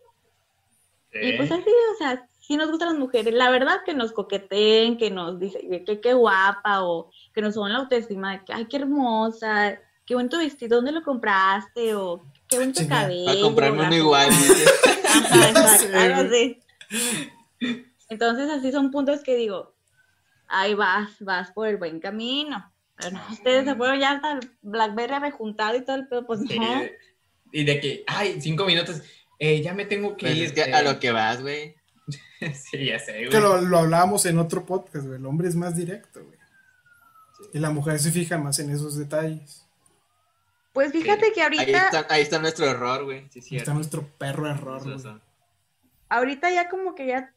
Y 1.13 1.33
pues 1.37 1.51
así, 1.51 1.65
o 1.95 1.97
sea, 1.99 2.25
sí 2.51 2.57
nos 2.57 2.69
gustan 2.69 2.89
las 2.89 2.99
mujeres, 2.99 3.33
la 3.33 3.49
verdad 3.49 3.83
que 3.87 3.95
nos 3.95 4.11
coqueteen, 4.11 4.99
que 4.99 5.09
nos 5.09 5.39
dicen 5.39 5.85
que 5.85 6.01
qué 6.01 6.15
guapa 6.15 6.83
o 6.83 7.09
que 7.33 7.43
nos 7.43 7.55
suban 7.55 7.73
la 7.73 7.79
autoestima 7.79 8.33
de 8.33 8.45
que, 8.45 8.53
ay, 8.53 8.65
qué 8.65 8.79
hermosa, 8.79 9.79
qué 10.05 10.17
bonito 10.17 10.37
vestido, 10.37 10.79
¿dónde 10.79 10.91
lo 10.91 11.05
compraste? 11.05 11.95
O 11.95 12.25
qué 12.49 12.59
bonito 12.59 12.81
Chinga, 12.81 13.03
cabello. 13.03 13.27
Para 13.27 13.41
comprarme 13.41 13.87
uno 13.87 13.95
igual. 13.95 14.31
Entonces, 18.09 18.51
así 18.51 18.73
son 18.73 18.91
puntos 18.91 19.23
que 19.23 19.37
digo, 19.37 19.73
ahí 20.49 20.75
vas, 20.75 21.11
vas 21.21 21.53
por 21.53 21.69
el 21.69 21.77
buen 21.77 22.01
camino. 22.01 22.69
Pero 22.97 23.13
no, 23.13 23.21
ustedes 23.31 23.65
se 23.65 23.77
fueron 23.77 24.01
ya 24.01 24.15
hasta 24.15 24.33
el 24.33 24.41
Blackberry 24.63 25.21
rejuntado 25.21 25.77
y 25.77 25.85
todo 25.85 25.95
el 25.95 26.09
pedo, 26.09 26.27
pues 26.27 26.41
Sí, 26.49 26.59
no. 26.59 26.83
Y 27.53 27.63
de 27.63 27.79
que, 27.79 28.03
ay, 28.09 28.41
cinco 28.41 28.65
minutos. 28.65 29.03
Eh, 29.39 29.63
ya 29.63 29.73
me 29.73 29.85
tengo 29.85 30.17
que 30.17 30.27
Pues 30.27 30.37
ir. 30.37 30.45
es 30.47 30.53
que 30.53 30.63
eh. 30.63 30.75
a 30.75 30.83
lo 30.83 30.99
que 30.99 31.13
vas, 31.13 31.41
güey. 31.41 31.77
sí, 32.55 32.87
ya 32.87 32.99
sé, 32.99 33.13
güey. 33.13 33.29
Que 33.31 33.41
lo, 33.41 33.61
lo 33.61 33.79
hablábamos 33.79 34.27
en 34.27 34.39
otro 34.39 34.65
podcast, 34.65 35.07
güey. 35.07 35.19
El 35.19 35.27
hombre 35.27 35.49
es 35.49 35.57
más 35.57 35.77
directo, 35.77 36.25
güey. 36.25 36.39
Y 37.53 37.59
la 37.59 37.71
mujer 37.71 37.99
se 37.99 38.11
fija 38.11 38.39
más 38.39 38.59
en 38.59 38.71
esos 38.71 38.97
detalles. 38.97 39.67
Pues 40.73 40.93
fíjate 40.93 41.33
que 41.33 41.43
Ahí 41.43 41.59
ahorita, 41.59 41.85
está, 41.87 42.07
ahí 42.15 42.23
está 42.23 42.39
nuestro 42.39 42.67
error, 42.67 43.05
güey. 43.05 43.29
Sí, 43.31 43.41
Ahí 43.51 43.57
está 43.57 43.75
nuestro 43.75 44.07
perro 44.19 44.49
error, 44.49 44.83
güey. 44.83 45.19
ahorita 46.09 46.51
ya 46.53 46.69
como 46.69 46.95
que 46.95 47.07
ya, 47.07 47.35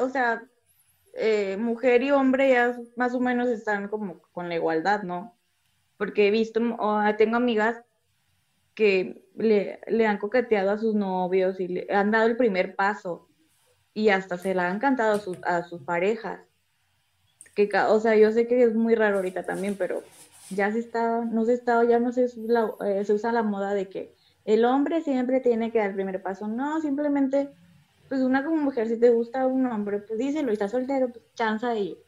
o 0.00 0.08
sea, 0.08 0.42
eh, 1.14 1.56
mujer 1.58 2.02
y 2.02 2.10
hombre 2.12 2.50
ya 2.50 2.78
más 2.96 3.12
o 3.14 3.20
menos 3.20 3.48
están 3.48 3.88
como 3.88 4.22
con 4.32 4.48
la 4.48 4.54
igualdad, 4.54 5.02
¿no? 5.02 5.36
Porque 5.98 6.28
he 6.28 6.30
visto, 6.30 6.60
o 6.78 7.02
tengo 7.18 7.36
amigas 7.36 7.82
que 8.74 9.22
le, 9.36 9.80
le 9.86 10.06
han 10.06 10.16
coqueteado 10.16 10.70
a 10.70 10.78
sus 10.78 10.94
novios 10.94 11.60
y 11.60 11.68
le 11.68 11.86
han 11.94 12.10
dado 12.10 12.26
el 12.26 12.36
primer 12.38 12.74
paso 12.74 13.28
y 13.94 14.08
hasta 14.08 14.38
se 14.38 14.54
la 14.54 14.68
han 14.68 14.78
cantado 14.78 15.14
a 15.14 15.18
sus, 15.18 15.38
a 15.44 15.62
sus 15.64 15.82
parejas. 15.82 16.40
Que, 17.54 17.68
o 17.88 18.00
sea, 18.00 18.16
yo 18.16 18.30
sé 18.32 18.46
que 18.46 18.62
es 18.62 18.74
muy 18.74 18.94
raro 18.94 19.16
ahorita 19.16 19.42
también, 19.42 19.76
pero 19.76 20.02
ya 20.50 20.72
se 20.72 20.78
está, 20.78 21.24
no 21.24 21.44
se 21.44 21.54
está, 21.54 21.84
ya 21.84 21.98
no 21.98 22.12
se, 22.12 22.28
la- 22.36 22.72
eh, 22.86 23.04
se 23.04 23.12
usa 23.12 23.32
la 23.32 23.42
moda 23.42 23.74
de 23.74 23.88
que 23.88 24.14
el 24.44 24.64
hombre 24.64 25.02
siempre 25.02 25.40
tiene 25.40 25.70
que 25.70 25.78
dar 25.78 25.90
el 25.90 25.94
primer 25.94 26.22
paso. 26.22 26.48
No, 26.48 26.80
simplemente, 26.80 27.50
pues 28.08 28.22
una 28.22 28.44
como 28.44 28.56
mujer, 28.56 28.88
si 28.88 28.98
te 28.98 29.10
gusta 29.10 29.46
un 29.46 29.66
hombre, 29.66 29.98
pues 30.00 30.18
díselo, 30.18 30.50
y 30.50 30.54
está 30.54 30.68
soltero, 30.68 31.10
pues 31.10 31.22
chanza 31.34 31.76
y, 31.76 31.98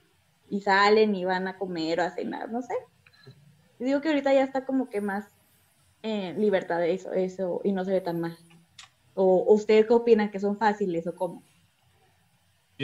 y 0.49 0.63
salen 0.63 1.15
y 1.15 1.25
van 1.25 1.47
a 1.47 1.59
comer 1.59 2.01
o 2.01 2.05
a 2.05 2.11
cenar, 2.11 2.51
no 2.51 2.63
sé. 2.63 2.75
Digo 3.79 4.01
que 4.01 4.09
ahorita 4.09 4.33
ya 4.33 4.45
está 4.45 4.65
como 4.65 4.89
que 4.89 5.01
más 5.03 5.27
eh, 6.03 6.35
libertad 6.39 6.79
de 6.79 6.95
eso, 6.95 7.13
eso, 7.13 7.61
y 7.65 7.73
no 7.73 7.85
se 7.85 7.93
ve 7.93 8.01
tan 8.01 8.21
mal. 8.21 8.37
O, 9.15 9.53
ustedes 9.55 9.87
qué 9.87 9.93
opinan 9.93 10.31
que 10.31 10.41
son 10.41 10.57
fáciles 10.57 11.07
o 11.07 11.15
cómo? 11.15 11.43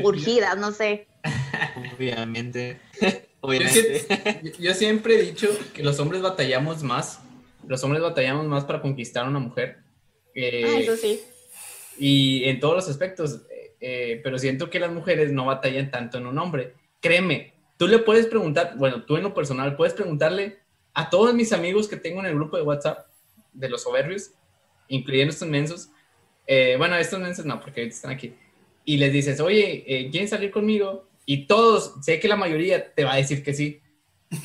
Urgidas, 0.02 0.56
no 0.58 0.72
sé. 0.72 1.06
Obviamente. 1.96 2.78
Yo, 3.00 3.08
Obviamente. 3.42 4.06
yo- 4.42 4.50
yo 4.58 4.74
siempre 4.74 5.14
he 5.14 5.22
dicho 5.22 5.48
que 5.72 5.82
los 5.82 5.98
hombres 5.98 6.20
batallamos 6.20 6.82
más. 6.82 7.20
Los 7.66 7.82
hombres 7.84 8.02
batallamos 8.02 8.46
más 8.46 8.64
para 8.66 8.82
conquistar 8.82 9.24
a 9.24 9.28
una 9.28 9.38
mujer. 9.38 9.78
eh, 10.34 10.62
Ah, 10.66 10.78
eso 10.78 10.94
sí. 10.96 11.20
y 11.98 12.44
en 12.44 12.60
todos 12.60 12.74
los 12.76 12.88
aspectos. 12.88 13.40
eh, 13.50 13.76
eh, 13.80 14.20
pero 14.22 14.38
siento 14.38 14.68
que 14.68 14.78
las 14.78 14.92
mujeres 14.92 15.32
no 15.32 15.46
batallan 15.46 15.90
tanto 15.90 16.18
en 16.18 16.26
un 16.26 16.38
hombre. 16.38 16.74
Créeme, 17.00 17.54
tú 17.78 17.88
le 17.88 17.98
puedes 17.98 18.26
preguntar, 18.26 18.74
bueno, 18.76 19.04
tú 19.04 19.16
en 19.16 19.22
lo 19.22 19.32
personal 19.32 19.74
puedes 19.74 19.94
preguntarle 19.94 20.58
a 20.92 21.08
todos 21.08 21.32
mis 21.34 21.52
amigos 21.54 21.88
que 21.88 21.96
tengo 21.96 22.20
en 22.20 22.26
el 22.26 22.34
grupo 22.34 22.58
de 22.58 22.62
WhatsApp 22.62 23.06
de 23.54 23.70
los 23.70 23.82
soberbios, 23.84 24.32
incluyendo 24.88 25.32
estos 25.32 25.48
mensos. 25.48 25.88
eh, 26.46 26.74
bueno, 26.76 26.94
estos 26.96 27.18
mensos 27.20 27.46
no, 27.46 27.58
porque 27.58 27.80
ahorita 27.80 27.96
están 27.96 28.10
aquí. 28.10 28.34
Y 28.90 28.96
les 28.96 29.12
dices, 29.12 29.38
oye, 29.40 29.84
eh, 29.86 30.10
¿quieren 30.10 30.28
salir 30.28 30.50
conmigo? 30.50 31.08
Y 31.26 31.46
todos, 31.46 31.94
sé 32.04 32.18
que 32.18 32.26
la 32.26 32.34
mayoría 32.34 32.92
te 32.92 33.04
va 33.04 33.12
a 33.12 33.16
decir 33.16 33.44
que 33.44 33.54
sí. 33.54 33.80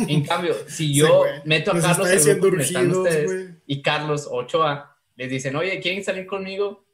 En 0.07 0.23
cambio, 0.31 0.53
si 0.67 0.89
Sí, 0.89 0.93
yo 0.93 1.19
güey. 1.19 1.31
meto 1.45 1.71
a 1.71 1.73
Nos 1.73 1.83
Carlos 1.83 2.07
está 2.07 2.17
diciendo 2.17 2.41
grupo 2.47 2.57
urgidos, 2.57 2.97
ustedes, 2.97 3.51
y 3.65 3.81
Carlos 3.81 4.27
Ochoa 4.29 4.95
les 5.15 5.29
dicen, 5.31 5.55
oye, 5.55 5.79
¿quieren 5.79 6.03
salir 6.03 6.27
conmigo 6.27 6.85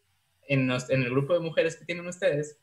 en, 0.48 0.68
los- 0.68 0.90
en 0.90 1.02
el 1.04 1.10
grupo 1.10 1.34
de 1.34 1.40
mujeres 1.42 1.76
que 1.76 1.84
tienen 1.84 2.08
ustedes? 2.08 2.58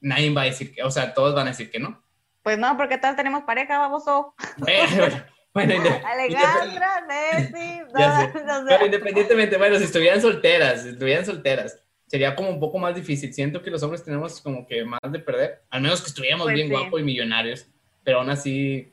Nadie 0.00 0.32
va 0.32 0.42
a 0.42 0.44
decir 0.44 0.72
que, 0.72 0.82
o 0.84 0.90
sea, 0.92 1.12
todos 1.14 1.34
van 1.34 1.48
a 1.48 1.50
decir 1.50 1.70
que 1.70 1.80
no. 1.80 2.00
Pues 2.44 2.56
no, 2.58 2.76
porque 2.76 2.98
todos 2.98 3.16
tenemos 3.16 3.42
pareja, 3.42 3.78
baboso. 3.78 4.34
Bueno, 4.58 5.24
bueno, 5.54 5.74
Alejandra, 6.04 7.00
no, 7.94 8.44
no 8.44 8.58
sé. 8.58 8.64
pero 8.68 8.84
independientemente, 8.86 9.56
bueno, 9.56 9.76
si 9.78 9.84
estuvieran 9.84 10.20
solteras, 10.20 10.82
si 10.82 10.90
estuvieran 10.90 11.24
solteras, 11.26 11.80
sería 12.14 12.36
como 12.36 12.48
un 12.50 12.60
poco 12.60 12.78
más 12.78 12.94
difícil. 12.94 13.34
Siento 13.34 13.60
que 13.60 13.72
los 13.72 13.82
hombres 13.82 14.04
tenemos 14.04 14.40
como 14.40 14.68
que 14.68 14.84
más 14.84 15.00
de 15.10 15.18
perder, 15.18 15.62
al 15.68 15.80
menos 15.80 16.00
que 16.00 16.06
estuviéramos 16.06 16.44
Pues 16.44 16.54
bien 16.54 16.68
sí. 16.68 16.72
guapos 16.72 17.00
y 17.00 17.02
millonarios, 17.02 17.66
pero 18.04 18.20
aún 18.20 18.30
así, 18.30 18.92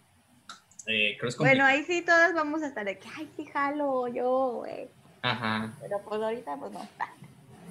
eh, 0.88 1.16
creo 1.20 1.22
que 1.22 1.28
es 1.28 1.38
Bueno, 1.38 1.64
ahí 1.64 1.84
sí 1.84 2.02
todas 2.02 2.34
vamos 2.34 2.64
a 2.64 2.68
estar 2.68 2.84
de 2.84 2.98
que, 2.98 3.08
ay, 3.16 3.30
sí, 3.38 3.46
jalo, 3.46 4.08
yo, 4.08 4.54
güey. 4.66 4.88
Ajá, 5.22 5.72
Pero 5.82 6.02
pues 6.04 6.20
ahorita, 6.20 6.58
pues 6.58 6.72
no. 6.72 6.90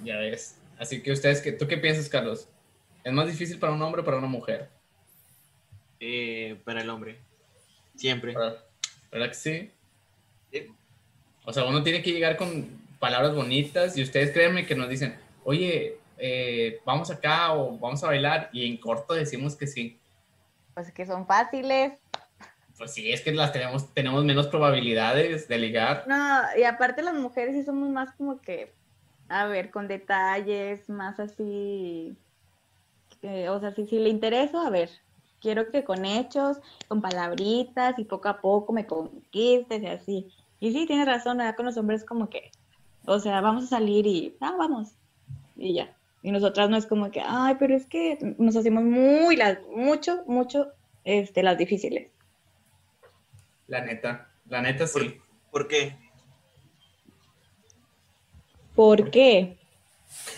ya 0.05 0.19
ves. 0.19 0.57
Así 0.79 1.03
que 1.03 1.11
ustedes, 1.11 1.41
¿qué- 1.41 1.51
¿tú 1.51 1.67
qué 1.67 1.79
piensas, 1.79 2.09
Carlos? 2.09 2.49
¿Es 3.03 3.13
más 3.13 3.27
difícil 3.27 3.59
para 3.59 3.73
un 3.73 3.83
hombre 3.83 4.03
o 4.03 4.05
para 4.05 4.19
una 4.19 4.29
mujer? 4.29 4.69
Eh, 5.99 6.61
para 6.65 6.81
el 6.83 6.91
hombre. 6.91 7.19
Siempre. 7.97 8.35
¿Verdad 8.35 8.65
¿Verdad 9.11 9.29
que 9.31 9.35
sí? 9.35 9.71
Sí. 10.53 10.67
O 11.45 11.53
sea, 11.53 11.65
uno 11.65 11.83
tiene 11.83 12.03
que 12.03 12.13
llegar 12.13 12.37
con 12.37 12.69
palabras 13.01 13.35
bonitas 13.35 13.97
y 13.97 14.03
ustedes 14.05 14.31
créanme 14.31 14.65
que 14.65 14.77
nos 14.77 14.89
dicen, 14.89 15.19
oye, 15.44 15.98
eh, 16.18 16.81
vamos 16.85 17.11
acá 17.11 17.55
o 17.55 17.79
vamos 17.79 18.03
a 18.05 18.09
bailar 18.09 18.50
y 18.53 18.66
en 18.66 18.76
corto 18.79 19.14
decimos 19.14 19.57
que 19.57 19.66
sí. 19.66 19.98
Pues 20.74 20.92
que 20.92 21.07
son 21.07 21.26
fáciles. 21.26 21.94
Pues 22.76 22.92
sí, 22.92 23.12
es 23.12 23.20
que 23.20 23.33
las 23.33 23.53
tenemos, 23.53 23.92
tenemos 23.92 24.24
menos 24.24 24.46
probabilidades 24.46 25.48
de 25.48 25.59
ligar. 25.59 26.05
No, 26.07 26.42
y 26.57 26.62
aparte 26.64 27.03
las 27.03 27.14
mujeres 27.14 27.55
sí 27.55 27.64
somos 27.64 27.90
más 27.90 28.12
como 28.12 28.40
que, 28.40 28.72
a 29.29 29.46
ver, 29.46 29.70
con 29.70 29.87
detalles, 29.87 30.88
más 30.88 31.20
así, 31.20 32.16
o 33.22 33.61
sea, 33.61 33.72
si, 33.74 33.87
si 33.87 33.98
le 33.98 34.09
intereso, 34.09 34.59
a 34.61 34.70
ver, 34.70 34.90
quiero 35.40 35.70
que 35.70 35.85
con 35.85 36.05
hechos, 36.05 36.59
con 36.88 37.03
palabritas 37.03 37.98
y 37.98 38.05
poco 38.05 38.29
a 38.29 38.40
poco 38.40 38.72
me 38.72 38.87
conquistes 38.87 39.83
y 39.83 39.87
así. 39.87 40.29
Y 40.59 40.72
sí, 40.72 40.87
tienes 40.87 41.07
razón, 41.07 41.38
¿verdad? 41.38 41.57
con 41.57 41.66
los 41.66 41.76
hombres 41.76 42.05
como 42.05 42.29
que, 42.29 42.50
o 43.07 43.18
sea, 43.18 43.40
vamos 43.40 43.64
a 43.64 43.68
salir 43.68 44.07
y, 44.07 44.37
ah, 44.40 44.55
vamos, 44.59 44.94
y 45.61 45.75
ya. 45.75 45.96
Y 46.23 46.33
nosotras 46.33 46.68
no 46.68 46.77
es 46.77 46.87
como 46.87 47.11
que, 47.11 47.23
ay, 47.25 47.57
pero 47.59 47.75
es 47.75 47.87
que 47.87 48.18
nos 48.38 48.57
hacemos 48.57 48.83
muy, 48.85 49.37
las, 49.37 49.59
mucho, 49.75 50.25
mucho, 50.27 50.73
este, 51.05 51.42
las 51.42 51.57
difíciles. 51.57 52.11
La 53.66 53.85
neta, 53.85 54.31
la 54.46 54.61
neta 54.62 54.87
sí. 54.87 55.16
¿Por 55.51 55.68
qué? 55.68 55.96
¿Por 58.75 59.11
qué? 59.11 59.59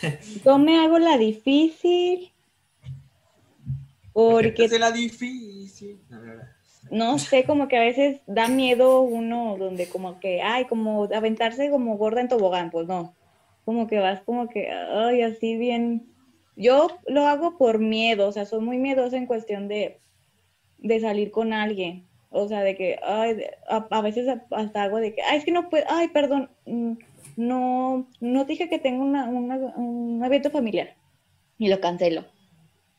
Yo 0.44 0.58
me 0.58 0.78
hago 0.84 0.98
la 0.98 1.16
difícil 1.16 2.32
porque 4.12 4.64
Es 4.64 4.78
la 4.78 4.92
difícil. 4.92 6.00
No, 6.10 6.20
no, 6.20 6.34
no. 6.34 6.42
no 6.90 7.18
sé, 7.18 7.44
como 7.44 7.68
que 7.68 7.78
a 7.78 7.80
veces 7.80 8.20
da 8.26 8.48
miedo 8.48 9.00
uno 9.00 9.56
donde 9.58 9.88
como 9.88 10.20
que, 10.20 10.42
ay, 10.42 10.66
como 10.66 11.04
aventarse 11.04 11.70
como 11.70 11.96
gorda 11.96 12.20
en 12.20 12.28
tobogán, 12.28 12.70
pues 12.70 12.86
no. 12.86 13.14
Como 13.64 13.86
que 13.86 13.98
vas 13.98 14.22
como 14.22 14.48
que, 14.48 14.70
ay, 14.70 15.22
así 15.22 15.56
bien. 15.56 16.06
Yo 16.56 16.88
lo 17.06 17.26
hago 17.26 17.56
por 17.56 17.78
miedo, 17.78 18.28
o 18.28 18.32
sea, 18.32 18.44
soy 18.44 18.60
muy 18.60 18.78
miedosa 18.78 19.16
en 19.16 19.26
cuestión 19.26 19.68
de, 19.68 19.98
de 20.78 21.00
salir 21.00 21.30
con 21.30 21.52
alguien. 21.52 22.06
O 22.30 22.48
sea, 22.48 22.62
de 22.62 22.76
que, 22.76 22.98
ay, 23.02 23.44
a, 23.68 23.86
a 23.90 24.00
veces 24.00 24.26
hasta 24.50 24.82
hago 24.82 24.98
de 24.98 25.14
que, 25.14 25.22
ay, 25.22 25.38
es 25.38 25.44
que 25.44 25.52
no 25.52 25.68
puedo, 25.68 25.84
ay, 25.88 26.08
perdón, 26.08 26.50
mm, 26.66 26.92
no, 27.36 28.06
no 28.20 28.44
dije 28.44 28.68
que 28.68 28.78
tengo 28.78 29.04
una, 29.04 29.28
un 29.28 30.22
evento 30.24 30.50
familiar 30.50 30.94
y 31.58 31.68
lo 31.68 31.80
cancelo. 31.80 32.24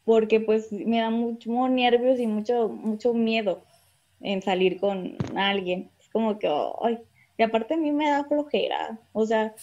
Porque 0.06 0.40
pues 0.40 0.72
me 0.72 1.00
da 1.00 1.10
mucho 1.10 1.68
nervios 1.70 2.20
y 2.20 2.28
mucho, 2.28 2.70
mucho 2.70 3.14
miedo 3.14 3.64
en 4.22 4.42
salir 4.42 4.80
con 4.80 5.16
alguien. 5.36 5.90
Es 6.00 6.10
como 6.10 6.40
que, 6.40 6.50
ay, 6.82 7.00
y 7.38 7.44
aparte 7.44 7.74
a 7.74 7.78
mí 7.78 7.92
me 7.92 8.10
da 8.10 8.26
flojera. 8.26 9.00
O 9.14 9.26
sea, 9.26 9.54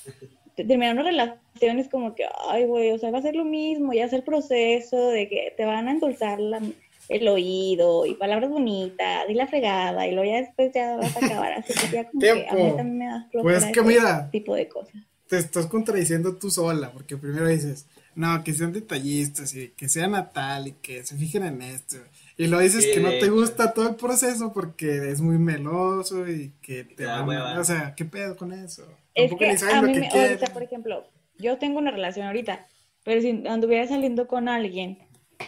terminar 0.64 0.94
una 0.94 1.02
relación 1.04 1.78
es 1.78 1.88
como 1.88 2.14
que, 2.14 2.24
ay, 2.48 2.66
güey, 2.66 2.90
o 2.92 2.98
sea, 2.98 3.10
va 3.10 3.18
a 3.18 3.22
ser 3.22 3.34
lo 3.36 3.44
mismo, 3.44 3.92
ya 3.92 4.04
es 4.04 4.12
el 4.12 4.22
proceso 4.22 5.08
de 5.08 5.28
que 5.28 5.52
te 5.56 5.64
van 5.64 5.88
a 5.88 5.92
endulzar 5.92 6.38
la- 6.40 6.62
el 7.08 7.26
oído 7.26 8.06
y 8.06 8.14
palabras 8.14 8.50
bonitas 8.50 9.24
y 9.28 9.34
la 9.34 9.48
fregada 9.48 10.06
y 10.06 10.12
luego 10.14 10.30
ya 10.30 10.40
después 10.42 10.70
ya 10.72 10.94
vas 10.96 11.16
a 11.16 11.26
acabar 11.26 11.52
así 11.54 11.72
que 11.74 11.92
ya 11.96 12.04
como 12.08 12.20
que 12.20 12.30
a 12.48 12.54
mí 12.54 12.72
también 12.76 12.98
me 12.98 13.06
da 13.06 13.28
flojera 13.32 13.58
Pues 13.60 13.72
que 13.72 13.82
mira. 13.82 14.30
tipo 14.30 14.54
de 14.54 14.68
cosas. 14.68 14.94
Te 15.28 15.38
estás 15.38 15.66
contradiciendo 15.66 16.36
tú 16.36 16.50
sola, 16.50 16.90
porque 16.92 17.16
primero 17.16 17.46
dices, 17.48 17.86
no, 18.16 18.42
que 18.44 18.52
sean 18.52 18.72
detallistas 18.72 19.54
y 19.54 19.68
que 19.76 19.88
sea 19.88 20.06
natal 20.08 20.68
y 20.68 20.72
que 20.72 21.04
se 21.04 21.16
fijen 21.16 21.44
en 21.44 21.62
esto. 21.62 21.96
Y 22.36 22.46
luego 22.46 22.62
dices 22.62 22.84
Sí, 22.84 22.90
que 22.94 23.00
no 23.00 23.10
te 23.18 23.28
gusta 23.28 23.72
todo 23.72 23.88
el 23.88 23.94
proceso 23.96 24.52
porque 24.52 25.10
es 25.10 25.20
muy 25.20 25.38
meloso 25.38 26.28
y 26.28 26.52
que 26.62 26.84
te 26.84 27.04
Ya, 27.04 27.22
van. 27.22 27.58
O 27.58 27.64
sea, 27.64 27.94
¿qué 27.96 28.04
pedo 28.04 28.36
con 28.36 28.52
eso? 28.52 28.86
Es 29.14 29.30
que 29.34 29.46
a 29.72 29.82
mí, 29.82 29.92
que 29.94 30.00
me, 30.00 30.08
ahorita, 30.22 30.46
por 30.52 30.62
ejemplo, 30.62 31.06
yo 31.38 31.58
tengo 31.58 31.78
una 31.78 31.90
relación 31.90 32.26
ahorita, 32.26 32.66
pero 33.04 33.20
si 33.20 33.42
anduviera 33.46 33.86
saliendo 33.86 34.26
con 34.28 34.48
alguien, 34.48 34.98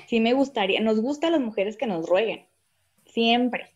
sí 0.08 0.20
me 0.20 0.32
gustaría, 0.32 0.80
nos 0.80 1.00
gusta 1.00 1.28
a 1.28 1.30
las 1.30 1.40
mujeres 1.40 1.76
que 1.76 1.86
nos 1.86 2.08
rueguen, 2.08 2.46
siempre, 3.06 3.70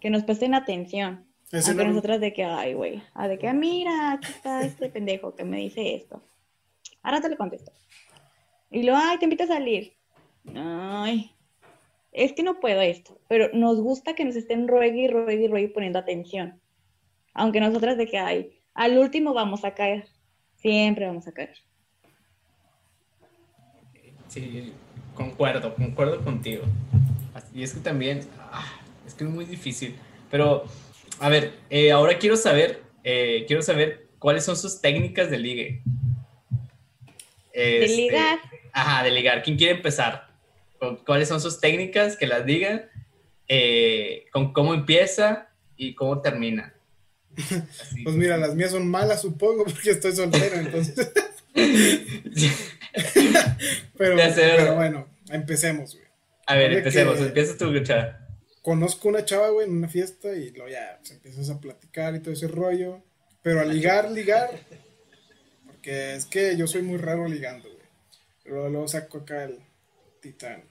que 0.00 0.10
nos 0.10 0.24
presten 0.24 0.54
atención. 0.54 1.26
Aunque 1.70 1.84
no- 1.84 1.90
nosotras 1.90 2.20
de 2.20 2.32
que, 2.32 2.44
ay, 2.44 2.74
güey, 2.74 3.02
ah, 3.14 3.28
de 3.28 3.38
que, 3.38 3.52
mira, 3.52 4.12
aquí 4.12 4.28
está 4.32 4.62
este 4.64 4.88
pendejo 4.90 5.34
que 5.34 5.44
me 5.44 5.58
dice 5.58 5.94
esto. 5.94 6.22
Ahora 7.02 7.20
te 7.20 7.28
le 7.28 7.36
contesto. 7.36 7.72
Y 8.70 8.82
luego, 8.82 8.98
ay, 9.00 9.18
te 9.18 9.24
invito 9.26 9.44
a 9.44 9.48
salir. 9.48 9.92
Ay, 10.54 11.30
es 12.12 12.32
que 12.32 12.42
no 12.42 12.58
puedo 12.60 12.80
esto, 12.80 13.18
pero 13.28 13.48
nos 13.52 13.80
gusta 13.80 14.14
que 14.14 14.24
nos 14.24 14.34
estén 14.36 14.66
ruegue 14.68 15.02
y 15.02 15.08
ruegue 15.08 15.44
y 15.44 15.48
ruegue 15.48 15.68
poniendo 15.68 15.98
atención. 15.98 16.60
Aunque 17.34 17.60
nosotras 17.60 17.96
de 17.96 18.06
que, 18.06 18.18
ay, 18.18 18.58
al 18.76 18.98
último 18.98 19.34
vamos 19.34 19.64
a 19.64 19.74
caer. 19.74 20.06
Siempre 20.56 21.06
vamos 21.06 21.26
a 21.26 21.32
caer. 21.32 21.54
Sí, 24.28 24.72
concuerdo, 25.14 25.74
concuerdo 25.74 26.22
contigo. 26.22 26.64
Y 27.54 27.62
es 27.62 27.72
que 27.74 27.80
también, 27.80 28.20
ah, 28.52 28.80
es 29.06 29.14
que 29.14 29.24
es 29.24 29.30
muy 29.30 29.44
difícil. 29.44 29.96
Pero, 30.30 30.64
a 31.20 31.28
ver, 31.28 31.54
eh, 31.70 31.92
ahora 31.92 32.18
quiero 32.18 32.36
saber, 32.36 32.82
eh, 33.04 33.44
quiero 33.46 33.62
saber 33.62 34.08
cuáles 34.18 34.44
son 34.44 34.56
sus 34.56 34.80
técnicas 34.80 35.30
de 35.30 35.38
ligue. 35.38 35.82
De 37.54 37.84
Este, 37.84 37.96
ligar, 37.96 38.38
Ajá, 38.72 39.02
de 39.02 39.10
ligar. 39.10 39.42
¿Quién 39.42 39.56
quiere 39.56 39.74
empezar? 39.74 40.28
¿Con 40.78 40.96
¿Cuáles 40.96 41.28
son 41.28 41.40
sus 41.40 41.60
técnicas? 41.60 42.16
Que 42.16 42.26
las 42.26 42.44
digan. 42.44 42.82
eh, 43.48 44.26
con 44.32 44.52
cómo 44.52 44.74
empieza 44.74 45.48
y 45.76 45.94
cómo 45.94 46.20
termina. 46.20 46.74
Así. 47.36 48.02
Pues 48.02 48.16
mira, 48.16 48.36
las 48.36 48.54
mías 48.54 48.70
son 48.70 48.88
malas, 48.88 49.22
supongo, 49.22 49.64
porque 49.64 49.90
estoy 49.90 50.12
soltero, 50.12 50.56
entonces. 50.56 51.12
pero, 53.96 54.74
bueno, 54.74 55.08
empecemos, 55.30 55.94
güey. 55.94 56.06
A 56.46 56.56
ver, 56.56 56.72
empecemos. 56.72 57.20
Empieza 57.20 57.56
tu 57.56 57.78
chava. 57.80 58.20
Conozco 58.62 59.08
una 59.08 59.24
chava, 59.24 59.50
güey, 59.50 59.66
en 59.66 59.76
una 59.76 59.88
fiesta 59.88 60.32
y 60.34 60.50
luego 60.50 60.68
ya 60.68 60.96
pues, 60.98 61.12
empiezas 61.12 61.50
a 61.50 61.60
platicar 61.60 62.14
y 62.14 62.20
todo 62.20 62.34
ese 62.34 62.48
rollo. 62.48 63.02
Pero 63.42 63.60
a 63.60 63.64
ligar, 63.64 64.10
ligar. 64.10 64.50
Porque 65.66 66.14
es 66.14 66.26
que 66.26 66.56
yo 66.56 66.66
soy 66.66 66.82
muy 66.82 66.98
raro 66.98 67.28
ligando, 67.28 67.68
güey. 67.68 67.86
Luego, 68.44 68.68
luego 68.68 68.88
saco 68.88 69.18
acá 69.18 69.44
el 69.44 69.60
titán. 70.20 70.64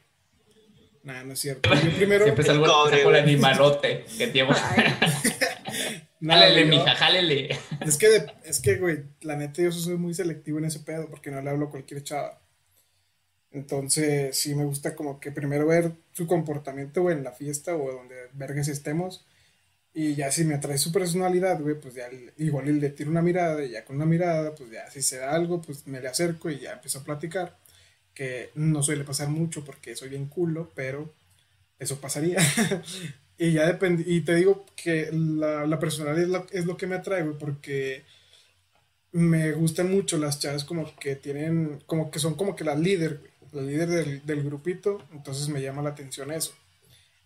Nah, 1.03 1.23
no 1.23 1.33
es 1.33 1.39
cierto. 1.39 1.73
Yo 1.73 1.91
primero. 1.95 2.25
Siempre 2.25 2.43
salgo, 2.43 2.65
cobre, 2.65 2.97
saco 2.97 3.09
el 3.11 3.15
animalote 3.17 4.05
que. 4.17 4.27
Jálele, 6.27 6.65
mija, 6.65 6.95
jálele. 6.95 7.49
Es 7.85 7.97
que, 7.97 8.09
de- 8.09 8.31
es 8.45 8.59
que, 8.61 8.77
güey, 8.77 9.03
la 9.21 9.35
neta 9.35 9.61
yo 9.61 9.71
soy 9.71 9.97
muy 9.97 10.13
selectivo 10.13 10.57
en 10.59 10.65
ese 10.65 10.79
pedo 10.79 11.09
porque 11.09 11.31
no 11.31 11.41
le 11.41 11.49
hablo 11.49 11.67
a 11.67 11.71
cualquier 11.71 12.03
chava. 12.03 12.41
Entonces, 13.51 14.37
sí 14.37 14.53
me 14.55 14.65
gusta 14.65 14.95
como 14.95 15.19
que 15.19 15.31
primero 15.31 15.65
ver 15.67 15.93
su 16.11 16.27
comportamiento, 16.27 17.01
güey, 17.03 17.15
en 17.17 17.23
la 17.23 17.31
fiesta 17.31 17.75
o 17.75 17.91
donde 17.91 18.15
vergas 18.33 18.67
estemos. 18.67 19.25
Y 19.93 20.15
ya 20.15 20.31
si 20.31 20.45
me 20.45 20.55
atrae 20.55 20.77
su 20.77 20.91
personalidad, 20.91 21.61
güey, 21.61 21.79
pues 21.79 21.95
ya 21.95 22.09
igual 22.37 22.79
le 22.79 22.89
tiro 22.91 23.11
una 23.11 23.21
mirada 23.23 23.63
y 23.65 23.71
ya 23.71 23.85
con 23.85 23.97
una 23.97 24.05
mirada, 24.05 24.55
pues 24.55 24.71
ya 24.71 24.89
si 24.91 25.01
se 25.01 25.17
da 25.19 25.33
algo, 25.35 25.61
pues 25.61 25.87
me 25.87 26.01
le 26.01 26.09
acerco 26.09 26.49
y 26.49 26.59
ya 26.59 26.73
empiezo 26.73 26.99
a 26.99 27.03
platicar. 27.05 27.57
Que 28.13 28.51
no 28.55 28.83
suele 28.83 29.03
pasar 29.05 29.29
mucho 29.29 29.65
porque 29.65 29.95
soy 29.95 30.09
bien 30.09 30.27
culo, 30.27 30.71
pero 30.75 31.13
eso 31.79 31.99
pasaría. 32.01 32.39
y 33.37 33.53
ya 33.53 33.65
depende, 33.67 34.03
y 34.05 34.21
te 34.21 34.35
digo 34.35 34.65
que 34.75 35.09
la, 35.11 35.65
la 35.65 35.79
personalidad 35.79 36.23
es 36.23 36.29
lo, 36.29 36.47
es 36.51 36.65
lo 36.65 36.77
que 36.77 36.87
me 36.87 36.95
atrae, 36.95 37.23
güey, 37.23 37.37
porque 37.37 38.03
me 39.11 39.53
gustan 39.53 39.91
mucho 39.91 40.17
las 40.17 40.39
chavas 40.39 40.65
como 40.65 40.93
que 40.97 41.15
tienen, 41.15 41.81
como 41.85 42.11
que 42.11 42.19
son 42.19 42.35
como 42.35 42.55
que 42.55 42.63
la 42.63 42.75
líder, 42.75 43.19
güey, 43.19 43.31
la 43.53 43.61
líder 43.61 43.89
del, 43.89 44.25
del 44.25 44.43
grupito, 44.43 45.01
entonces 45.11 45.49
me 45.49 45.61
llama 45.61 45.81
la 45.81 45.91
atención 45.91 46.31
eso. 46.31 46.53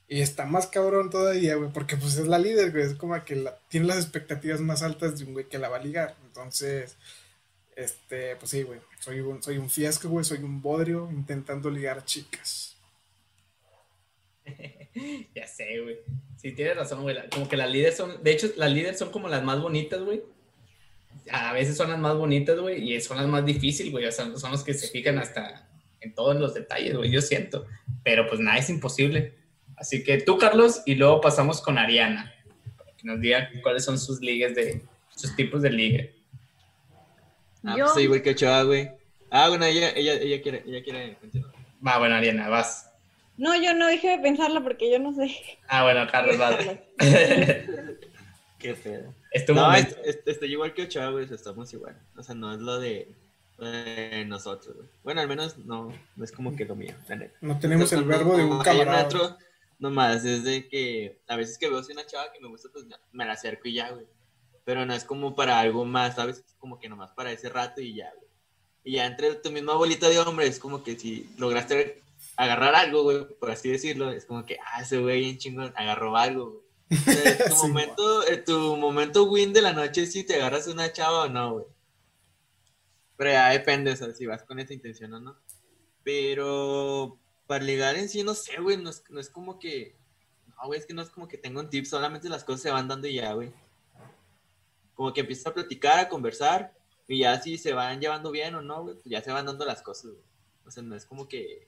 Y 0.08 0.22
está 0.22 0.45
más 0.45 0.65
cabrón 0.67 1.12
todavía, 1.12 1.56
güey, 1.56 1.72
porque 1.72 1.95
pues 1.95 2.17
es 2.17 2.28
la 2.28 2.39
líder, 2.39 2.72
güey, 2.72 2.84
es 2.84 2.95
como 2.95 3.24
que 3.24 3.36
la, 3.36 3.58
tiene 3.69 3.86
las 3.88 3.98
expectativas 3.98 4.60
más 4.60 4.82
altas 4.82 5.19
de 5.19 5.26
un 5.26 5.34
güey 5.34 5.48
que 5.48 5.60
la 5.60 5.69
va 5.69 5.78
a 5.78 5.84
ligar. 5.84 6.15
Entonces, 6.26 6.98
este, 7.76 8.36
pues 8.36 8.50
sí, 8.52 8.63
güey, 8.63 8.80
soy 9.00 9.19
un, 9.19 9.41
soy 9.43 9.58
un 9.60 9.69
fiasco, 9.69 10.10
güey, 10.10 10.26
soy 10.26 10.39
un 10.39 10.62
bodrio 10.62 11.10
intentando 11.12 11.69
ligar 11.69 12.04
chicas. 12.06 12.68
Ya 15.36 15.48
sé, 15.48 15.80
güey. 15.80 15.98
Sí, 16.38 16.52
tienes 16.52 16.76
razón, 16.76 17.04
güey. 17.04 17.16
Como 17.30 17.48
que 17.48 17.56
las 17.58 17.70
líderes 17.70 17.96
son, 17.96 18.24
de 18.24 18.32
hecho, 18.32 18.48
las 18.58 18.72
líderes 18.72 18.98
son 18.98 19.12
como 19.12 19.28
las 19.28 19.44
más 19.44 19.62
bonitas, 19.62 20.02
güey. 20.02 20.22
A 21.32 21.54
veces 21.54 21.78
son 21.78 21.90
las 21.90 22.00
más 22.00 22.16
bonitas, 22.16 22.60
güey, 22.60 22.92
y 22.94 23.00
son 23.02 23.18
las 23.18 23.28
más 23.28 23.46
difíciles, 23.46 23.92
güey. 23.92 24.06
O 24.06 24.12
sea, 24.12 24.36
son 24.38 24.52
los 24.52 24.64
que 24.64 24.74
se 24.74 24.88
fijan 24.88 25.18
hasta 25.20 25.70
en 26.02 26.14
todos 26.14 26.36
los 26.40 26.54
detalles, 26.54 26.96
güey. 26.96 27.12
Yo 27.12 27.22
siento. 27.22 27.66
Pero 28.04 28.28
pues 28.28 28.40
nada 28.40 28.58
es 28.58 28.70
imposible. 28.70 29.36
Así 29.78 30.04
que 30.04 30.20
tú, 30.22 30.38
Carlos, 30.38 30.82
y 30.86 30.96
luego 30.96 31.22
pasamos 31.22 31.62
con 31.62 31.78
Ariana. 31.78 32.34
Para 32.78 32.92
que 32.94 33.08
nos 33.08 33.22
diga 33.22 33.50
cuáles 33.62 33.86
son 33.86 33.98
sus 34.00 34.20
ligues 34.20 34.56
de, 34.56 34.82
sus 35.16 35.36
tipos 35.36 35.62
de 35.62 35.70
ligue. 35.70 36.16
Ah, 37.64 37.76
Yo- 37.78 37.86
pues 37.86 37.94
soy 37.94 38.04
igual 38.04 38.22
que 38.22 38.32
Ochoa, 38.32 38.64
güey. 38.64 38.90
Ah, 39.30 39.50
bueno, 39.50 39.66
ella, 39.66 39.92
ella, 39.96 40.14
ella 40.14 40.42
quiere, 40.42 40.64
ella 40.66 40.84
quiere 40.84 41.16
continuar. 41.20 41.54
Va, 41.86 42.00
bueno, 42.00 42.16
Ariana, 42.16 42.50
vas. 42.50 42.88
No, 43.39 43.56
yo 43.62 43.73
no 43.73 43.88
dejé 43.88 44.10
de 44.10 44.19
pensarlo 44.19 44.62
porque 44.63 44.91
yo 44.91 44.99
no 44.99 45.13
sé. 45.13 45.34
Ah, 45.67 45.84
bueno, 45.84 46.06
Carlos, 46.12 46.38
vas. 46.38 46.58
Qué 48.60 48.73
tu 49.47 49.54
No, 49.54 49.62
momento. 49.67 49.95
es- 50.04 50.17
es- 50.17 50.21
estoy 50.25 50.52
igual 50.52 50.73
que 50.73 50.84
Ochoa, 50.84 51.10
güey, 51.12 51.25
estamos 51.34 51.71
igual. 51.73 51.97
O 52.17 52.23
sea, 52.23 52.36
no 52.36 52.54
es 52.54 52.60
lo 52.60 52.80
de, 52.80 53.15
de 53.58 54.25
nosotros, 54.25 54.75
güey. 54.75 54.89
Bueno, 55.04 55.21
al 55.21 55.28
menos 55.30 55.58
no, 55.60 55.93
no 56.15 56.23
es 56.23 56.32
como 56.32 56.56
que 56.56 56.65
lo 56.65 56.75
mío, 56.75 56.93
la 57.08 57.15
neta. 57.15 57.38
No 57.41 57.58
tenemos 57.60 57.91
el 57.93 58.04
verbo 58.04 58.32
de 58.36 58.45
cuando 58.45 58.58
un 58.58 58.62
camarada. 58.63 59.38
Nomás 59.80 60.25
es 60.25 60.43
de 60.43 60.67
que 60.67 61.21
a 61.30 61.38
veces 61.38 61.58
que 61.58 61.69
veo 61.69 61.82
si 61.82 61.93
una 61.93 62.06
chava 62.06 62.34
que 62.34 62.41
me 62.41 62.49
gusta, 62.49 62.67
pues 62.73 62.86
me 63.13 63.25
la 63.25 63.32
acerco 63.34 63.69
y 63.69 63.73
ya, 63.75 63.91
güey. 63.91 64.06
Pero 64.65 64.86
no 64.86 64.93
es 64.93 65.06
como 65.06 65.34
para 65.38 65.58
algo 65.58 65.86
más, 65.86 66.15
¿sabes? 66.15 66.39
Es 66.39 66.56
como 66.60 66.78
que 66.78 66.89
nomás 66.89 67.12
para 67.12 67.32
ese 67.32 67.47
rato 67.47 67.80
y 67.80 67.95
ya, 67.95 68.12
güey. 68.13 68.28
Y 68.84 68.93
ya 68.93 69.06
entre 69.06 69.36
tu 69.36 69.52
misma 69.52 69.75
bolita 69.75 70.10
de 70.10 70.19
hombre, 70.19 70.47
es 70.47 70.60
como 70.60 70.84
que 70.84 70.97
si 70.99 71.30
lograste 71.38 72.02
agarrar 72.39 72.73
algo, 72.73 73.04
güey, 73.04 73.28
por 73.38 73.52
así 73.52 73.69
decirlo, 73.69 74.12
es 74.12 74.25
como 74.25 74.45
que, 74.45 74.58
ah, 74.65 74.82
ese 74.82 74.97
güey 74.97 75.19
bien 75.19 75.38
chingón, 75.38 75.73
agarró 75.75 76.15
algo, 76.15 76.52
güey. 76.52 76.63
tu, 77.49 77.56
momento, 77.67 78.23
tu 78.45 78.78
momento 78.78 79.23
win 79.25 79.52
de 79.52 79.62
la 79.62 79.73
noche 79.73 80.04
es 80.04 80.13
si 80.13 80.23
te 80.23 80.36
agarras 80.36 80.67
una 80.67 80.91
chava 80.93 81.25
o 81.25 81.28
no, 81.28 81.54
güey. 81.56 81.65
Pero 83.17 83.32
ya 83.32 83.49
depende, 83.49 83.91
o 83.91 83.95
sea, 83.97 84.13
si 84.13 84.25
vas 84.25 84.43
con 84.43 84.58
esa 84.58 84.73
intención 84.73 85.13
o 85.13 85.19
no. 85.19 85.38
Pero 86.02 87.19
para 87.45 87.65
ligar 87.65 87.97
en 87.97 88.08
sí, 88.08 88.23
no 88.23 88.34
sé, 88.34 88.62
güey, 88.62 88.78
no 88.78 88.89
es, 88.89 89.04
no 89.10 89.19
es 89.19 89.30
como 89.30 89.60
que... 89.60 89.97
No, 90.47 90.67
güey, 90.67 90.80
es 90.80 90.86
que 90.86 90.93
no 90.93 91.02
es 91.02 91.10
como 91.10 91.28
que 91.28 91.38
tenga 91.38 91.60
un 91.60 91.69
tip, 91.69 91.84
solamente 91.84 92.30
las 92.30 92.45
cosas 92.45 92.62
se 92.62 92.71
van 92.71 92.88
dando 92.88 93.10
y 93.10 93.15
ya, 93.15 93.34
güey. 93.34 93.52
Como 94.93 95.12
que 95.12 95.19
empiezas 95.21 95.47
a 95.47 95.54
platicar, 95.54 95.99
a 95.99 96.08
conversar, 96.08 96.73
y 97.06 97.19
ya 97.19 97.38
si 97.41 97.58
se 97.58 97.73
van 97.73 97.99
llevando 97.99 98.32
bien 98.32 98.56
o 98.56 98.62
no, 98.62 98.84
güey, 98.84 98.95
pues 98.95 99.08
ya 99.08 99.21
se 99.21 99.32
van 99.34 99.45
dando 99.45 99.65
las 99.65 99.82
cosas, 99.82 100.12
güey. 100.12 100.23
O 100.65 100.71
sea, 100.71 100.84
no 100.84 100.95
es 100.95 101.06
como 101.06 101.28
que 101.28 101.67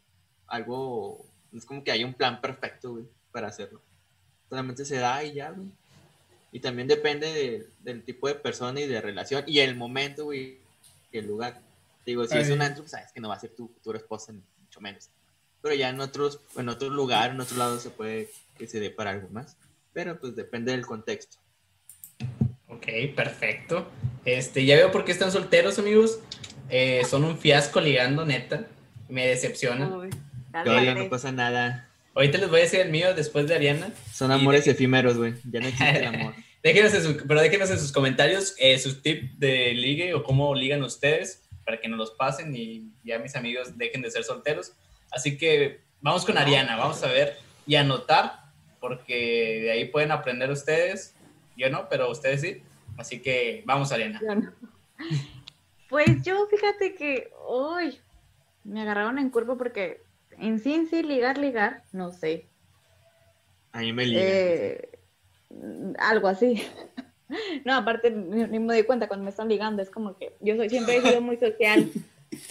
algo, 0.51 1.25
no 1.51 1.57
es 1.57 1.65
como 1.65 1.83
que 1.83 1.91
haya 1.91 2.05
un 2.05 2.13
plan 2.13 2.41
perfecto, 2.41 2.91
güey, 2.91 3.05
para 3.31 3.47
hacerlo. 3.47 3.81
Solamente 4.49 4.85
se 4.85 4.97
da 4.97 5.23
y 5.23 5.33
ya, 5.33 5.51
güey. 5.51 5.69
Y 6.51 6.59
también 6.59 6.87
depende 6.87 7.67
del 7.79 8.03
tipo 8.03 8.27
de 8.27 8.35
persona 8.35 8.79
y 8.81 8.87
de 8.87 8.99
relación 8.99 9.43
y 9.47 9.59
el 9.59 9.75
momento, 9.75 10.25
güey, 10.25 10.59
y 11.11 11.17
el 11.17 11.25
lugar. 11.25 11.61
Digo, 12.05 12.25
si 12.27 12.37
es 12.37 12.49
un 12.49 12.61
antro, 12.61 12.83
pues 12.83 12.91
sabes 12.91 13.11
que 13.13 13.21
no 13.21 13.29
va 13.29 13.35
a 13.35 13.39
ser 13.39 13.51
tu 13.51 13.69
futura 13.69 13.97
esposa, 13.97 14.33
mucho 14.33 14.81
menos. 14.81 15.09
Pero 15.61 15.75
ya 15.75 15.89
en 15.89 15.99
otros, 16.01 16.41
en 16.57 16.67
otro 16.67 16.89
lugar, 16.89 17.31
en 17.31 17.39
otro 17.39 17.57
lado 17.57 17.79
se 17.79 17.89
puede 17.89 18.29
que 18.57 18.67
se 18.67 18.79
dé 18.79 18.89
para 18.89 19.11
algo 19.11 19.29
más. 19.29 19.55
Pero 19.93 20.19
pues 20.19 20.35
depende 20.35 20.71
del 20.71 20.85
contexto. 20.85 21.37
Ok, 22.67 22.87
perfecto. 23.15 23.87
Este, 24.25 24.65
ya 24.65 24.75
veo 24.75 24.91
por 24.91 25.05
qué 25.05 25.11
están 25.11 25.31
solteros, 25.31 25.79
amigos. 25.79 26.19
Eh, 26.69 27.03
son 27.07 27.23
un 27.23 27.37
fiasco 27.37 27.79
ligando, 27.79 28.25
neta. 28.25 28.67
Me 29.07 29.27
decepciona. 29.27 30.09
No 30.51 31.09
pasa 31.09 31.31
nada. 31.31 31.87
Ahorita 32.13 32.37
les 32.37 32.49
voy 32.49 32.59
a 32.59 32.63
decir 32.63 32.81
el 32.81 32.89
mío 32.89 33.13
después 33.13 33.47
de 33.47 33.55
Ariana. 33.55 33.89
Son 34.11 34.31
amores 34.31 34.67
efímeros, 34.67 35.17
güey. 35.17 35.33
Ya 35.49 35.61
no 35.61 35.67
existe 35.67 35.97
el 35.99 36.05
amor. 36.15 36.33
déjenos 36.61 36.93
pero 37.27 37.41
déjenos 37.41 37.71
en 37.71 37.79
sus 37.79 37.91
comentarios 37.91 38.53
eh, 38.59 38.77
sus 38.77 39.01
tips 39.01 39.39
de 39.39 39.73
ligue 39.73 40.13
o 40.13 40.23
cómo 40.23 40.53
ligan 40.53 40.83
ustedes 40.83 41.47
para 41.65 41.79
que 41.79 41.87
nos 41.87 41.97
los 41.97 42.11
pasen 42.11 42.55
y 42.55 42.91
ya 43.03 43.17
mis 43.19 43.35
amigos 43.35 43.77
dejen 43.77 44.01
de 44.01 44.11
ser 44.11 44.23
solteros. 44.23 44.73
Así 45.11 45.37
que 45.37 45.81
vamos 46.01 46.25
con 46.25 46.37
Ariana, 46.37 46.75
vamos 46.75 47.01
a 47.03 47.07
ver 47.07 47.37
y 47.65 47.75
anotar, 47.75 48.41
porque 48.79 49.61
de 49.61 49.71
ahí 49.71 49.85
pueden 49.85 50.11
aprender 50.11 50.49
ustedes. 50.49 51.15
Yo 51.55 51.69
no, 51.69 51.87
pero 51.89 52.09
ustedes 52.09 52.41
sí. 52.41 52.61
Así 52.97 53.21
que 53.21 53.63
vamos, 53.65 53.91
Ariana. 53.91 54.19
Pues 55.89 56.23
yo, 56.23 56.47
fíjate 56.47 56.95
que 56.95 57.31
hoy 57.45 57.99
me 58.63 58.81
agarraron 58.81 59.19
en 59.19 59.29
cuerpo 59.29 59.57
porque 59.57 60.01
en 60.41 60.59
sí, 60.59 60.87
sí, 60.89 61.03
ligar, 61.03 61.37
ligar, 61.37 61.83
no 61.93 62.11
sé. 62.11 62.47
A 63.71 63.79
mí 63.79 63.93
me 63.93 64.05
ligan. 64.05 64.23
Eh, 64.25 64.89
algo 65.99 66.27
así. 66.27 66.61
No, 67.63 67.75
aparte, 67.75 68.11
ni, 68.11 68.59
me 68.59 68.73
doy 68.73 68.83
cuenta 68.83 69.07
cuando 69.07 69.23
me 69.23 69.29
están 69.29 69.47
ligando, 69.47 69.81
es 69.81 69.89
como 69.89 70.17
que 70.17 70.35
yo 70.41 70.57
soy, 70.57 70.69
siempre 70.69 70.97
he 70.97 71.01
sido 71.01 71.21
muy 71.21 71.37
social, 71.37 71.89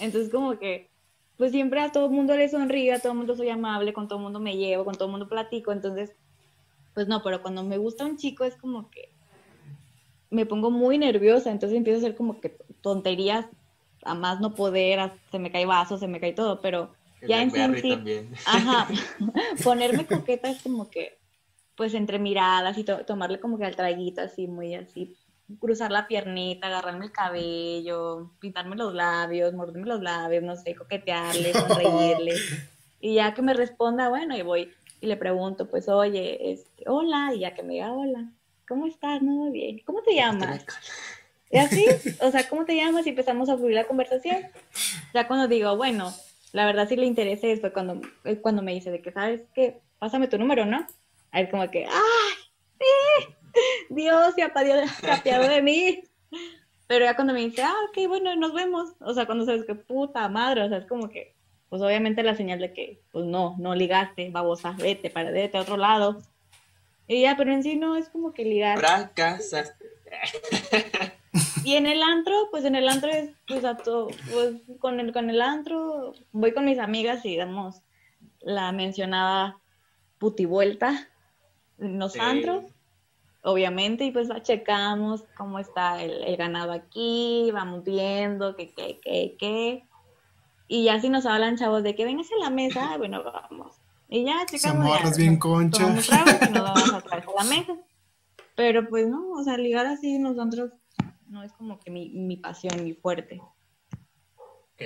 entonces 0.00 0.30
como 0.30 0.58
que, 0.58 0.88
pues 1.36 1.52
siempre 1.52 1.82
a 1.82 1.92
todo 1.92 2.06
el 2.06 2.12
mundo 2.12 2.34
le 2.34 2.48
sonrío, 2.48 2.94
a 2.94 2.98
todo 2.98 3.12
el 3.12 3.18
mundo 3.18 3.36
soy 3.36 3.50
amable, 3.50 3.92
con 3.92 4.08
todo 4.08 4.18
el 4.18 4.22
mundo 4.22 4.40
me 4.40 4.56
llevo, 4.56 4.86
con 4.86 4.94
todo 4.94 5.04
el 5.04 5.10
mundo 5.10 5.28
platico, 5.28 5.72
entonces, 5.72 6.14
pues 6.94 7.08
no, 7.08 7.22
pero 7.22 7.42
cuando 7.42 7.62
me 7.62 7.76
gusta 7.76 8.06
un 8.06 8.16
chico 8.16 8.44
es 8.44 8.56
como 8.56 8.90
que 8.90 9.10
me 10.30 10.46
pongo 10.46 10.70
muy 10.70 10.96
nerviosa, 10.96 11.50
entonces 11.50 11.76
empiezo 11.76 11.98
a 11.98 12.00
hacer 12.00 12.16
como 12.16 12.40
que 12.40 12.56
tonterías 12.80 13.44
a 14.02 14.14
más 14.14 14.40
no 14.40 14.54
poder, 14.54 15.12
se 15.30 15.38
me 15.38 15.52
cae 15.52 15.66
vaso, 15.66 15.98
se 15.98 16.08
me 16.08 16.20
cae 16.20 16.32
todo, 16.32 16.62
pero 16.62 16.94
ya 17.26 17.42
en 17.42 17.50
sí, 17.50 18.28
ajá, 18.46 18.88
ponerme 19.64 20.06
coqueta 20.06 20.50
es 20.50 20.62
como 20.62 20.90
que, 20.90 21.18
pues 21.76 21.94
entre 21.94 22.18
miradas 22.18 22.76
y 22.78 22.84
tomarle 22.84 23.40
como 23.40 23.58
que 23.58 23.64
al 23.64 23.76
traguito 23.76 24.20
así, 24.20 24.46
muy 24.46 24.74
así, 24.74 25.16
cruzar 25.58 25.90
la 25.90 26.06
piernita, 26.06 26.66
agarrarme 26.68 27.06
el 27.06 27.12
cabello, 27.12 28.32
pintarme 28.38 28.76
los 28.76 28.94
labios, 28.94 29.52
morderme 29.52 29.86
los 29.86 30.00
labios, 30.00 30.42
no 30.42 30.56
sé, 30.56 30.74
coquetearle, 30.74 31.52
sonreírle. 31.54 32.34
y 33.00 33.14
ya 33.14 33.34
que 33.34 33.42
me 33.42 33.54
responda, 33.54 34.08
bueno, 34.08 34.36
y 34.36 34.42
voy 34.42 34.70
y 35.00 35.06
le 35.06 35.16
pregunto, 35.16 35.68
pues, 35.68 35.88
oye, 35.88 36.52
este, 36.52 36.84
hola, 36.86 37.32
y 37.34 37.40
ya 37.40 37.54
que 37.54 37.62
me 37.62 37.74
diga 37.74 37.92
hola, 37.92 38.30
¿cómo 38.68 38.86
estás? 38.86 39.22
No, 39.22 39.50
bien. 39.50 39.80
¿Cómo 39.84 40.02
te 40.02 40.14
llamas? 40.14 40.64
Y 41.50 41.58
así, 41.58 41.86
o 42.20 42.30
sea, 42.30 42.48
¿cómo 42.48 42.64
te 42.64 42.76
llamas? 42.76 43.06
Y 43.06 43.10
empezamos 43.10 43.48
a 43.48 43.56
fluir 43.56 43.74
la 43.74 43.86
conversación. 43.86 44.42
Ya 45.14 45.26
cuando 45.26 45.48
digo, 45.48 45.76
bueno, 45.76 46.12
la 46.52 46.66
verdad 46.66 46.88
sí 46.88 46.96
le 46.96 47.06
interesa 47.06 47.46
fue 47.60 47.72
cuando, 47.72 48.00
cuando 48.42 48.62
me 48.62 48.72
dice 48.72 48.90
de 48.90 49.00
que, 49.02 49.12
¿sabes 49.12 49.42
qué? 49.54 49.80
Pásame 49.98 50.28
tu 50.28 50.38
número, 50.38 50.66
¿no? 50.66 50.86
Ahí 51.30 51.44
es 51.44 51.50
como 51.50 51.68
que, 51.70 51.86
¡ay! 51.86 52.34
¡Sí! 52.78 53.34
Dios 53.90 54.34
se 54.34 54.42
ha 54.42 54.46
apiado 54.46 55.48
de 55.48 55.62
mí. 55.62 56.02
Pero 56.86 57.04
ya 57.04 57.14
cuando 57.14 57.32
me 57.32 57.40
dice, 57.40 57.62
ah, 57.62 57.74
ok, 57.88 58.08
bueno, 58.08 58.34
nos 58.34 58.52
vemos. 58.52 58.90
O 59.00 59.14
sea, 59.14 59.26
cuando 59.26 59.44
sabes 59.44 59.64
que 59.64 59.74
puta 59.76 60.28
madre, 60.28 60.62
o 60.62 60.68
sea, 60.68 60.78
es 60.78 60.86
como 60.86 61.08
que, 61.08 61.34
pues 61.68 61.82
obviamente 61.82 62.22
la 62.22 62.34
señal 62.34 62.58
de 62.58 62.72
que, 62.72 63.00
pues 63.12 63.26
no, 63.26 63.54
no 63.58 63.76
ligaste, 63.76 64.30
babosa, 64.30 64.72
vete, 64.72 65.08
para, 65.08 65.30
vete 65.30 65.56
a 65.56 65.60
otro 65.62 65.76
lado. 65.76 66.20
Y 67.06 67.22
ya, 67.22 67.36
pero 67.36 67.52
en 67.52 67.62
sí 67.62 67.76
no 67.76 67.96
es 67.96 68.08
como 68.08 68.32
que 68.32 68.44
ligar. 68.44 68.78
Fracasaste. 68.78 69.86
Y 71.64 71.74
en 71.74 71.86
el 71.86 72.02
antro, 72.02 72.48
pues 72.50 72.64
en 72.64 72.74
el 72.74 72.88
antro 72.88 73.10
es, 73.10 73.30
pues, 73.46 73.64
a 73.64 73.76
todo, 73.76 74.08
pues 74.32 74.54
con 74.78 75.00
el, 75.00 75.12
con 75.12 75.30
el 75.30 75.42
antro, 75.42 76.14
voy 76.32 76.52
con 76.52 76.64
mis 76.64 76.78
amigas 76.78 77.24
y 77.24 77.36
damos 77.36 77.82
la 78.40 78.72
mencionada 78.72 79.58
putivuelta 80.18 81.08
en 81.78 81.98
los 81.98 82.16
antros, 82.16 82.64
obviamente, 83.42 84.04
y 84.04 84.10
pues 84.10 84.28
la 84.28 84.42
checamos 84.42 85.24
cómo 85.36 85.58
está 85.58 86.02
el, 86.02 86.36
ganado 86.36 86.72
aquí, 86.72 87.50
vamos 87.52 87.84
viendo 87.84 88.56
qué, 88.56 88.72
qué, 88.74 89.00
qué, 89.02 89.36
qué. 89.38 89.84
Y 90.68 90.84
ya 90.84 91.00
si 91.00 91.08
nos 91.08 91.26
hablan 91.26 91.56
chavos 91.56 91.82
de 91.82 91.94
que 91.94 92.04
vengas 92.04 92.28
a 92.32 92.44
la 92.44 92.50
mesa, 92.50 92.96
bueno, 92.96 93.22
vamos. 93.24 93.76
Y 94.08 94.24
ya 94.24 94.44
checamos. 94.46 94.86
Ya, 95.02 95.10
bien 95.16 95.38
concha. 95.38 95.88
nos 95.88 96.08
vamos 96.08 96.92
a 96.92 97.00
traer 97.00 97.24
a 97.24 97.42
la 97.42 97.50
mesa. 97.50 97.76
Pero 98.56 98.88
pues 98.88 99.08
no, 99.08 99.30
o 99.30 99.42
sea, 99.42 99.56
ligar 99.56 99.86
así 99.86 100.18
nosotros 100.18 100.70
no 101.30 101.44
es 101.44 101.52
como 101.52 101.78
que 101.78 101.90
mi, 101.90 102.10
mi 102.10 102.36
pasión, 102.36 102.82
mi 102.82 102.92
fuerte. 102.92 103.40
Ok. 104.74 104.82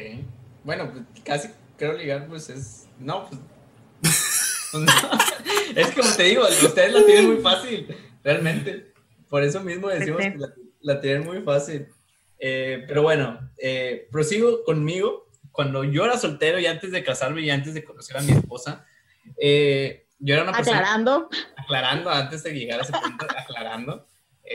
Bueno, 0.62 0.92
pues 0.92 1.04
casi 1.24 1.48
creo 1.76 1.94
ligar, 1.94 2.28
pues 2.28 2.50
es. 2.50 2.86
No, 2.98 3.28
pues. 3.28 3.40
pues 4.70 4.84
es 5.76 5.90
como 5.92 6.10
te 6.14 6.22
digo, 6.24 6.42
ustedes 6.42 6.92
la 6.92 7.04
tienen 7.04 7.26
muy 7.32 7.38
fácil, 7.38 7.96
realmente. 8.22 8.92
Por 9.28 9.42
eso 9.42 9.60
mismo 9.60 9.88
decimos 9.88 10.20
que 10.20 10.38
la, 10.80 11.00
tienen 11.00 11.24
muy 11.24 11.40
fácil. 11.40 11.88
Eh, 12.38 12.84
pero 12.86 13.02
bueno, 13.02 13.50
eh, 13.58 14.06
prosigo 14.12 14.62
conmigo. 14.64 15.24
Cuando 15.50 15.84
yo 15.84 16.04
era 16.04 16.18
soltero 16.18 16.58
y 16.58 16.66
antes 16.66 16.90
de 16.90 17.04
casarme 17.04 17.40
y 17.40 17.50
antes 17.50 17.74
de 17.74 17.84
conocer 17.84 18.16
a 18.16 18.22
mi 18.22 18.32
esposa, 18.32 18.84
eh, 19.40 20.08
yo 20.18 20.34
era 20.34 20.42
una 20.42 20.52
persona. 20.52 20.78
Aclarando. 20.78 21.28
Aclarando, 21.56 22.10
antes 22.10 22.42
de 22.42 22.52
llegar 22.52 22.80
a 22.80 22.82
ese 22.82 22.92
punto, 22.92 23.24
aclarando. 23.24 24.06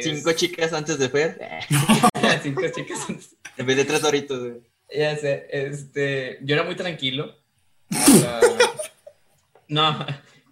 Cinco 0.02 0.34
chicas 0.34 0.74
antes 0.74 1.00
de 1.00 1.10
Fer. 1.10 1.40
Cinco 2.44 2.62
chicas 2.76 3.10
antes. 3.10 3.36
En 3.58 3.66
vez 3.66 3.78
de 3.78 3.86
tres 3.86 4.02
doritos, 4.02 4.40
güey. 4.40 4.62
Ya 4.92 5.16
sé, 5.18 5.48
este, 5.52 6.40
yo 6.42 6.56
era 6.56 6.64
muy 6.64 6.76
tranquilo. 6.76 7.36
no, 9.68 10.06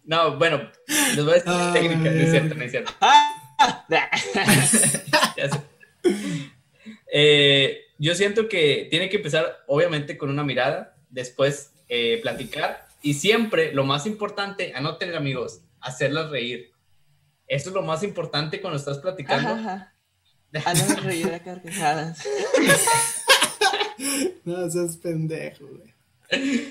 no, 0.04 0.38
bueno, 0.38 0.70
les 1.16 1.24
voy 1.24 1.32
a 1.32 1.36
decir 1.36 1.52
ah, 1.52 1.72
técnica, 1.74 2.12
no 2.12 2.20
es 2.22 2.32
cierto, 2.32 2.56
no 2.56 2.64
es 2.64 2.72
cierto. 2.72 2.94
ya 5.38 5.50
sé. 5.50 5.62
Eh, 7.12 7.82
yo 7.98 8.14
siento 8.14 8.48
que 8.48 8.88
tiene 8.92 9.10
que 9.10 9.18
empezar, 9.18 9.64
obviamente, 9.68 10.18
con 10.18 10.30
una 10.30 10.44
mirada, 10.44 10.96
después 11.10 11.72
eh, 11.90 12.20
platicar 12.22 12.88
y 13.02 13.14
siempre, 13.14 13.74
lo 13.74 13.86
más 13.86 14.06
importante, 14.06 14.74
anoten 14.76 15.16
amigos, 15.16 15.62
hacerlas 15.80 16.30
reír. 16.30 16.72
Eso 17.48 17.70
es 17.70 17.76
lo 17.76 17.82
más 17.82 18.04
importante 18.04 18.60
cuando 18.60 18.78
estás 18.78 18.98
platicando. 18.98 19.50
Ajá, 19.50 19.94
ajá. 20.54 20.96
reír 21.02 21.34
a 21.34 21.40
carcajadas. 21.40 22.28
no, 24.44 24.70
seas 24.70 24.98
pendejo, 24.98 25.66
güey. 25.68 25.94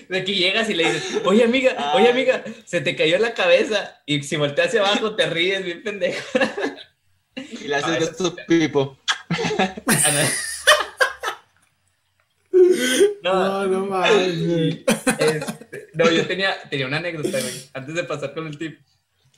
De 0.09 0.23
que 0.25 0.35
llegas 0.35 0.69
y 0.69 0.75
le 0.75 0.93
dices, 0.93 1.23
oye 1.25 1.43
amiga, 1.45 1.93
oye 1.95 2.11
amiga, 2.11 2.45
se 2.67 2.83
te 2.83 2.95
cayó 2.95 3.19
la 3.19 3.33
cabeza 3.33 4.03
y 4.05 4.23
si 4.23 4.37
volteas 4.37 4.69
hacia 4.69 4.81
abajo 4.81 5.17
te 5.17 5.27
ríes 5.27 5.65
bien 5.65 5.83
pendejo. 5.83 6.23
Y 7.37 7.69
le 7.69 7.77
haces 7.77 8.17
tu 8.17 8.35
pipo. 8.49 8.99
No, 13.23 13.67
no, 13.67 13.67
no 13.67 13.87
mames. 13.87 14.85
Este, 15.19 15.89
No, 15.95 16.11
yo 16.11 16.27
tenía, 16.27 16.57
tenía 16.71 16.87
una 16.87 16.99
anécdota, 16.99 17.41
güey. 17.41 17.71
Antes 17.75 17.95
de 17.95 18.05
pasar 18.05 18.33
con 18.33 18.47
el 18.47 18.57
tip, 18.57 18.79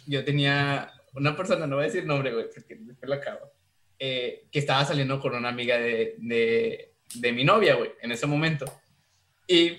yo 0.07 0.25
tenía 0.25 0.93
una 1.19 1.37
persona, 1.37 1.67
no 1.67 1.77
voy 1.77 1.85
a 1.85 1.89
decir 1.89 2.07
nombre, 2.07 2.33
güey, 2.33 2.47
porque 2.55 2.77
después 2.77 3.09
lo 3.09 3.15
acabo, 3.15 3.53
eh, 3.99 4.47
que 4.51 4.59
estaba 4.59 4.85
saliendo 4.85 5.21
con 5.21 5.35
una 5.35 5.49
amiga 5.49 5.79
de, 5.79 6.15
de, 6.19 6.95
de 7.15 7.33
mi 7.33 7.45
novia, 7.45 7.75
güey, 7.75 7.91
en 8.01 8.13
ese 8.13 8.27
momento. 8.27 8.65
Y 9.47 9.79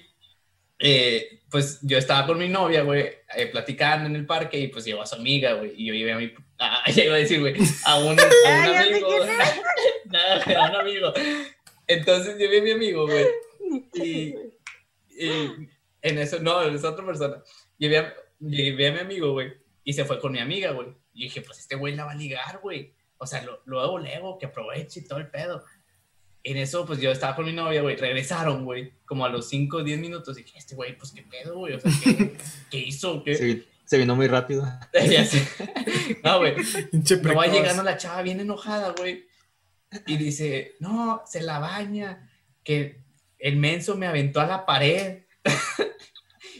eh, 0.82 1.42
pues 1.50 1.80
yo 1.82 1.98
estaba 1.98 2.26
con 2.26 2.38
mi 2.38 2.48
novia, 2.48 2.84
güey, 2.84 3.10
eh, 3.36 3.48
platicando 3.48 4.08
en 4.08 4.16
el 4.16 4.26
parque 4.26 4.58
y 4.58 4.70
pues 4.70 4.86
llevó 4.86 5.02
a 5.02 5.06
su 5.06 5.16
amiga, 5.16 5.54
güey, 5.54 5.74
y 5.76 5.88
yo 5.88 5.94
iba 5.94 6.16
a 6.16 6.18
mi, 6.18 6.32
ah, 6.60 6.84
ya 6.90 7.04
iba 7.04 7.16
a 7.16 7.20
decir, 7.20 7.42
güey, 7.42 7.56
a 7.86 8.00
un, 8.00 8.18
a 8.18 8.24
un 8.24 8.76
amigo, 8.76 9.10
nada, 10.06 10.44
a 10.66 10.70
un 10.70 10.76
amigo. 10.78 11.14
Entonces 11.86 12.38
llevé 12.38 12.60
a 12.60 12.64
mi 12.64 12.72
amigo, 12.72 13.08
güey, 13.08 13.26
y, 13.96 14.36
y 15.10 15.70
en 16.02 16.18
eso, 16.18 16.40
no, 16.40 16.62
es 16.62 16.84
otra 16.86 17.06
persona. 17.06 17.44
Llevé 17.78 17.98
a, 17.98 18.16
llevé 18.40 18.88
a 18.88 18.94
mi 18.94 19.00
amigo, 19.00 19.34
güey, 19.34 19.52
y 19.84 19.92
se 19.92 20.06
fue 20.06 20.20
con 20.20 20.32
mi 20.32 20.40
amiga, 20.40 20.72
güey. 20.72 20.88
Y 21.20 21.24
dije, 21.24 21.42
pues 21.42 21.60
este 21.60 21.76
güey 21.76 21.98
la 21.98 22.06
va 22.06 22.14
a 22.14 22.16
ligar, 22.16 22.60
güey. 22.64 22.94
O 23.18 23.28
sea, 23.28 23.44
lo, 23.44 23.62
luego, 23.66 24.00
luego, 24.00 24.38
que 24.40 24.46
aproveche 24.46 25.02
y 25.02 25.04
todo 25.06 25.20
el 25.20 25.28
pedo. 25.28 25.66
En 26.44 26.56
eso, 26.56 26.86
pues 26.86 27.02
yo 27.02 27.12
estaba 27.12 27.36
con 27.36 27.44
mi 27.44 27.52
novia, 27.52 27.82
güey. 27.82 27.98
Regresaron, 27.98 28.64
güey. 28.64 28.94
Como 29.06 29.26
a 29.26 29.30
los 29.30 29.50
5 29.50 29.78
o 29.78 29.84
10 29.84 30.00
minutos. 30.00 30.40
Y 30.40 30.44
dije, 30.44 30.58
este 30.58 30.76
güey, 30.76 30.98
pues 30.98 31.12
qué 31.12 31.24
pedo, 31.24 31.58
güey. 31.58 31.74
O 31.74 31.80
sea, 31.82 31.92
¿qué, 32.02 32.38
¿qué 32.72 32.78
hizo? 32.78 33.22
¿Qué? 33.22 33.36
Se, 33.36 33.66
se, 33.84 33.98
vino 33.98 34.16
muy 34.16 34.28
rápido. 34.28 34.66
ya 34.94 35.26
sé. 35.26 35.46
No, 36.24 36.38
güey. 36.38 36.56
No 37.22 37.36
va 37.36 37.48
llegando 37.48 37.84
la 37.84 37.98
chava 37.98 38.22
bien 38.22 38.40
enojada, 38.40 38.94
güey. 38.98 39.28
Y 40.08 40.16
dice, 40.16 40.76
no, 40.80 41.22
se 41.26 41.42
la 41.42 41.60
baña. 41.60 42.30
Que 42.64 43.02
el 43.40 43.58
menso 43.58 43.98
me 43.98 44.08
aventó 44.08 44.40
a 44.40 44.48
la 44.48 44.66
pared. 44.66 45.24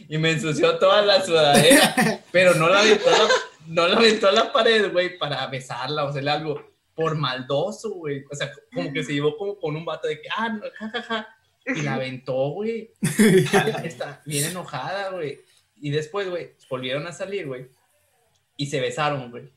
y 0.06 0.18
me 0.18 0.32
ensució 0.32 0.78
toda 0.78 1.00
la 1.00 1.24
sudadera. 1.24 2.20
Pero 2.30 2.54
no 2.56 2.68
la 2.68 2.80
aventó 2.80 3.08
a 3.08 3.12
la, 3.12 3.28
no 3.66 3.86
la, 3.86 3.96
aventó 3.96 4.28
a 4.28 4.32
la 4.32 4.52
pared, 4.52 4.92
güey, 4.92 5.18
para 5.18 5.46
besarla 5.46 6.04
o 6.04 6.08
hacerle 6.08 6.30
algo 6.30 6.62
por 6.94 7.16
maldoso, 7.16 7.90
güey. 7.90 8.24
O 8.30 8.34
sea, 8.34 8.50
como 8.72 8.92
que 8.92 9.02
se 9.02 9.14
llevó 9.14 9.36
como 9.36 9.58
con 9.58 9.76
un 9.76 9.84
vato 9.84 10.08
de 10.08 10.20
que, 10.20 10.28
ah, 10.36 10.48
no, 10.48 10.62
jajaja. 10.78 11.02
Ja, 11.02 11.22
ja. 11.22 11.36
Y 11.66 11.82
la 11.82 11.94
aventó, 11.94 12.50
güey. 12.50 12.92
Está 13.84 14.22
bien 14.24 14.46
enojada, 14.46 15.10
güey. 15.10 15.40
Y 15.76 15.90
después, 15.90 16.28
güey, 16.28 16.56
volvieron 16.68 17.06
a 17.06 17.12
salir, 17.12 17.46
güey. 17.46 17.68
Y 18.56 18.66
se 18.66 18.80
besaron, 18.80 19.30
güey. 19.30 19.52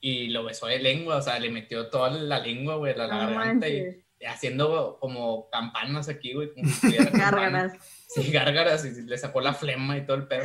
Y 0.00 0.28
lo 0.28 0.44
besó 0.44 0.66
de 0.66 0.78
lengua, 0.78 1.16
o 1.16 1.22
sea, 1.22 1.38
le 1.38 1.50
metió 1.50 1.88
toda 1.88 2.10
la 2.10 2.40
lengua, 2.40 2.76
güey, 2.76 2.94
la, 2.96 3.06
la 3.06 3.18
garganta. 3.18 3.68
Y 3.68 4.02
haciendo 4.26 4.98
como 5.00 5.48
campanas 5.50 6.08
aquí, 6.08 6.34
güey. 6.34 6.52
Como 6.52 6.68
si 6.68 6.96
Gárgaras. 7.12 7.72
Sí, 8.08 8.30
gárgaras. 8.30 8.84
Y 8.84 9.02
le 9.02 9.16
sacó 9.16 9.40
la 9.40 9.54
flema 9.54 9.96
y 9.96 10.04
todo 10.04 10.16
el 10.16 10.26
pedo. 10.26 10.44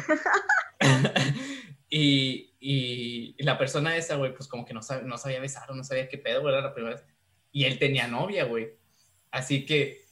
y, 1.89 2.46
y, 2.59 3.35
y, 3.37 3.43
la 3.43 3.57
persona 3.57 3.95
esa, 3.95 4.15
güey, 4.15 4.33
pues 4.33 4.47
como 4.47 4.65
que 4.65 4.73
no, 4.73 4.81
sab, 4.81 5.03
no 5.03 5.17
sabía 5.17 5.39
besar, 5.39 5.73
no 5.75 5.83
sabía 5.83 6.07
qué 6.09 6.17
pedo, 6.17 6.41
güey, 6.41 6.53
era 6.53 6.63
la 6.63 6.73
primera 6.73 6.95
vez. 6.95 7.05
Y 7.51 7.65
él 7.65 7.79
tenía 7.79 8.07
novia, 8.07 8.45
güey. 8.45 8.73
Así 9.31 9.65
que 9.65 10.05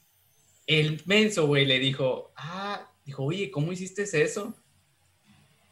el 0.67 1.01
menso, 1.05 1.47
güey, 1.47 1.65
le 1.65 1.79
dijo, 1.79 2.33
ah, 2.35 2.89
dijo, 3.05 3.23
oye, 3.23 3.51
¿cómo 3.51 3.71
hiciste 3.71 4.03
eso? 4.03 4.53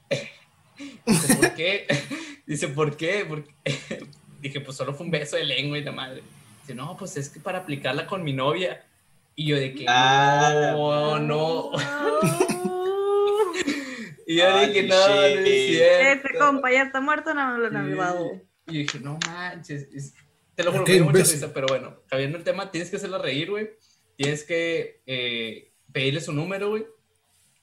Dice, 1.06 1.36
¿por 1.36 1.56
qué? 1.56 1.88
Dice, 2.46 2.68
¿por 2.70 2.98
qué? 2.98 3.26
Porque... 3.28 3.54
Dije, 4.42 4.60
pues 4.60 4.76
solo 4.76 4.94
fue 4.94 5.06
un 5.06 5.12
beso 5.12 5.38
de 5.38 5.46
lengua 5.46 5.78
y 5.78 5.84
la 5.84 5.94
madre. 5.94 6.22
Dice, 6.62 6.76
no, 6.76 6.98
pues 6.98 7.16
es 7.16 7.30
que 7.30 7.40
para 7.40 7.60
aplicarla 7.60 8.06
con 8.06 8.24
mi 8.24 8.34
novia. 8.34 8.86
Y 9.36 9.48
yo 9.48 9.56
de 9.56 9.74
que, 9.74 9.86
ah, 9.88 10.74
no, 10.76 11.20
no. 11.20 11.72
Y 14.34 14.38
yo 14.38 14.56
Ay, 14.56 14.68
dije, 14.68 14.84
no, 14.88 15.08
no 15.08 15.24
es 15.24 15.68
cierto. 15.68 16.28
Ese 16.28 16.38
compa 16.38 16.72
ya 16.72 16.84
está 16.84 17.02
muerto, 17.02 17.34
no 17.34 17.58
lo 17.58 17.68
han 17.68 17.96
sí. 17.96 18.42
Y 18.68 18.78
dije, 18.80 19.00
no 19.00 19.20
manches. 19.28 19.88
Es... 19.94 20.14
Te 20.56 20.64
lo 20.64 20.72
juro, 20.72 20.84
que 20.84 20.94
me 20.94 20.98
dio 20.98 21.06
mucha 21.06 21.20
risa, 21.20 21.54
pero 21.54 21.68
bueno, 21.68 22.02
cambiando 22.08 22.38
el 22.38 22.44
tema, 22.44 22.72
tienes 22.72 22.90
que 22.90 22.98
hacerla 22.98 23.18
reír, 23.18 23.50
güey. 23.50 23.72
Tienes 24.16 24.44
que 24.44 25.02
eh, 25.06 25.72
pedirle 25.92 26.22
su 26.22 26.34
número, 26.34 26.70
güey. 26.70 26.86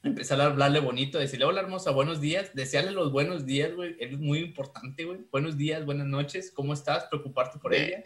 Empezar 0.02 0.40
a 0.40 0.46
hablarle 0.46 0.80
bonito, 0.80 1.18
decirle, 1.18 1.44
hola 1.44 1.60
hermosa, 1.60 1.90
buenos 1.90 2.20
días. 2.20 2.54
Desearle 2.54 2.92
los 2.92 3.12
buenos 3.12 3.46
días, 3.46 3.74
güey. 3.74 3.96
Es 3.98 4.16
muy 4.18 4.38
importante, 4.38 5.04
güey. 5.04 5.20
Buenos 5.30 5.56
días, 5.56 5.84
buenas 5.84 6.06
noches. 6.06 6.50
¿Cómo 6.52 6.72
estás? 6.72 7.04
Preocuparte 7.04 7.58
por 7.58 7.74
ella. 7.74 8.02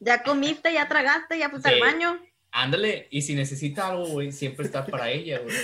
Ya 0.00 0.22
comiste, 0.22 0.72
ya 0.72 0.88
tragaste, 0.88 1.38
ya 1.38 1.50
fuiste 1.50 1.68
sí. 1.68 1.74
al 1.74 1.80
baño. 1.80 2.20
Ándale, 2.50 3.08
y 3.10 3.22
si 3.22 3.34
necesita 3.34 3.88
algo, 3.88 4.06
güey, 4.06 4.32
siempre 4.32 4.66
está 4.66 4.84
para 4.84 5.10
ella, 5.10 5.38
güey. 5.38 5.56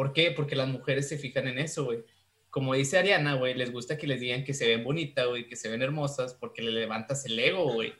¿Por 0.00 0.14
qué? 0.14 0.30
Porque 0.30 0.56
las 0.56 0.66
mujeres 0.66 1.10
se 1.10 1.18
fijan 1.18 1.46
en 1.46 1.58
eso, 1.58 1.84
güey. 1.84 1.98
Como 2.48 2.72
dice 2.72 2.96
Ariana, 2.96 3.34
güey, 3.34 3.52
les 3.52 3.70
gusta 3.70 3.98
que 3.98 4.06
les 4.06 4.18
digan 4.18 4.44
que 4.44 4.54
se 4.54 4.66
ven 4.66 4.82
bonitas, 4.82 5.26
güey, 5.26 5.46
que 5.46 5.56
se 5.56 5.68
ven 5.68 5.82
hermosas, 5.82 6.32
porque 6.32 6.62
le 6.62 6.70
levantas 6.70 7.26
el 7.26 7.38
ego, 7.38 7.70
güey. 7.70 7.92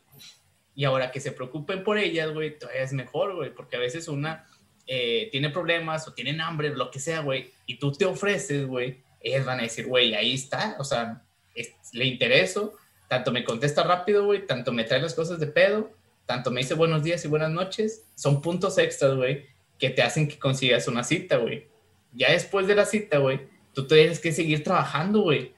Y 0.75 0.85
ahora 0.85 1.11
que 1.11 1.21
se 1.21 1.31
preocupen 1.31 1.85
por 1.85 1.99
ellas, 1.99 2.33
güey, 2.33 2.59
todavía 2.59 2.85
es 2.85 2.95
mejor, 2.95 3.37
güey, 3.37 3.55
porque 3.55 3.77
a 3.77 3.81
veces 3.81 4.09
una 4.09 4.47
eh, 4.87 5.29
tiene 5.31 5.51
problemas 5.51 6.09
o 6.09 6.15
tienen 6.15 6.41
hambre, 6.41 6.71
lo 6.71 6.91
que 6.91 7.01
sea, 7.01 7.21
güey, 7.21 7.53
y 7.67 7.79
tú 7.79 7.93
te 7.93 8.07
ofreces, 8.07 8.67
güey, 8.67 9.03
ellas 9.21 9.45
van 9.45 9.61
a 9.61 9.65
decir, 9.65 9.87
güey, 9.87 10.15
ahí 10.15 10.33
está, 10.33 10.77
o 10.79 10.85
sea, 10.85 11.23
es, 11.55 11.75
le 11.93 12.07
intereso, 12.07 12.79
tanto 13.09 13.31
me 13.31 13.45
contesta 13.45 13.83
rápido, 13.83 14.25
güey, 14.25 14.47
tanto 14.47 14.73
me 14.73 14.85
trae 14.85 15.03
las 15.03 15.13
cosas 15.13 15.39
de 15.39 15.49
pedo, 15.49 15.93
tanto 16.25 16.51
me 16.51 16.63
dice 16.63 16.73
buenos 16.73 17.03
días 17.03 17.23
y 17.27 17.29
buenas 17.29 17.51
noches, 17.51 18.07
son 18.15 18.41
puntos 18.41 18.79
extras, 18.79 19.17
güey, 19.17 19.45
que 19.79 19.91
te 19.91 20.01
hacen 20.01 20.29
que 20.29 20.39
consigas 20.39 20.89
una 20.89 21.05
cita, 21.05 21.37
güey. 21.37 21.69
Ya 22.13 22.33
después 22.33 22.67
de 22.67 22.75
la 22.75 22.85
cita, 22.85 23.19
güey, 23.19 23.41
tú 23.73 23.87
tienes 23.87 24.19
que 24.19 24.33
seguir 24.33 24.63
trabajando, 24.63 25.21
güey, 25.23 25.53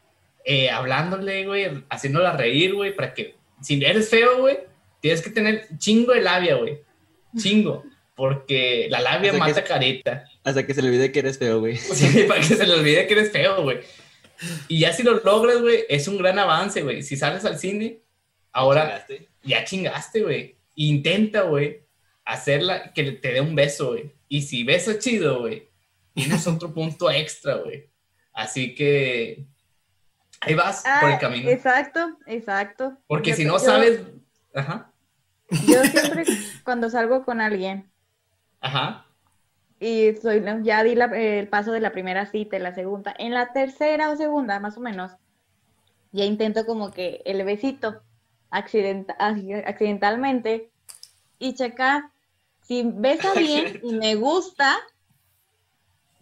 eh, 0.45 0.71
hablándole, 0.71 1.47
güey, 1.47 1.85
haciéndola 1.89 2.37
reír, 2.37 2.75
güey, 2.75 2.95
para 2.95 3.15
que, 3.15 3.37
si 3.61 3.83
eres 3.85 4.09
feo, 4.09 4.39
güey, 4.39 4.59
tienes 5.01 5.23
que 5.23 5.31
tener 5.31 5.69
chingo 5.79 6.13
de 6.13 6.21
labia, 6.21 6.57
güey, 6.57 6.81
chingo, 7.37 7.85
porque 8.15 8.89
la 8.91 9.01
labia 9.01 9.31
hasta 9.31 9.45
mata 9.45 9.63
que, 9.63 9.69
careta. 9.69 10.25
Hasta 10.45 10.67
que 10.67 10.75
se 10.75 10.83
le 10.83 10.89
olvide 10.89 11.13
que 11.13 11.21
eres 11.21 11.39
feo, 11.39 11.61
güey. 11.61 11.77
Sí, 11.79 12.25
para 12.29 12.41
que 12.41 12.55
se 12.55 12.67
le 12.67 12.75
olvide 12.75 13.07
que 13.07 13.15
eres 13.15 13.33
feo, 13.33 13.63
güey. 13.63 13.79
Y 14.69 14.81
ya 14.81 14.93
si 14.93 15.03
lo 15.03 15.21
logras, 15.21 15.61
güey, 15.61 15.85
es 15.89 16.09
un 16.09 16.19
gran 16.19 16.39
avance, 16.39 16.83
güey. 16.83 17.03
Si 17.03 17.17
sales 17.17 17.45
al 17.45 17.59
cine, 17.59 18.01
ahora 18.53 19.05
¿Chingaste? 19.07 19.29
ya 19.45 19.65
chingaste, 19.65 20.23
güey. 20.23 20.57
Intenta, 20.75 21.43
güey, 21.43 21.83
hacerla 22.25 22.93
que 22.93 23.13
te 23.13 23.33
dé 23.33 23.41
un 23.41 23.55
beso, 23.55 23.91
güey. 23.93 24.13
Y 24.29 24.43
si 24.43 24.65
besas 24.65 24.99
chido, 24.99 25.41
güey, 25.41 25.69
tienes 26.15 26.47
otro 26.47 26.73
punto 26.73 27.11
extra, 27.11 27.57
güey. 27.57 27.91
Así 28.33 28.75
que 28.75 29.47
ahí 30.41 30.55
vas 30.55 30.83
ah, 30.87 30.99
por 31.01 31.11
el 31.11 31.19
camino. 31.19 31.51
Exacto, 31.51 32.19
exacto. 32.27 32.97
Porque 33.07 33.31
yo, 33.31 33.37
si 33.37 33.45
no 33.45 33.55
yo, 33.55 33.59
sabes, 33.59 34.01
ajá. 34.55 34.91
Yo 35.67 35.83
siempre 35.85 36.25
cuando 36.65 36.89
salgo 36.89 37.25
con 37.25 37.41
alguien. 37.41 37.91
Ajá. 38.61 39.07
Y 39.81 40.15
soy, 40.15 40.43
ya 40.63 40.83
di 40.85 40.95
la, 40.95 41.07
el 41.07 41.49
paso 41.49 41.73
de 41.73 41.81
la 41.81 41.93
primera 41.93 42.27
cita 42.27 42.59
la 42.59 42.75
segunda. 42.75 43.15
En 43.19 43.35
la 43.35 43.53
tercera 43.53 44.11
o 44.11 44.17
segunda, 44.17 44.61
más 44.61 44.77
o 44.77 44.81
menos, 44.81 45.13
ya 46.13 46.25
intento 46.25 46.65
como 46.65 46.93
que 46.93 47.21
el 47.25 47.45
besito 47.45 48.03
accident, 48.51 49.11
accidentalmente 49.19 50.71
y 51.39 51.55
checar 51.55 52.13
si 52.61 52.85
besa 52.85 53.35
bien 53.35 53.81
y 53.83 53.95
me 53.95 54.15
gusta. 54.15 54.79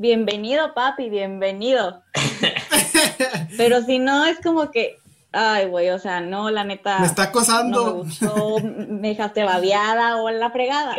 Bienvenido, 0.00 0.72
papi, 0.72 1.10
bienvenido. 1.10 2.02
Pero 3.58 3.82
si 3.82 3.98
no, 3.98 4.24
es 4.24 4.40
como 4.40 4.70
que, 4.70 4.96
ay, 5.30 5.66
güey, 5.66 5.90
o 5.90 5.98
sea, 5.98 6.22
no, 6.22 6.50
la 6.50 6.64
neta. 6.64 7.00
Me 7.00 7.06
está 7.06 7.24
acosando. 7.24 7.84
No 7.84 7.92
me, 7.96 8.00
gustó, 8.04 8.60
me 8.60 9.08
dejaste 9.08 9.44
babeada 9.44 10.16
o 10.16 10.30
en 10.30 10.40
la 10.40 10.50
fregada. 10.50 10.96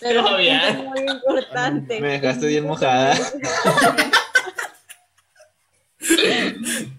Pero 0.00 0.36
es 0.36 0.78
muy 0.78 1.06
importante. 1.08 2.00
Me 2.00 2.18
dejaste 2.18 2.48
bien 2.48 2.66
mojada. 2.66 3.14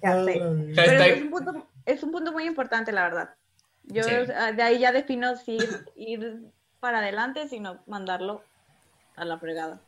ya 0.02 0.24
sé. 0.24 0.42
Pero 0.74 1.04
es 1.04 1.22
un, 1.22 1.30
punto, 1.32 1.68
es 1.86 2.02
un 2.02 2.14
punto 2.14 2.32
muy 2.32 2.46
importante, 2.46 2.94
la 2.94 3.04
verdad. 3.04 3.32
Yo 3.84 4.04
sí. 4.04 4.12
de 4.56 4.64
ahí 4.64 4.80
ya 4.80 4.94
defino 4.94 5.36
si 5.36 5.56
ir, 5.58 5.86
ir 5.98 6.44
para 6.80 7.00
adelante, 7.00 7.50
sino 7.50 7.84
mandarlo 7.88 8.42
a 9.18 9.26
la 9.26 9.38
fregada. 9.38 9.82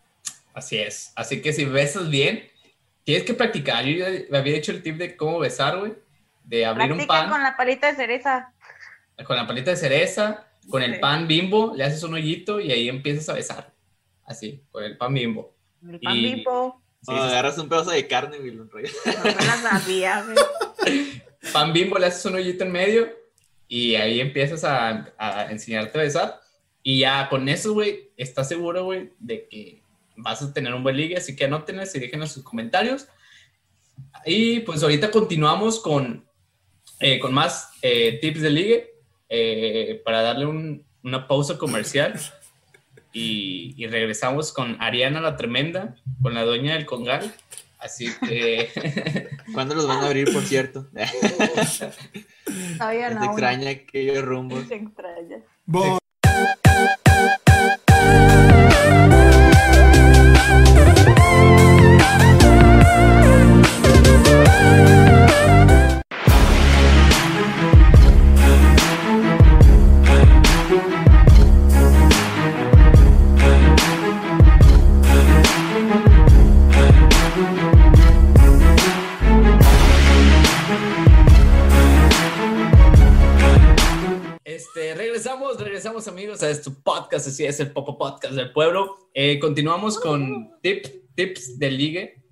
Así 0.58 0.80
es. 0.80 1.14
Así 1.16 1.40
que 1.40 1.54
si 1.54 1.66
besas 1.66 2.10
bien, 2.10 2.50
tienes 3.04 3.24
que 3.26 3.36
practicar. 3.36 3.86
Yo 3.86 3.96
ya 3.96 4.26
me 4.32 4.40
había 4.40 4.58
hecho 4.58 4.72
el 4.72 4.82
tip 4.82 4.98
de 4.98 5.16
cómo 5.16 5.38
besar, 5.38 5.78
güey. 5.78 5.94
De 6.44 6.66
abrir 6.66 6.88
Practica 6.88 7.04
un 7.04 7.08
pan. 7.08 7.30
con 7.30 7.44
la 7.44 7.56
palita 7.56 7.92
de 7.92 7.96
cereza. 7.96 8.54
Con 9.24 9.36
la 9.36 9.46
palita 9.46 9.70
de 9.70 9.78
cereza, 9.78 10.48
con 10.68 10.82
el 10.82 11.00
pan 11.00 11.28
bimbo, 11.28 11.76
le 11.76 11.84
haces 11.84 12.02
un 12.02 12.16
hoyito 12.16 12.60
y 12.60 12.72
ahí 12.72 12.90
empiezas 12.90 13.30
a 13.30 13.34
besar. 13.34 13.72
Así, 14.26 14.64
con 14.72 14.84
el 14.84 14.98
pan 14.98 15.14
bimbo. 15.14 15.56
El 15.88 16.00
pan 16.00 16.16
y... 16.16 16.34
bimbo. 16.34 16.82
Sí, 17.02 17.14
oh, 17.14 17.22
agarras 17.22 17.60
un 17.60 17.70
pedazo 17.70 17.92
de 17.92 18.08
carne 18.08 18.38
y 18.38 18.50
lo 18.50 18.64
enrollas. 18.64 18.96
No 19.06 19.24
me 19.26 19.34
la 19.36 19.58
sabía, 19.58 20.24
güey. 20.24 21.22
Pan 21.54 21.72
bimbo, 21.72 22.00
le 22.00 22.08
haces 22.08 22.26
un 22.26 22.34
hoyito 22.34 22.64
en 22.64 22.72
medio 22.72 23.10
y 23.68 23.94
ahí 23.94 24.20
empiezas 24.20 24.64
a, 24.64 25.14
a 25.20 25.52
enseñarte 25.52 26.00
a 26.00 26.02
besar. 26.02 26.42
Y 26.82 27.02
ya 27.02 27.30
con 27.30 27.48
eso, 27.48 27.74
güey, 27.74 28.10
estás 28.18 28.48
seguro, 28.50 28.86
güey, 28.86 29.14
de 29.20 29.48
que 29.48 29.87
vas 30.18 30.42
a 30.42 30.54
tener 30.54 30.74
un 30.74 30.84
buen 30.84 30.98
ligue, 30.98 31.16
así 31.18 31.36
que 31.36 31.46
anótenles 31.46 31.96
y 31.96 32.00
déjenos 32.00 32.32
sus 32.32 32.44
comentarios. 32.44 33.08
Y 34.26 34.60
pues 34.62 34.84
ahorita 34.84 35.10
continuamos 35.12 35.80
con, 35.80 36.26
eh, 37.00 37.20
con 37.20 37.34
más 37.34 37.72
eh, 37.82 38.18
tips 38.22 38.42
de 38.42 38.50
ligue 38.50 38.94
eh, 39.30 40.02
para 40.04 40.22
darle 40.22 40.46
un- 40.46 40.86
una 41.04 41.28
pausa 41.28 41.58
comercial. 41.58 42.20
Y, 43.14 43.74
y 43.78 43.88
regresamos 43.88 44.52
con 44.54 44.80
Ariana 44.82 45.22
la 45.22 45.38
Tremenda, 45.38 45.96
con 46.22 46.34
la 46.36 46.44
dueña 46.44 46.74
del 46.74 46.86
Congal. 46.86 47.34
Así 47.80 48.10
que 48.28 48.70
¿Cuándo 49.54 49.74
los 49.76 49.88
van 49.88 50.00
a 50.04 50.08
abrir, 50.08 50.32
por 50.34 50.44
cierto? 50.44 50.88
Todavía 52.78 53.10
¿Te 53.10 53.16
no. 53.16 53.22
aún 53.22 53.30
extraña 53.30 53.70
aquellos 53.70 54.24
rumbos? 54.24 54.64
no. 54.64 54.68
Se 54.68 54.76
extraña. 54.76 55.38
Bo- 55.66 56.00
regresamos 86.48 86.48
amigos 86.48 86.48
a 86.48 86.52
este 86.52 86.72
podcast, 86.72 87.28
así 87.28 87.46
es 87.46 87.60
el 87.60 87.72
Popo 87.72 87.98
Podcast 87.98 88.34
del 88.34 88.52
Pueblo. 88.52 89.10
Eh, 89.14 89.40
continuamos 89.40 90.00
con 90.00 90.52
tips, 90.62 90.92
tips 91.16 91.60
de 91.60 91.72
ligue. 91.72 92.24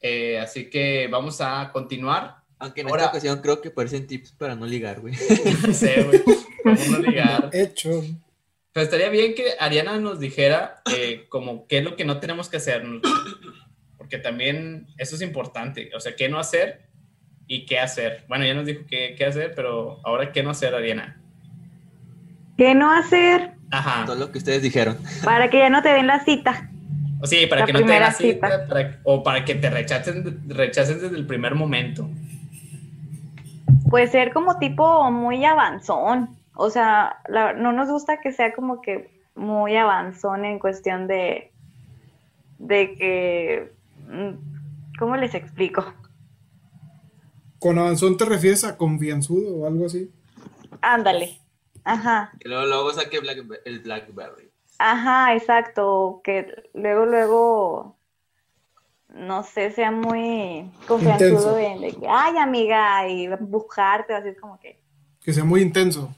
Eh, 0.00 0.38
así 0.38 0.68
que 0.70 1.08
vamos 1.10 1.40
a 1.40 1.70
continuar. 1.72 2.36
Aunque 2.58 2.82
en 2.82 2.88
Ahora- 2.88 3.04
esta 3.04 3.12
ocasión 3.12 3.40
creo 3.40 3.60
que 3.60 3.70
parecen 3.70 4.06
tips 4.06 4.32
para 4.32 4.54
no 4.54 4.66
ligar, 4.66 5.00
güey. 5.00 5.14
No 5.66 5.72
sé, 5.74 6.02
güey, 6.04 6.22
cómo 6.22 6.76
no 6.90 6.98
ligar. 6.98 7.50
Hecho. 7.54 8.02
Pero 8.72 8.84
estaría 8.84 9.08
bien 9.08 9.34
que 9.34 9.54
Ariana 9.58 9.98
nos 9.98 10.20
dijera 10.20 10.82
eh, 10.94 11.26
como 11.28 11.66
qué 11.66 11.78
es 11.78 11.84
lo 11.84 11.96
que 11.96 12.04
no 12.04 12.20
tenemos 12.20 12.48
que 12.48 12.58
hacer, 12.58 12.84
porque 13.98 14.18
también 14.18 14.86
eso 14.96 15.16
es 15.16 15.22
importante, 15.22 15.90
o 15.94 15.98
sea, 15.98 16.14
qué 16.14 16.28
no 16.28 16.38
hacer 16.38 16.88
y 17.48 17.66
qué 17.66 17.80
hacer. 17.80 18.24
Bueno, 18.28 18.44
ya 18.46 18.54
nos 18.54 18.66
dijo 18.66 18.82
qué, 18.88 19.16
qué 19.18 19.24
hacer, 19.24 19.54
pero 19.56 20.00
ahora 20.04 20.30
qué 20.30 20.44
no 20.44 20.50
hacer, 20.50 20.72
Ariana. 20.72 21.20
¿Qué 22.60 22.74
no 22.74 22.92
hacer 22.92 23.52
Ajá. 23.70 24.04
Todo 24.04 24.16
lo 24.16 24.30
que 24.32 24.36
ustedes 24.36 24.60
dijeron. 24.60 24.98
para 25.24 25.48
que 25.48 25.56
ya 25.60 25.70
no 25.70 25.80
te 25.80 25.88
den 25.88 26.06
la 26.06 26.22
cita? 26.22 26.68
O 27.22 27.26
sí, 27.26 27.46
para 27.46 27.62
La 27.62 27.66
que 27.66 27.72
no 27.72 27.78
te 27.78 27.86
den 27.86 28.00
la 28.00 28.12
cita, 28.12 28.46
cita. 28.50 28.66
para- 28.68 28.98
o 29.04 29.22
para 29.22 29.46
que 29.46 29.54
te 29.54 29.70
rechacen, 29.70 30.42
rechacen 30.46 31.00
desde 31.00 31.16
el 31.16 31.26
primer 31.26 31.54
momento. 31.54 32.06
Puede 33.88 34.08
ser 34.08 34.34
como 34.34 34.58
tipo 34.58 35.10
muy 35.10 35.42
avanzón. 35.42 36.36
O 36.54 36.68
sea, 36.68 37.16
la- 37.30 37.54
no 37.54 37.72
nos 37.72 37.88
gusta 37.88 38.20
que 38.20 38.30
sea 38.30 38.52
como 38.52 38.82
que 38.82 39.08
muy 39.34 39.74
avanzón 39.78 40.44
en 40.44 40.58
cuestión 40.58 41.06
de, 41.06 41.50
de 42.58 42.94
que, 42.94 43.72
mm, 44.06 44.98
¿cómo 44.98 45.16
les 45.16 45.34
explico? 45.34 45.94
Con 47.58 47.78
avanzón 47.78 48.18
te 48.18 48.26
refieres 48.26 48.64
a 48.64 48.76
confianzudo 48.76 49.56
o 49.56 49.66
algo 49.66 49.86
así. 49.86 50.10
Ándale. 50.82 51.39
Ajá, 51.90 52.32
Y 52.40 52.48
luego, 52.48 52.66
luego 52.66 52.92
saqué 52.92 53.20
Black- 53.20 53.62
el 53.64 53.80
Blackberry. 53.80 54.50
ajá, 54.78 55.34
exacto. 55.34 56.20
Que 56.24 56.70
luego, 56.74 57.06
luego, 57.06 57.96
no 59.08 59.42
sé, 59.42 59.70
sea 59.72 59.90
muy 59.90 60.70
confianzudo 60.86 61.54
de, 61.54 61.78
de 61.80 61.92
que, 61.98 62.06
ay, 62.08 62.38
amiga, 62.38 63.08
y 63.08 63.28
buscarte, 63.40 64.14
así 64.14 64.28
es 64.28 64.40
como 64.40 64.58
que, 64.60 64.78
Que 65.24 65.32
sea 65.32 65.44
muy 65.44 65.62
intenso. 65.62 66.14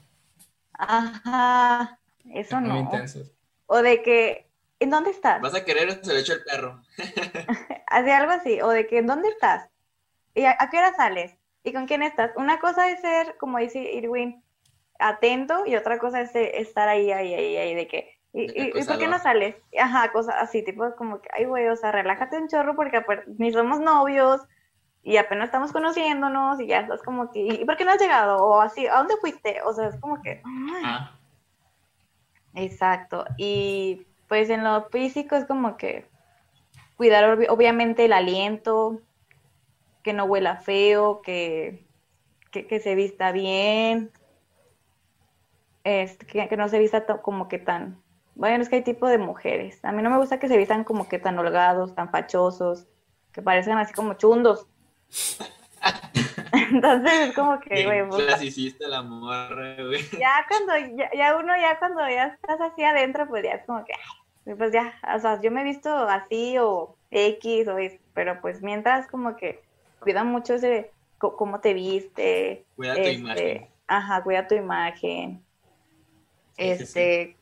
ajá, 0.73 1.99
eso 2.33 2.59
Muy 2.59 2.69
no. 2.69 2.79
intensos. 2.79 3.31
O 3.65 3.81
de 3.81 4.01
que, 4.03 4.47
¿en 4.79 4.89
dónde 4.91 5.09
estás? 5.11 5.41
Vas 5.41 5.55
a 5.55 5.65
querer 5.65 6.03
se 6.03 6.13
lo 6.13 6.19
echo 6.19 6.33
el 6.33 6.43
perro. 6.43 6.81
Hace 7.87 8.11
algo 8.11 8.31
así, 8.31 8.61
o 8.61 8.69
de 8.69 8.85
que 8.87 8.99
¿en 8.99 9.07
dónde 9.07 9.29
estás? 9.29 9.69
¿Y 10.35 10.45
a, 10.45 10.55
a 10.59 10.69
qué 10.69 10.77
hora 10.77 10.93
sales? 10.95 11.35
¿Y 11.63 11.73
con 11.73 11.87
quién 11.87 12.03
estás? 12.03 12.31
Una 12.35 12.59
cosa 12.59 12.89
es 12.89 13.01
ser, 13.01 13.37
como 13.37 13.57
dice 13.59 13.79
Irwin, 13.93 14.42
atento 15.09 15.63
y 15.65 15.75
otra 15.75 15.99
cosa 15.99 16.21
es 16.21 16.33
eh, 16.35 16.59
estar 16.61 16.87
ahí, 16.87 17.11
ahí, 17.11 17.33
ahí, 17.33 17.57
ahí, 17.57 17.75
de 17.75 17.87
que, 17.87 18.17
¿y, 18.33 18.47
De 18.47 18.53
y- 18.77 18.79
y 18.79 18.83
por 18.85 18.97
qué 18.97 19.07
no 19.07 19.19
sales? 19.19 19.55
Ajá, 19.79 20.11
cosas 20.11 20.35
así, 20.39 20.63
tipo 20.63 20.95
como 20.95 21.21
que, 21.21 21.29
ay, 21.33 21.45
güey, 21.45 21.67
o 21.67 21.75
sea, 21.75 21.91
relájate 21.91 22.37
un 22.37 22.47
chorro 22.47 22.75
porque 22.75 22.97
apar- 22.97 23.23
ni 23.37 23.51
somos 23.51 23.79
novios 23.79 24.41
y 25.03 25.17
apenas 25.17 25.45
estamos 25.45 25.71
conociéndonos 25.73 26.59
y 26.61 26.67
ya 26.67 26.79
estás 26.79 27.01
como 27.03 27.31
que, 27.31 27.39
¿y 27.41 27.65
por 27.65 27.75
qué 27.77 27.85
no 27.85 27.91
has 27.91 28.01
llegado? 28.01 28.37
O 28.37 28.61
así, 28.61 28.87
¿a 28.87 28.95
dónde 28.97 29.17
fuiste? 29.17 29.61
O 29.65 29.73
sea, 29.73 29.87
es 29.89 29.99
como 29.99 30.21
que, 30.21 30.41
ay, 30.45 30.83
Ah, 30.85 31.19
Exacto. 32.55 33.25
Y 33.37 34.05
pues 34.27 34.49
en 34.49 34.63
lo 34.63 34.83
físico 34.89 35.35
es 35.35 35.45
como 35.45 35.75
que 35.77 36.05
cuidar 36.97 37.37
obvi- 37.37 37.47
obviamente 37.49 38.05
el 38.05 38.13
aliento, 38.13 39.01
que 40.03 40.13
no 40.13 40.25
huela 40.25 40.57
feo, 40.57 41.21
que, 41.21 41.85
que, 42.51 42.67
que 42.67 42.79
se 42.79 42.93
vista 42.95 43.31
bien, 43.31 44.11
este, 45.83 46.25
que, 46.25 46.47
que 46.47 46.57
no 46.57 46.69
se 46.69 46.79
vista 46.79 47.05
como 47.21 47.47
que 47.47 47.59
tan... 47.59 48.01
Bueno, 48.35 48.63
es 48.63 48.69
que 48.69 48.77
hay 48.77 48.81
tipo 48.83 49.07
de 49.07 49.19
mujeres. 49.19 49.83
A 49.83 49.91
mí 49.91 50.01
no 50.01 50.09
me 50.09 50.17
gusta 50.17 50.39
que 50.39 50.47
se 50.47 50.57
vistan 50.57 50.83
como 50.83 51.07
que 51.07 51.19
tan 51.19 51.37
holgados, 51.37 51.93
tan 51.93 52.09
fachosos, 52.09 52.87
que 53.31 53.41
parezcan 53.41 53.77
así 53.77 53.93
como 53.93 54.15
chundos. 54.15 54.67
Entonces 56.53 57.29
es 57.29 57.35
como 57.35 57.59
que, 57.59 57.85
güey, 57.85 58.07
pues, 58.07 58.23
clasicista 58.25 58.87
la 58.87 59.01
morra, 59.01 59.75
güey. 59.75 60.01
ya 60.19 60.45
cuando, 60.47 60.95
ya, 60.95 61.09
ya 61.15 61.35
uno, 61.37 61.53
ya 61.57 61.77
cuando 61.79 62.01
ya 62.07 62.25
estás 62.27 62.61
así 62.61 62.83
adentro, 62.83 63.27
pues 63.27 63.43
ya 63.43 63.53
es 63.53 63.65
como 63.65 63.83
que, 63.83 63.93
ay, 63.93 64.55
pues 64.55 64.71
ya, 64.71 64.93
o 65.15 65.19
sea, 65.19 65.41
yo 65.41 65.51
me 65.51 65.61
he 65.61 65.63
visto 65.63 65.89
así 65.91 66.57
o 66.59 66.95
X 67.11 67.67
o 67.67 67.77
es, 67.77 67.99
pero 68.13 68.39
pues 68.41 68.61
mientras 68.61 69.07
como 69.07 69.35
que 69.35 69.63
cuida 69.99 70.23
mucho 70.23 70.55
ese, 70.55 70.91
cómo 71.17 71.59
te 71.59 71.73
viste, 71.73 72.65
Cuida 72.75 72.93
tu 72.95 73.01
este, 73.01 73.13
imagen. 73.13 73.67
ajá, 73.87 74.23
cuida 74.23 74.47
tu 74.47 74.55
imagen, 74.55 75.43
Este, 76.57 77.35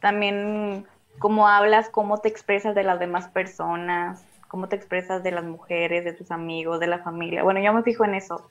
también 0.00 0.86
cómo 1.18 1.48
hablas, 1.48 1.88
cómo 1.88 2.18
te 2.18 2.28
expresas 2.28 2.74
de 2.74 2.84
las 2.84 3.00
demás 3.00 3.28
personas, 3.28 4.24
cómo 4.46 4.68
te 4.68 4.76
expresas 4.76 5.22
de 5.22 5.32
las 5.32 5.44
mujeres, 5.44 6.04
de 6.04 6.12
tus 6.12 6.30
amigos, 6.30 6.80
de 6.80 6.86
la 6.86 7.00
familia, 7.00 7.42
bueno, 7.42 7.60
yo 7.60 7.72
me 7.72 7.82
fijo 7.82 8.04
en 8.04 8.14
eso, 8.14 8.50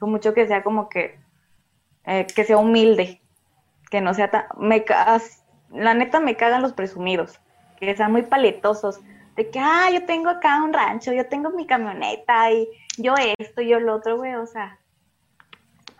mucho 0.00 0.32
que 0.32 0.46
sea 0.46 0.62
como 0.62 0.88
que 0.88 1.18
eh, 2.04 2.26
que 2.34 2.44
sea 2.44 2.56
humilde, 2.56 3.20
que 3.90 4.00
no 4.00 4.14
sea 4.14 4.30
tan... 4.30 4.44
Me, 4.58 4.84
la 5.70 5.94
neta 5.94 6.20
me 6.20 6.36
cagan 6.36 6.62
los 6.62 6.72
presumidos, 6.72 7.38
que 7.78 7.94
sean 7.94 8.12
muy 8.12 8.22
paletosos, 8.22 9.00
de 9.36 9.50
que, 9.50 9.58
ah, 9.60 9.90
yo 9.92 10.04
tengo 10.06 10.30
acá 10.30 10.62
un 10.62 10.72
rancho, 10.72 11.12
yo 11.12 11.26
tengo 11.26 11.50
mi 11.50 11.66
camioneta 11.66 12.50
y 12.50 12.68
yo 12.96 13.14
esto, 13.38 13.62
yo 13.62 13.80
lo 13.80 13.96
otro, 13.96 14.16
güey, 14.16 14.34
o 14.34 14.46
sea, 14.46 14.78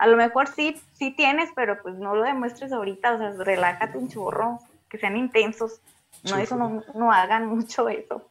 a 0.01 0.07
lo 0.07 0.17
mejor 0.17 0.47
sí, 0.47 0.81
sí 0.93 1.11
tienes, 1.11 1.51
pero 1.55 1.79
pues 1.83 1.93
no 1.93 2.15
lo 2.15 2.23
demuestres 2.23 2.71
ahorita, 2.71 3.13
o 3.13 3.17
sea, 3.19 3.33
relájate 3.37 3.99
un 3.99 4.09
chorro, 4.09 4.57
que 4.89 4.97
sean 4.97 5.15
intensos, 5.15 5.79
no, 6.23 6.37
eso 6.37 6.55
no, 6.55 6.83
no 6.95 7.11
hagan 7.11 7.45
mucho 7.45 7.87
eso, 7.87 8.27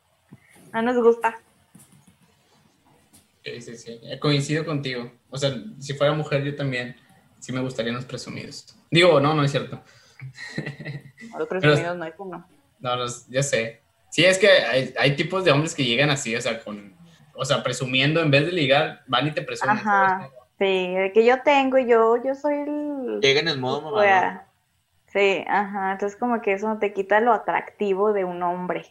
no 0.72 0.82
nos 0.82 0.96
gusta. 0.96 1.38
sí, 3.44 3.60
sí, 3.60 3.76
sí. 3.76 4.00
Eh, 4.02 4.18
Coincido 4.18 4.64
contigo. 4.64 5.12
O 5.30 5.38
sea, 5.38 5.54
si 5.78 5.94
fuera 5.94 6.12
mujer, 6.12 6.42
yo 6.42 6.56
también 6.56 6.96
sí 7.38 7.52
me 7.52 7.60
gustarían 7.60 7.94
los 7.94 8.04
presumidos. 8.04 8.74
Digo, 8.90 9.20
no, 9.20 9.32
no 9.34 9.44
es 9.44 9.52
cierto. 9.52 9.80
Los 11.38 11.46
presumidos 11.48 11.96
no, 11.96 12.04
eso 12.04 12.24
no. 12.24 12.48
No, 12.80 12.96
los, 12.96 13.28
ya 13.28 13.44
sé. 13.44 13.80
Sí, 14.10 14.24
es 14.24 14.38
que 14.38 14.48
hay, 14.48 14.92
hay 14.98 15.14
tipos 15.14 15.44
de 15.44 15.52
hombres 15.52 15.76
que 15.76 15.84
llegan 15.84 16.10
así, 16.10 16.34
o 16.34 16.40
sea, 16.40 16.64
con, 16.64 16.96
o 17.32 17.44
sea, 17.44 17.62
presumiendo, 17.62 18.20
en 18.20 18.32
vez 18.32 18.44
de 18.44 18.50
ligar, 18.50 19.04
van 19.06 19.28
y 19.28 19.30
te 19.30 19.42
presumen. 19.42 19.76
Ajá. 19.76 20.18
¿sabes? 20.18 20.39
Sí, 20.60 20.94
de 20.94 21.10
que 21.14 21.24
yo 21.24 21.42
tengo, 21.42 21.78
yo, 21.78 22.22
yo 22.22 22.34
soy 22.34 22.54
el... 22.56 23.20
Llega 23.22 23.40
en 23.40 23.48
el 23.48 23.58
modo 23.58 23.80
mamador. 23.80 24.00
Fuera. 24.00 24.46
Sí, 25.06 25.42
ajá. 25.48 25.92
Entonces 25.92 26.18
como 26.18 26.42
que 26.42 26.52
eso 26.52 26.68
no 26.68 26.78
te 26.78 26.92
quita 26.92 27.18
lo 27.20 27.32
atractivo 27.32 28.12
de 28.12 28.24
un 28.26 28.42
hombre. 28.42 28.84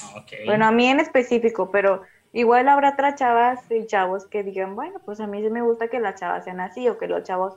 Ah, 0.00 0.18
Ok. 0.18 0.32
Bueno, 0.46 0.66
a 0.66 0.70
mí 0.70 0.86
en 0.86 1.00
específico, 1.00 1.72
pero 1.72 2.02
igual 2.32 2.68
habrá 2.68 2.90
otras 2.90 3.16
chavas 3.16 3.58
y 3.72 3.86
chavos 3.88 4.26
que 4.26 4.44
digan, 4.44 4.76
bueno, 4.76 5.00
pues 5.04 5.18
a 5.18 5.26
mí 5.26 5.42
sí 5.42 5.50
me 5.50 5.62
gusta 5.62 5.88
que 5.88 5.98
las 5.98 6.20
chavas 6.20 6.44
sean 6.44 6.60
así 6.60 6.88
o 6.88 6.96
que 6.96 7.08
los 7.08 7.24
chavos 7.24 7.54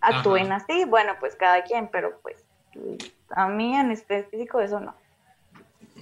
actúen 0.00 0.50
Ajá. 0.50 0.64
así. 0.68 0.84
Bueno, 0.84 1.12
pues 1.20 1.36
cada 1.36 1.62
quien, 1.62 1.86
pero 1.86 2.18
pues 2.20 2.44
a 3.30 3.46
mí 3.48 3.76
en 3.76 3.92
específico 3.92 4.60
eso 4.60 4.80
no. 4.80 4.92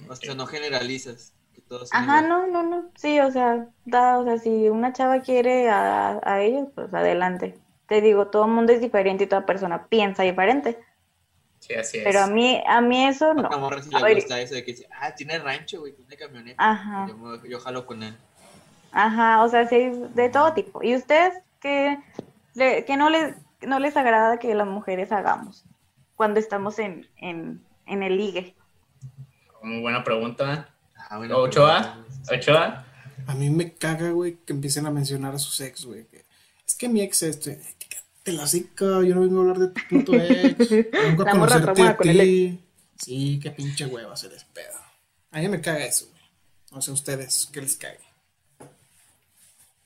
O 0.09 0.15
sea, 0.15 0.33
no 0.33 0.47
generalizas. 0.47 1.35
Ajá, 1.91 2.21
no, 2.21 2.47
no, 2.47 2.63
no. 2.63 2.85
Sí, 2.95 3.19
o 3.19 3.31
sea, 3.31 3.67
da, 3.85 4.17
o 4.19 4.23
sea, 4.23 4.37
si 4.37 4.69
una 4.69 4.93
chava 4.93 5.21
quiere 5.21 5.69
a, 5.69 6.19
a 6.23 6.41
ellos, 6.41 6.67
pues 6.75 6.93
adelante. 6.93 7.57
Te 7.87 8.01
digo, 8.01 8.27
todo 8.27 8.45
el 8.45 8.51
mundo 8.51 8.71
es 8.73 8.81
diferente 8.81 9.25
y 9.25 9.27
toda 9.27 9.45
persona 9.45 9.87
piensa 9.87 10.23
diferente. 10.23 10.79
Sí, 11.59 11.73
así 11.75 11.97
es. 11.99 12.03
Pero 12.03 12.21
a 12.21 12.27
mí, 12.27 12.61
a 12.65 12.81
mí 12.81 13.05
eso 13.05 13.33
no. 13.33 13.47
A 13.49 13.57
morra 13.57 13.81
A 13.93 13.99
le 13.99 14.03
ver. 14.03 14.15
gusta 14.15 14.39
eso 14.41 14.55
de 14.55 14.63
que 14.63 14.71
dice, 14.71 14.87
ah, 14.99 15.13
tiene 15.13 15.37
rancho, 15.39 15.81
güey, 15.81 15.93
tiene 15.93 16.17
camioneta. 16.17 16.71
Ajá. 16.71 17.07
Yo, 17.47 17.59
jalo 17.59 17.85
con 17.85 18.01
él. 18.03 18.15
Ajá, 18.91 19.43
o 19.43 19.49
sea, 19.49 19.67
sí, 19.67 19.91
de 20.15 20.29
todo 20.29 20.53
tipo. 20.53 20.83
¿Y 20.83 20.95
ustedes 20.95 21.33
qué, 21.59 21.99
le- 22.55 22.83
qué 22.85 22.97
no, 22.97 23.09
les, 23.09 23.35
no 23.61 23.79
les 23.79 23.95
agrada 23.95 24.37
que 24.37 24.55
las 24.55 24.67
mujeres 24.67 25.11
hagamos 25.11 25.65
cuando 26.15 26.39
estamos 26.39 26.79
en, 26.79 27.07
en, 27.17 27.63
en 27.85 28.03
el 28.03 28.17
ligue? 28.17 28.55
Muy 29.61 29.81
buena 29.81 30.03
pregunta. 30.03 30.69
Ah, 31.11 31.17
bueno, 31.17 31.37
Ochoa, 31.39 31.97
pero- 32.25 32.39
Ochoa. 32.39 32.85
A 33.27 33.35
mí 33.35 33.49
me 33.49 33.73
caga, 33.73 34.11
güey, 34.11 34.37
que 34.45 34.53
empiecen 34.53 34.85
a 34.85 34.91
mencionar 34.91 35.35
a 35.35 35.39
sus 35.39 35.59
ex, 35.59 35.83
güey. 35.85 36.05
Es 36.65 36.73
que 36.75 36.87
mi 36.87 37.01
ex 37.01 37.21
este, 37.23 37.61
te 38.23 38.31
la 38.31 38.47
yo 39.03 39.13
no 39.15 39.21
vengo 39.21 39.39
a 39.39 39.41
hablar 39.41 39.57
de 39.59 39.67
tu 39.67 39.81
puto 39.89 40.13
ex. 40.15 40.69
Vengo 40.91 41.23
a 41.23 41.31
conocerte 41.31 41.81
a 41.81 41.97
ti. 41.97 42.59
Sí, 42.97 43.39
qué 43.43 43.51
pinche 43.51 43.85
hueva 43.87 44.15
se 44.15 44.29
les 44.29 44.43
pedo. 44.45 44.73
A 45.31 45.39
mí 45.39 45.49
me 45.49 45.59
caga 45.59 45.85
eso, 45.85 46.07
güey. 46.09 46.21
No 46.71 46.81
sé 46.81 46.91
ustedes, 46.91 47.49
¿qué 47.51 47.61
les 47.61 47.75
cague? 47.75 47.99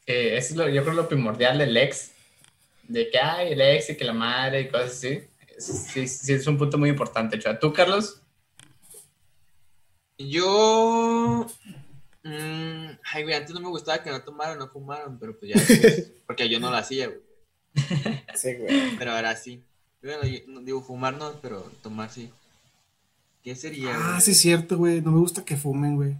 Eh, 0.05 0.37
eso 0.37 0.51
es 0.53 0.55
lo, 0.57 0.69
yo 0.69 0.83
creo 0.83 0.93
lo 0.93 1.07
primordial 1.07 1.57
del 1.57 1.75
ex. 1.75 2.11
De 2.87 3.09
que 3.09 3.17
hay 3.17 3.53
el 3.53 3.61
ex 3.61 3.89
y 3.89 3.97
que 3.97 4.05
la 4.05 4.13
madre 4.13 4.61
y 4.61 4.67
cosas 4.69 4.91
así. 4.91 5.21
Es- 5.57 5.87
Sí, 5.91 6.07
sí, 6.07 6.33
es 6.33 6.45
un 6.47 6.57
punto 6.57 6.77
muy 6.77 6.89
importante, 6.89 7.37
Ochoa. 7.37 7.59
¿Tú, 7.59 7.73
Carlos? 7.73 8.21
Yo. 10.17 11.47
mm, 12.23 12.85
ay, 13.13 13.23
güey, 13.23 13.35
antes 13.35 13.53
no 13.53 13.59
me 13.59 13.69
gustaba 13.69 14.01
que 14.03 14.09
no 14.09 14.21
tomaran, 14.21 14.57
no 14.59 14.69
fumaran, 14.69 15.19
pero 15.19 15.37
pues 15.37 15.53
ya. 15.53 15.61
porque 16.27 16.49
yo 16.49 16.59
no 16.59 16.69
lo 16.71 16.77
hacía, 16.77 17.07
güey. 17.07 17.19
Sí, 18.35 18.55
güey. 18.55 18.95
Pero 18.97 19.11
ahora 19.11 19.35
sí. 19.35 19.61
Bueno, 20.01 20.23
yo 20.25 20.61
digo 20.61 20.81
fumar 20.81 21.15
no, 21.17 21.33
pero 21.41 21.61
tomar 21.81 22.09
sí. 22.11 22.31
¿Qué 23.43 23.55
sería, 23.55 23.95
Ah, 23.95 24.09
güey? 24.11 24.21
sí 24.21 24.31
es 24.31 24.39
cierto, 24.39 24.77
güey. 24.77 25.01
No 25.01 25.11
me 25.11 25.19
gusta 25.19 25.43
que 25.43 25.57
fumen, 25.57 25.95
güey. 25.95 26.15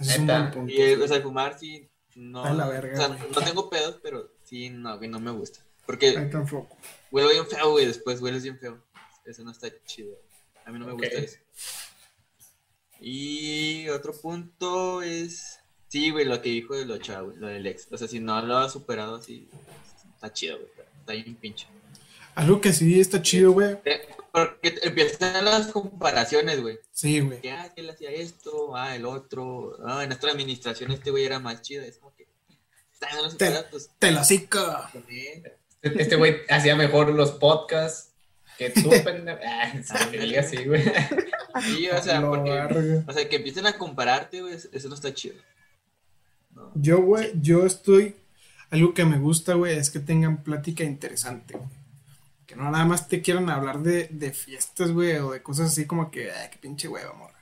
Ese 0.00 0.12
es 0.12 0.18
un 0.18 0.26
buen 0.26 0.50
punto. 0.50 0.72
Y, 0.72 0.80
eh, 0.80 0.96
o 0.96 1.06
sea, 1.08 1.20
fumar 1.22 1.58
sí. 1.58 1.88
No, 2.14 2.42
A 2.44 2.52
la 2.52 2.66
verga, 2.66 2.94
o 2.94 2.96
sea, 2.96 3.06
güey. 3.08 3.30
no 3.30 3.40
tengo 3.42 3.70
pedos, 3.70 3.98
pero 4.02 4.30
sí, 4.44 4.70
no, 4.70 4.98
que 4.98 5.06
no 5.08 5.20
me 5.20 5.30
gusta. 5.30 5.60
Porque 5.86 6.08
Ay, 6.18 6.30
tampoco. 6.30 6.76
huele 7.10 7.32
bien 7.34 7.46
feo, 7.46 7.70
güey, 7.72 7.86
después 7.86 8.20
hueles 8.20 8.42
bien 8.42 8.58
feo. 8.58 8.82
Eso 9.24 9.44
no 9.44 9.50
está 9.52 9.68
chido. 9.84 10.14
A 10.64 10.70
mí 10.72 10.78
no 10.78 10.86
me 10.86 10.92
gusta 10.92 11.08
eso. 11.08 11.36
Y 13.00 13.88
otro 13.88 14.12
punto 14.12 15.02
es. 15.02 15.60
Sí, 15.88 16.10
güey, 16.10 16.24
lo 16.24 16.42
que 16.42 16.48
dijo 16.50 16.74
de 16.74 16.84
lo 16.84 16.98
chavo, 16.98 17.28
güey, 17.28 17.38
lo 17.38 17.46
del 17.48 17.66
ex. 17.66 17.86
O 17.92 17.96
sea, 17.98 18.08
si 18.08 18.20
no 18.20 18.40
lo 18.42 18.58
ha 18.58 18.68
superado, 18.68 19.22
sí. 19.22 19.48
Está 20.14 20.32
chido, 20.32 20.58
güey. 20.58 20.70
Está 21.00 21.12
bien 21.12 21.36
pinche. 21.36 21.66
Algo 22.34 22.60
que 22.60 22.72
sí 22.72 23.00
está 23.00 23.22
chido, 23.22 23.52
güey. 23.52 23.76
Porque 24.32 24.70
te- 24.72 24.88
empiezan 24.88 25.44
las 25.44 25.68
comparaciones, 25.68 26.60
güey. 26.60 26.78
Sí, 26.92 27.20
güey. 27.20 27.40
Que, 27.40 27.52
ah, 27.52 27.72
él 27.76 27.88
hacía 27.88 28.10
esto, 28.10 28.76
ah, 28.76 28.94
el 28.96 29.06
otro. 29.06 29.76
Ah, 29.86 30.02
en 30.02 30.08
nuestra 30.10 30.32
administración 30.32 30.90
este 30.90 31.10
güey 31.10 31.24
era 31.24 31.38
más 31.38 31.62
chido. 31.62 31.82
Es 31.84 31.98
como 31.98 32.14
que. 32.14 32.26
Está 32.92 33.14
no 33.14 33.22
lo 33.22 33.30
supera, 33.30 33.66
pues. 33.70 33.90
Te 33.98 34.10
la 34.10 34.24
cica. 34.24 34.90
con 34.92 35.04
él. 35.08 35.44
Este 35.82 36.02
este 36.02 36.16
güey 36.16 36.38
hacía 36.48 36.74
mejor 36.74 37.10
los 37.10 37.30
podcasts 37.32 38.05
que 38.58 38.70
tú, 38.70 38.90
pendejo. 39.04 39.38
Ah, 39.46 39.72
sí, 39.82 40.16
diga 40.18 40.40
así, 40.40 40.64
güey. 40.64 40.82
Sí, 41.62 41.88
o 41.88 42.02
sea, 42.02 42.26
porque. 42.26 43.02
O 43.06 43.12
sea, 43.12 43.28
que 43.28 43.36
empiecen 43.36 43.66
a 43.66 43.76
compararte, 43.78 44.40
güey, 44.40 44.54
eso 44.54 44.88
no 44.88 44.94
está 44.94 45.12
chido. 45.14 45.36
No. 46.54 46.70
Yo, 46.74 47.00
güey, 47.02 47.32
yo 47.40 47.66
estoy. 47.66 48.14
Algo 48.70 48.94
que 48.94 49.04
me 49.04 49.18
gusta, 49.18 49.54
güey, 49.54 49.78
es 49.78 49.90
que 49.90 50.00
tengan 50.00 50.42
plática 50.42 50.82
interesante, 50.84 51.54
güey. 51.56 51.68
Que 52.46 52.56
no 52.56 52.70
nada 52.70 52.84
más 52.84 53.08
te 53.08 53.22
quieran 53.22 53.48
hablar 53.48 53.80
de, 53.80 54.08
de 54.10 54.32
fiestas, 54.32 54.90
güey, 54.90 55.16
o 55.16 55.32
de 55.32 55.42
cosas 55.42 55.70
así 55.70 55.86
como 55.86 56.10
que, 56.10 56.30
ay, 56.32 56.48
qué 56.50 56.58
pinche 56.58 56.88
hueva, 56.88 57.12
morra. 57.12 57.34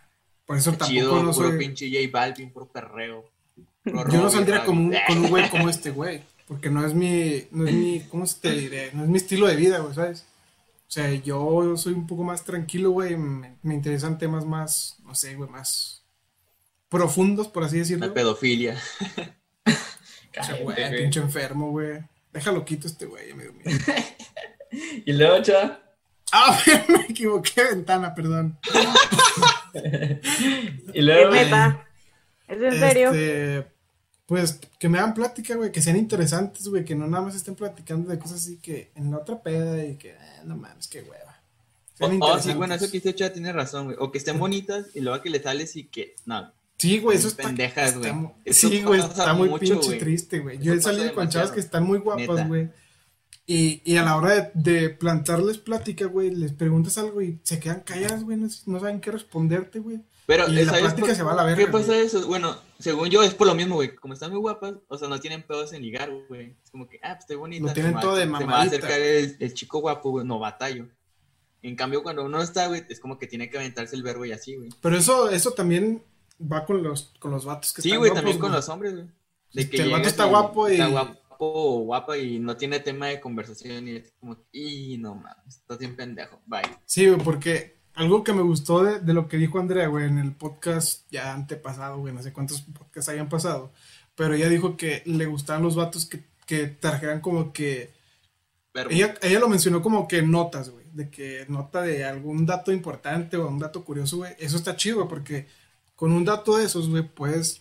Por 0.47 0.57
eso 0.59 0.71
Está 0.73 0.87
tampoco 0.87 1.01
chido, 1.07 1.23
no 1.23 1.33
soy. 1.33 1.59
pinche 1.59 1.89
J 1.91 2.11
Balvin, 2.13 2.51
puro 2.51 2.67
perreo. 2.67 3.25
Puro 3.83 4.11
Yo 4.11 4.23
no 4.23 4.31
saldría 4.31 4.65
con 4.65 4.77
un, 4.77 4.95
con 5.07 5.19
un 5.19 5.31
güey 5.31 5.49
como 5.51 5.69
este, 5.69 5.91
güey. 5.91 6.23
Porque 6.47 6.69
no 6.69 6.87
es 6.87 6.93
mi. 6.93 7.45
No 7.51 7.67
es 7.67 7.75
mi. 7.75 8.01
¿Cómo 8.11 8.27
se 8.27 8.41
te 8.41 8.51
diré? 8.53 8.91
No 8.93 9.05
es 9.05 9.09
mi 9.09 9.17
estilo 9.17 9.47
de 9.47 9.57
vida, 9.57 9.79
güey, 9.79 9.95
¿sabes? 9.95 10.27
O 10.95 10.97
sea, 10.97 11.13
yo 11.13 11.77
soy 11.77 11.93
un 11.93 12.07
poco 12.07 12.23
más 12.23 12.45
tranquilo, 12.45 12.93
güey. 12.93 13.17
Me, 13.17 13.59
me 13.63 13.75
interesan 13.75 14.17
temas 14.17 14.45
más, 14.45 14.97
no 15.03 15.13
sé, 15.17 15.35
güey, 15.35 15.51
más 15.51 16.05
profundos, 16.89 17.49
por 17.49 17.65
así 17.65 17.79
decirlo. 17.79 18.07
La 18.07 18.15
pedofilia. 18.15 18.81
O 20.37 20.43
sea, 20.43 20.57
güey, 20.57 20.97
pinche 20.97 21.21
enfermo, 21.21 21.71
güey. 21.71 22.01
Déjalo 22.33 22.65
quito 22.65 22.89
este 22.89 23.07
güey, 23.07 23.29
ya 23.29 23.35
me 23.37 23.43
dio 23.45 23.53
miedo. 23.53 23.71
Y 25.07 25.13
luego, 25.13 25.37
Ochoa. 25.37 25.81
Ah, 26.33 26.61
me 26.89 27.07
equivoqué 27.09 27.65
ventana, 27.65 28.15
perdón. 28.15 28.59
Y 30.93 31.03
luego, 31.03 31.35
¿Es 31.35 31.45
neta? 31.45 31.89
¿Es 32.49 32.63
en 32.63 32.79
serio? 32.81 33.13
Este, 33.13 33.74
pues 34.27 34.59
que 34.79 34.89
me 34.89 34.99
hagan 34.99 35.15
plática, 35.15 35.55
güey, 35.55 35.71
que 35.71 35.83
sean 35.83 35.97
interesantes, 35.97 36.67
güey, 36.69 36.85
que 36.85 36.95
no 36.95 37.07
nada 37.07 37.25
más 37.25 37.35
estén 37.35 37.55
platicando 37.55 38.09
de 38.11 38.19
cosas 38.19 38.39
así 38.39 38.57
que 38.57 38.91
en 38.95 39.11
la 39.11 39.19
otra 39.19 39.43
peda 39.43 39.85
y 39.85 39.97
que, 39.97 40.13
ah, 40.13 40.43
no 40.45 40.57
mames, 40.57 40.89
qué 40.89 41.03
hueva. 41.03 41.25
Oh, 42.01 42.11
oh, 42.21 42.41
sí, 42.41 42.53
bueno, 42.55 42.75
eso 42.75 42.87
que 42.87 42.99
dice 42.99 43.11
Ochoa 43.11 43.33
tiene 43.33 43.53
razón, 43.53 43.87
güey. 43.87 43.97
O 44.01 44.11
que 44.11 44.19
estén 44.19 44.39
bonitas 44.39 44.87
y 44.95 45.01
luego 45.01 45.23
que 45.23 45.31
le 45.31 45.41
sales 45.41 45.77
y 45.77 45.85
que. 45.85 46.17
No. 46.27 46.53
Sí, 46.77 46.99
güey, 46.99 47.17
eso 47.17 47.29
está. 47.29 47.45
pendejas, 47.45 47.97
güey. 47.97 48.13
Sí, 48.47 48.83
güey, 48.83 49.01
está 49.01 49.33
muy 49.35 49.49
mucho, 49.49 49.81
pinche 49.81 49.97
triste, 49.99 50.41
güey. 50.41 50.59
Yo 50.59 50.75
he 50.75 50.81
salido 50.81 51.15
con 51.15 51.29
chavas 51.29 51.53
que 51.53 51.61
están 51.61 51.85
muy 51.85 51.99
guapas, 51.99 52.49
güey. 52.49 52.71
Y, 53.47 53.83
y 53.85 53.97
a 53.97 54.03
la 54.03 54.17
hora 54.17 54.35
de, 54.35 54.51
de 54.55 54.89
plantarles 54.89 55.59
plática, 55.59 56.07
güey, 56.07 56.31
les 56.31 56.53
preguntas 56.53 56.97
algo 56.97 57.21
y 57.21 57.39
se 57.43 57.61
quedan 57.61 57.81
calladas, 57.81 58.25
güey, 58.25 58.39
no, 58.39 58.49
no 58.67 58.81
saben 58.81 59.01
qué 59.01 59.11
responderte, 59.11 59.81
güey. 59.81 60.01
Pero, 60.27 60.49
Y 60.49 60.53
la 60.55 60.65
¿sabes 60.65 60.81
plática 60.83 61.07
por- 61.09 61.17
se 61.17 61.23
va 61.23 61.33
a 61.33 61.37
la 61.37 61.45
verga, 61.45 61.65
¿Qué 61.67 61.71
pasa 61.71 61.89
güey. 61.93 62.01
eso? 62.07 62.27
Bueno, 62.27 62.57
según 62.79 63.11
yo, 63.11 63.23
es 63.23 63.35
por 63.35 63.47
lo 63.47 63.55
mismo, 63.55 63.75
güey. 63.75 63.95
Como 63.95 64.15
están 64.15 64.31
muy 64.31 64.41
guapas, 64.41 64.75
o 64.89 64.97
sea, 64.97 65.09
no 65.09 65.21
tienen 65.21 65.43
pedos 65.43 65.73
en 65.75 65.83
ligar, 65.83 66.11
güey. 66.29 66.57
Es 66.65 66.71
como 66.71 66.89
que, 66.89 66.99
ah, 67.03 67.11
pues 67.11 67.21
estoy 67.21 67.37
bonita. 67.37 67.67
Lo 67.67 67.73
tienen 67.75 67.95
se 67.95 68.01
todo 68.01 68.13
va- 68.13 68.17
de 68.19 68.23
Se 68.25 68.27
me 68.27 68.33
va 68.33 68.39
a 68.39 68.47
mamadita. 68.47 68.77
acercar 68.77 69.01
el, 69.01 69.37
el 69.39 69.55
chico 69.55 69.81
guapo, 69.81 70.11
güey, 70.11 70.27
no 70.27 70.39
batallo. 70.39 70.87
En 71.63 71.77
cambio, 71.77 72.03
cuando 72.03 72.25
uno 72.25 72.41
está, 72.43 72.69
güey, 72.69 72.85
es 72.89 73.01
como 73.01 73.19
que 73.19 73.27
tiene 73.27 73.49
que 73.51 73.59
aventarse 73.59 73.97
el 73.97 74.03
verbo 74.03 74.25
y 74.25 74.33
así, 74.33 74.57
güey. 74.57 74.71
Pero 74.81 74.97
eso, 74.97 75.29
eso 75.31 75.53
también 75.53 76.03
va 76.41 76.65
con 76.65 76.83
los, 76.83 77.13
con 77.19 77.31
los 77.31 77.45
vatos 77.45 77.73
que 77.73 77.83
Sí, 77.83 77.89
están 77.89 77.99
güey, 78.01 78.11
guapos, 78.11 78.19
también 78.23 78.39
con 78.39 78.49
güey. 78.51 78.59
los 78.59 78.69
hombres, 78.69 78.95
güey. 78.95 79.69
Que 79.71 79.83
el 79.83 79.91
vato 79.93 80.09
está 80.09 80.25
guapo 80.25 80.69
y- 80.69 80.73
Está 80.73 80.89
guapo 80.89 81.19
o 81.39 81.81
guapa 81.85 82.17
y 82.19 82.39
no 82.39 82.57
tiene 82.57 82.81
tema 82.81 83.09
de 83.09 83.21
conversación 83.21 83.89
y 83.89 83.97
es 83.97 84.13
como, 84.21 84.37
y 84.53 84.97
no 84.99 85.15
mames, 85.17 85.57
estás 85.57 85.79
bien 85.79 85.95
pendejo, 85.97 86.41
bye. 86.47 86.63
Sí, 86.87 87.07
güey, 87.09 87.21
porque 87.23 87.77
algo 87.95 88.25
que 88.25 88.33
me 88.33 88.43
gustó 88.43 88.83
de, 88.83 89.01
de 89.01 89.15
lo 89.15 89.29
que 89.29 89.37
dijo 89.37 89.59
Andrea, 89.59 89.87
güey, 89.89 90.07
en 90.07 90.19
el 90.19 90.33
podcast 90.33 91.11
ya 91.11 91.33
antepasado, 91.33 91.99
güey, 91.99 92.13
no 92.13 92.23
sé 92.23 92.33
cuántos 92.33 92.63
podcasts 92.63 93.09
hayan 93.09 93.29
pasado, 93.29 93.73
pero 94.15 94.35
ella 94.35 94.49
dijo 94.49 94.77
que 94.77 95.03
le 95.07 95.27
gustaban 95.27 95.63
los 95.63 95.77
vatos 95.77 96.07
que, 96.07 96.25
que 96.47 96.67
trajeran 96.67 97.21
como 97.21 97.53
que... 97.53 97.93
Ella, 98.91 99.15
ella 99.23 99.39
lo 99.39 99.49
mencionó 99.49 99.81
como 99.83 100.09
que 100.09 100.23
notas, 100.23 100.71
güey, 100.71 100.85
de 100.93 101.09
que 101.09 101.47
nota 101.49 101.83
de 101.83 102.05
algún 102.05 102.45
dato 102.45 102.73
importante 102.73 103.37
o 103.37 103.47
un 103.47 103.61
dato 103.61 103.85
curioso, 103.85 104.17
güey. 104.17 104.35
Eso 104.39 104.57
está 104.57 104.75
chido, 104.75 104.97
güey, 104.97 105.09
porque 105.09 105.47
con 105.95 106.11
un 106.11 106.25
dato 106.25 106.57
de 106.57 106.65
esos, 106.65 106.91
güey, 106.91 107.05
puedes 107.05 107.61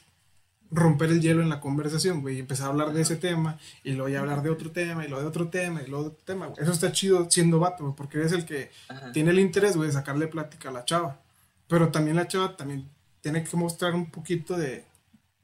romper 0.74 1.10
el 1.12 1.22
hielo 1.22 1.42
en 1.44 1.50
la 1.50 1.60
conversación, 1.60 2.22
güey, 2.22 2.38
y 2.38 2.40
empezar 2.40 2.68
a 2.68 2.70
hablar 2.72 2.94
de 2.94 3.02
ese 3.02 3.16
tema, 3.16 3.60
y 3.84 3.92
luego 3.92 4.10
ya 4.10 4.20
hablar 4.20 4.42
de 4.42 4.50
otro 4.50 4.72
tema, 4.72 5.06
y 5.06 5.08
luego 5.08 5.22
de 5.22 5.30
otro 5.30 5.48
tema, 5.50 5.82
y 5.84 5.88
luego 5.88 6.06
de 6.06 6.10
otro 6.12 6.24
tema, 6.26 6.48
güey. 6.48 6.62
Eso 6.64 6.72
está 6.72 6.92
chido 6.92 7.30
siendo 7.30 7.60
vato, 7.60 7.84
güey, 7.84 7.96
porque 7.96 8.18
eres 8.18 8.32
el 8.32 8.46
que 8.46 8.72
Ajá. 8.88 9.12
tiene 9.12 9.32
el 9.32 9.40
interés, 9.40 9.76
güey, 9.78 9.88
de 9.88 9.94
sacarle 9.94 10.28
plática 10.28 10.70
a 10.70 10.72
la 10.72 10.84
chava. 10.86 11.20
Pero 11.68 11.90
también 11.90 12.16
la 12.18 12.28
chava 12.28 12.58
también 12.58 12.90
tiene 13.22 13.44
que 13.44 13.56
mostrar 13.56 13.94
un 13.94 14.10
poquito 14.10 14.58
de, 14.58 14.84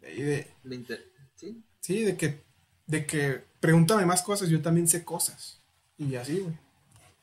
de, 0.01 0.47
de- 0.63 0.75
De 0.77 0.99
¿Sí? 1.35 1.63
sí, 1.79 2.03
de 2.03 2.17
que, 2.17 2.41
de 2.87 3.05
que 3.05 3.43
pregúntame 3.59 4.05
más 4.05 4.21
cosas, 4.21 4.49
yo 4.49 4.61
también 4.61 4.87
sé 4.87 5.03
cosas. 5.05 5.59
Y 5.97 6.15
así, 6.15 6.39
güey. 6.39 6.55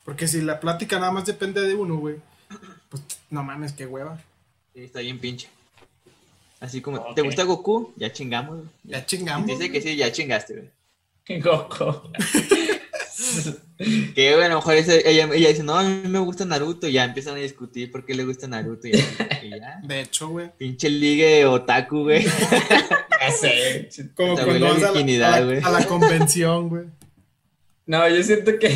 Porque 0.04 0.28
si 0.28 0.40
la 0.42 0.60
plática 0.60 0.98
nada 1.00 1.10
más 1.12 1.26
depende 1.26 1.60
de 1.62 1.74
uno, 1.74 1.96
güey, 1.96 2.16
pues 2.88 3.02
no 3.30 3.42
mames, 3.42 3.72
qué 3.72 3.86
hueva. 3.86 4.22
Sí, 4.74 4.82
está 4.84 5.00
bien 5.00 5.18
pinche. 5.18 5.48
Así 6.60 6.80
como. 6.80 7.14
¿te 7.14 7.22
gusta 7.22 7.42
Goku? 7.44 7.92
Ya 7.96 8.12
chingamos. 8.12 8.56
güey. 8.58 8.68
Ya 8.84 9.04
chingamos. 9.04 9.46
Dice 9.46 9.70
que 9.70 9.80
sí, 9.80 9.96
ya 9.96 10.10
chingaste, 10.12 10.54
güey. 11.26 11.40
Goku. 11.40 12.10
Que 14.14 14.34
bueno, 14.34 14.44
a 14.46 14.48
lo 14.48 14.56
mejor 14.56 14.74
ese- 14.74 15.08
ella, 15.08 15.28
ella 15.34 15.48
dice, 15.50 15.62
no, 15.62 15.78
a 15.78 15.82
mí 15.82 16.08
me 16.08 16.18
gusta 16.20 16.44
Naruto. 16.44 16.86
Y 16.88 16.92
ya 16.92 17.04
empiezan 17.04 17.34
a 17.34 17.38
discutir 17.38 17.90
por 17.92 18.04
qué 18.06 18.14
le 18.14 18.24
gusta 18.24 18.46
Naruto. 18.48 18.88
Y, 18.88 18.92
y 18.92 19.50
ya. 19.50 19.80
De 19.84 20.00
hecho, 20.00 20.28
güey. 20.28 20.50
Pinche 20.56 20.88
ligue 20.88 21.44
otaku, 21.46 22.04
güey. 22.04 22.24
Ya 23.18 23.32
sé. 23.32 23.88
Como 24.14 24.34
cuando 24.36 24.66
vas 24.66 24.82
a 24.84 24.92
la, 24.92 25.00
a 25.00 25.40
la- 25.40 25.44
güey. 25.44 25.60
a 25.62 25.70
la 25.70 25.84
convención, 25.86 26.68
güey. 26.68 26.84
No, 27.86 28.08
yo 28.08 28.22
siento 28.22 28.58
que. 28.58 28.68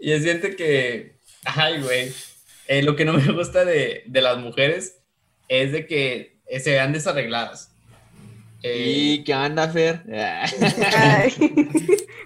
Yo 0.00 0.18
siento 0.20 0.48
que. 0.56 1.16
Ay, 1.44 1.80
güey. 1.82 2.12
eh, 2.66 2.82
lo 2.82 2.96
que 2.96 3.04
no 3.04 3.12
me 3.12 3.30
gusta 3.32 3.64
de, 3.64 4.02
de 4.06 4.20
las 4.22 4.38
mujeres 4.38 4.96
es 5.48 5.70
de 5.72 5.86
que 5.86 6.37
eh, 6.48 6.60
se 6.60 6.70
vean 6.72 6.92
desarregladas. 6.92 7.72
Eh, 8.62 8.84
¿Y 8.86 9.24
qué 9.24 9.32
anda, 9.34 9.68
Fer? 9.68 10.02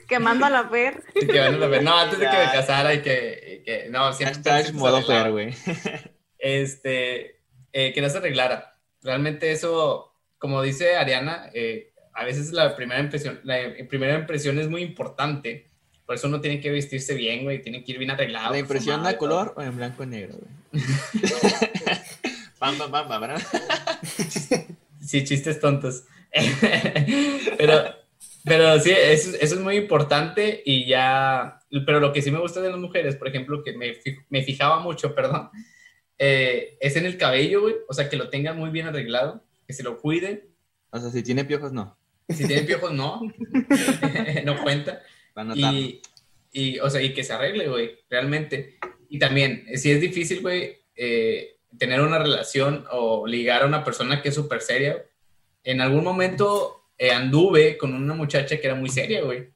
Quemando 0.09 0.47
a 0.47 0.51
la 0.51 0.68
Fer. 0.68 1.03
que 1.14 1.39
van 1.39 1.62
a 1.62 1.66
ver- 1.66 1.83
No, 1.83 1.97
antes 1.99 2.18
de 2.18 2.27
que 2.27 2.37
me 2.37 2.53
casara 2.53 2.95
y 2.95 3.03
que, 3.03 3.61
y 3.61 3.64
que- 3.64 3.89
no, 3.91 4.12
siempre 4.12 4.41
Hashtag 4.51 4.75
modo. 4.75 5.03
Fer, 5.03 5.31
güey. 5.31 5.55
Este, 6.39 7.41
eh, 7.73 7.93
que 7.93 8.01
no 8.01 8.09
se 8.09 8.18
arreglara. 8.18 8.77
Realmente 9.03 9.51
eso, 9.53 10.14
como 10.39 10.62
dice 10.62 10.97
Ariana, 10.97 11.51
eh, 11.55 11.93
a 12.14 12.25
veces 12.25 12.53
la 12.53 12.75
primera 12.77 13.01
impresión, 13.01 13.41
la 13.45 13.57
primera 13.89 14.14
impresión 14.18 14.59
es 14.59 14.68
muy 14.68 14.83
importante. 14.83 15.70
Por 16.07 16.16
eso 16.16 16.29
uno 16.29 16.41
tiene 16.41 16.61
que 16.61 16.70
vestirse 16.70 17.14
bien, 17.14 17.45
güey, 17.45 17.62
tiene 17.62 17.85
que 17.85 17.93
ir 17.93 17.99
bien 17.99 18.11
arreglado. 18.11 18.53
¿La 18.53 18.59
impresión 18.59 19.01
y 19.01 19.05
todo. 19.05 19.18
color 19.18 19.55
o 19.57 19.62
en 19.62 19.77
blanco 19.77 20.05
y 20.05 20.07
negro, 20.09 20.37
güey? 20.39 20.83
pam, 22.63 22.79
pam, 22.79 22.91
pam, 22.93 23.09
pam, 23.09 23.21
¿verdad? 23.21 23.43
Sí, 25.01 25.25
chistes 25.25 25.59
tontos. 25.59 26.05
pero, 27.59 27.83
pero 28.45 28.79
sí, 28.79 28.93
eso, 28.93 29.31
eso 29.41 29.55
es 29.57 29.61
muy 29.61 29.77
importante 29.77 30.63
y 30.65 30.87
ya, 30.87 31.59
pero 31.85 31.99
lo 31.99 32.13
que 32.13 32.23
sí 32.23 32.31
me 32.31 32.39
gusta 32.39 32.61
de 32.61 32.71
las 32.71 32.79
mujeres, 32.79 33.17
por 33.17 33.27
ejemplo, 33.27 33.65
que 33.65 33.73
me, 33.77 33.95
me 34.31 34.45
fijaba 34.45 34.79
mucho, 34.79 35.13
perdón, 35.17 35.51
eh, 36.19 36.79
es 36.81 36.95
en 36.95 37.05
el 37.05 37.19
cabello, 37.19 37.63
güey, 37.63 37.75
o 37.89 37.93
sea, 37.93 38.09
que 38.09 38.17
lo 38.17 38.31
tengan 38.31 38.57
muy 38.57 38.71
bien 38.71 38.87
arreglado, 38.87 39.45
que 39.67 39.73
se 39.73 39.83
lo 39.83 40.01
cuiden. 40.01 40.45
O 40.91 41.01
sea, 41.01 41.11
si 41.11 41.25
tiene 41.25 41.45
piojos, 41.45 41.73
no. 41.73 41.99
Si 42.29 42.47
tienen 42.47 42.65
piojos, 42.65 42.93
no, 42.93 43.23
no 44.45 44.63
cuenta. 44.63 45.03
Y, 45.57 46.01
y, 46.53 46.79
o 46.79 46.89
sea, 46.89 47.03
y 47.03 47.13
que 47.13 47.25
se 47.25 47.33
arregle, 47.33 47.69
güey, 47.69 47.99
realmente. 48.09 48.79
Y 49.09 49.19
también, 49.19 49.67
si 49.75 49.91
es 49.91 50.01
difícil, 50.01 50.43
güey, 50.43 50.79
eh, 50.95 51.57
tener 51.79 52.01
una 52.01 52.18
relación 52.18 52.85
o 52.91 53.27
ligar 53.27 53.62
a 53.62 53.66
una 53.66 53.85
persona 53.85 54.23
que 54.23 54.29
es 54.31 54.35
súper 54.35 54.61
seria. 54.61 55.05
En 55.64 55.81
algún 55.81 56.05
momento 56.05 56.89
eh, 56.99 57.11
anduve 57.11 57.79
con 57.79 57.95
una 57.95 58.14
muchacha 58.14 58.59
que 58.59 58.66
era 58.66 58.77
muy 58.77 58.89
seria, 58.89 59.23
güey. 59.23 59.53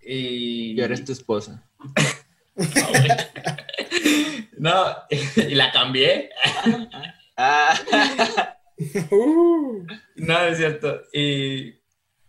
Y... 0.00 0.72
Y 0.72 0.80
eres 0.80 1.04
tu 1.04 1.12
esposa. 1.12 1.68
No, 2.54 2.64
güey. 2.90 3.08
No, 4.58 4.96
y 5.36 5.54
la 5.54 5.70
cambié. 5.70 6.30
Ah, 7.36 7.78
No, 10.16 10.40
es 10.44 10.58
cierto. 10.58 11.02
Y, 11.12 11.80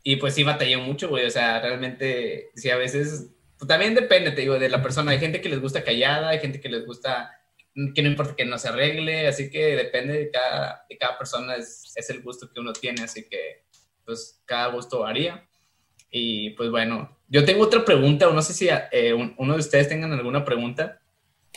y 0.04 0.16
pues 0.18 0.34
sí 0.34 0.44
batallé 0.44 0.78
mucho, 0.78 1.10
güey. 1.10 1.26
O 1.26 1.30
sea, 1.30 1.60
realmente, 1.60 2.50
sí, 2.56 2.70
a 2.70 2.78
veces, 2.78 3.32
pues, 3.58 3.68
también 3.68 3.96
depende, 3.96 4.32
te 4.32 4.42
digo, 4.42 4.58
de 4.60 4.70
la 4.70 4.82
persona. 4.82 5.12
Hay 5.12 5.20
gente 5.20 5.42
que 5.42 5.50
les 5.50 5.62
gusta 5.62 5.84
callada, 5.84 6.30
hay 6.30 6.40
gente 6.40 6.60
que 6.60 6.70
les 6.70 6.86
gusta 6.86 7.32
que 7.96 8.02
no 8.02 8.10
importa 8.10 8.36
que 8.36 8.46
no 8.46 8.58
se 8.58 8.68
arregle, 8.70 9.28
así 9.28 9.50
que 9.50 9.76
depende 9.76 10.14
de 10.14 10.32
cada, 10.32 10.86
de 10.90 10.98
cada 10.98 11.18
persona, 11.18 11.56
es, 11.56 11.92
es 11.96 12.10
el 12.10 12.22
gusto 12.22 12.52
que 12.52 12.60
uno 12.60 12.74
tiene, 12.74 13.04
así 13.04 13.24
que 13.30 13.64
pues 14.06 14.42
cada 14.46 14.68
gusto 14.68 15.00
varía. 15.02 15.48
Y 16.12 16.52
pues 16.52 16.72
bueno, 16.72 17.18
yo 17.28 17.46
tengo 17.46 17.64
otra 17.64 17.86
pregunta, 17.86 18.28
o 18.28 18.34
no 18.34 18.42
sé 18.42 18.54
si 18.54 18.68
eh, 18.92 19.14
un- 19.14 19.36
uno 19.38 19.54
de 19.54 19.60
ustedes 19.60 19.88
tengan 19.88 20.12
alguna 20.14 20.44
pregunta. 20.44 21.00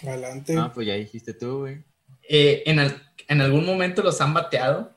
adelante. 0.06 0.54
ah, 0.58 0.70
pues 0.74 0.86
ya 0.86 0.94
dijiste 0.94 1.32
tú, 1.34 1.60
güey. 1.60 1.82
Eh, 2.28 2.62
¿en, 2.66 2.78
al- 2.78 3.02
¿En 3.28 3.40
algún 3.40 3.64
momento 3.64 4.02
los 4.02 4.20
han 4.20 4.34
bateado? 4.34 4.96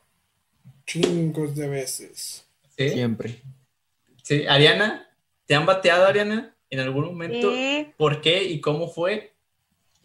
Chingos 0.85 1.55
de 1.55 1.67
veces. 1.69 2.45
¿Sí? 2.77 2.89
Siempre. 2.89 3.41
Sí, 4.23 4.45
Ariana, 4.47 5.07
¿te 5.45 5.55
han 5.55 5.65
bateado, 5.65 6.05
Ariana? 6.05 6.55
¿En 6.69 6.79
algún 6.79 7.05
momento? 7.05 7.51
Y 7.55 7.93
¿Por 7.97 8.21
qué 8.21 8.43
y 8.43 8.59
cómo 8.59 8.87
fue? 8.89 9.33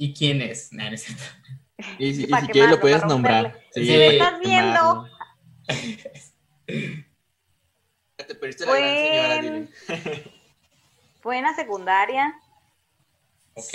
¿Y 0.00 0.14
quién 0.14 0.40
es? 0.40 0.72
Nah, 0.72 0.88
no 0.88 0.94
es 0.94 1.02
cierto. 1.04 1.22
Y 1.98 2.14
si, 2.14 2.24
y 2.24 2.26
Pa' 2.26 2.40
si 2.40 2.48
quieres 2.48 2.70
lo 2.70 2.80
puedes 2.80 3.04
nombrar. 3.06 3.58
Si 3.72 3.80
me 3.80 4.06
estás 4.08 4.40
viendo. 4.40 5.06
Te 8.16 8.34
perdiste 8.34 8.64
la 8.66 8.70
Fue 8.70 8.80
gran 8.80 8.96
señora, 8.96 9.34
dile. 9.38 9.56
en- 9.56 9.70
fue 11.22 11.38
en 11.38 11.44
la 11.44 11.54
secundaria. 11.54 12.34
Ok. 13.54 13.72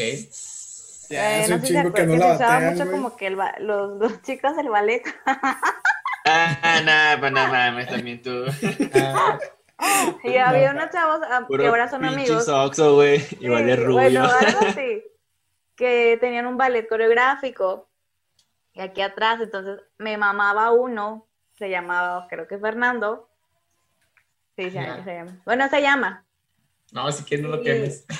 Ya, 1.09 1.43
Eh, 1.43 1.47
no 1.49 1.55
un 1.55 1.61
sé 1.61 1.67
si 1.67 1.73
se 1.73 1.93
que 1.93 2.05
no 2.05 2.15
la 2.17 2.29
se 2.29 2.35
usaba 2.35 2.53
batean, 2.59 2.73
mucho 2.73 2.85
güey. 2.85 2.91
como 2.91 3.17
que 3.17 3.27
el 3.27 3.35
ba- 3.35 3.55
los, 3.59 3.99
los 3.99 4.21
chicos 4.23 4.55
del 4.55 4.69
ballet. 4.69 5.03
Ah, 6.25 6.81
no, 6.83 7.19
pues 7.19 7.31
no 7.31 7.47
mames, 7.47 7.87
también 7.87 8.21
tú. 8.21 8.45
Ah, 8.93 9.37
Y 10.23 10.37
había 10.37 10.71
unos 10.71 10.89
chavos 10.89 11.19
ah, 11.29 11.45
que 11.47 11.67
ahora 11.67 11.87
son 11.89 12.05
amigos. 12.05 12.47
Oxxo, 12.47 12.95
güey. 12.95 13.23
Y 13.39 13.47
vale 13.49 13.75
Sí, 13.75 13.83
rubio. 13.83 13.93
Bueno, 13.93 14.25
algo 14.25 14.59
así. 14.67 15.03
Que 15.75 16.17
tenían 16.19 16.45
un 16.47 16.57
ballet 16.57 16.87
coreográfico. 16.87 17.89
Y 18.73 18.81
aquí 18.81 19.01
atrás, 19.01 19.39
entonces 19.41 19.79
me 19.97 20.17
mamaba 20.17 20.71
uno. 20.71 21.27
Se 21.57 21.69
llamaba, 21.69 22.27
creo 22.29 22.47
que 22.47 22.57
Fernando. 22.57 23.29
Sí, 24.57 24.63
se, 24.65 24.71
Ya. 24.71 25.03
se 25.03 25.13
llama. 25.15 25.41
Bueno, 25.45 25.69
se 25.69 25.81
llama. 25.81 26.25
No, 26.91 27.11
si 27.11 27.23
quieres 27.23 27.45
no 27.45 27.55
lo 27.55 27.61
quemes. 27.61 28.05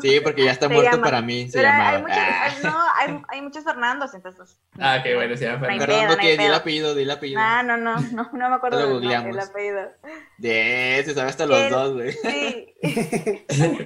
Sí, 0.00 0.20
porque 0.20 0.44
ya 0.44 0.52
está 0.52 0.68
Se 0.68 0.74
muerto 0.74 0.92
llama. 0.92 1.04
para 1.04 1.20
mí. 1.20 1.48
Se 1.50 1.58
Pero 1.58 1.68
llamaba. 1.70 1.90
hay 1.96 2.02
muchos, 2.02 2.16
Ah. 2.18 2.44
hay- 2.44 2.62
no, 2.62 2.78
hay, 2.96 3.22
hay 3.28 3.42
muchos 3.42 3.64
Fernandos, 3.64 4.14
entonces. 4.14 4.60
Ah, 4.78 5.00
qué 5.02 5.16
bueno, 5.16 5.36
se 5.36 5.44
llama 5.46 5.58
No 5.58 5.64
Fernando. 5.66 5.86
Fernando, 5.86 6.14
no 6.16 6.20
¿qué? 6.22 6.36
Di 6.36 6.44
el 6.44 6.54
apellido, 6.54 6.94
di 6.94 7.02
el 7.02 7.10
apellido. 7.10 7.40
Ah, 7.42 7.62
no, 7.64 7.76
no, 7.76 7.98
no, 7.98 8.30
no 8.32 8.48
me 8.50 8.54
acuerdo 8.54 8.78
Lo 8.80 8.84
del 8.84 8.88
el 8.88 9.00
googleamos. 9.00 9.48
apellido. 9.48 9.90
De, 10.38 11.02
se 11.04 11.14
sabe 11.14 11.30
hasta 11.30 11.46
los 11.46 11.58
¿Qué? 11.58 11.70
dos, 11.70 11.94
güey. 11.94 12.12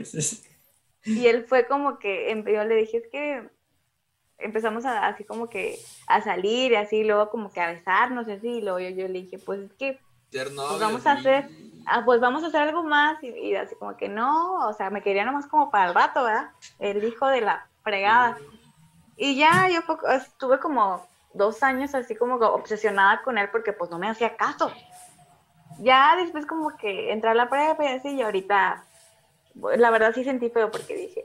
Sí. 0.04 0.42
Y 1.04 1.26
él 1.26 1.44
fue 1.46 1.66
como 1.66 1.98
que, 1.98 2.30
em- 2.30 2.44
yo 2.44 2.64
le 2.64 2.74
dije, 2.76 2.98
es 2.98 3.08
que 3.08 3.48
empezamos 4.38 4.84
a, 4.84 5.06
así 5.06 5.24
como 5.24 5.48
que 5.48 5.78
a 6.06 6.20
salir 6.22 6.72
y 6.72 6.76
así, 6.76 7.04
luego 7.04 7.30
como 7.30 7.52
que 7.52 7.60
a 7.60 7.68
besarnos 7.72 8.26
y 8.28 8.32
así, 8.32 8.48
y 8.48 8.62
luego 8.62 8.80
yo, 8.80 8.90
yo 8.90 9.06
le 9.08 9.22
dije, 9.22 9.38
pues 9.38 9.60
es 9.60 9.72
que, 9.74 10.00
pues 10.68 10.80
vamos 10.80 11.06
a 11.06 11.12
hacer, 11.12 11.48
ah, 11.86 12.02
pues 12.04 12.20
vamos 12.20 12.42
a 12.42 12.48
hacer 12.48 12.62
algo 12.62 12.82
más, 12.82 13.22
y, 13.22 13.28
y 13.28 13.54
así 13.54 13.74
como 13.76 13.96
que 13.96 14.08
no, 14.08 14.66
o 14.66 14.72
sea, 14.72 14.90
me 14.90 15.02
quería 15.02 15.24
nomás 15.24 15.46
como 15.46 15.70
para 15.70 15.88
el 15.88 15.94
rato, 15.94 16.24
¿verdad? 16.24 16.50
El 16.78 17.04
hijo 17.04 17.26
de 17.28 17.40
la 17.42 17.66
fregada. 17.82 18.38
Y 19.16 19.36
ya 19.36 19.68
yo 19.68 19.80
estuve 20.10 20.58
como 20.58 21.06
dos 21.32 21.62
años 21.62 21.94
así 21.94 22.16
como 22.16 22.36
obsesionada 22.36 23.22
con 23.22 23.38
él 23.38 23.48
porque 23.50 23.72
pues 23.72 23.90
no 23.90 23.98
me 23.98 24.08
hacía 24.08 24.36
caso. 24.36 24.72
Ya 25.80 26.16
después 26.16 26.46
como 26.46 26.76
que 26.76 27.12
entré 27.12 27.30
a 27.30 27.34
la 27.34 27.48
prepa 27.48 27.84
y 27.84 27.88
así, 27.88 28.10
y 28.10 28.22
ahorita 28.22 28.84
la 29.76 29.90
verdad 29.90 30.12
sí 30.14 30.24
sentí 30.24 30.50
feo 30.50 30.70
porque 30.70 30.96
dije, 30.96 31.24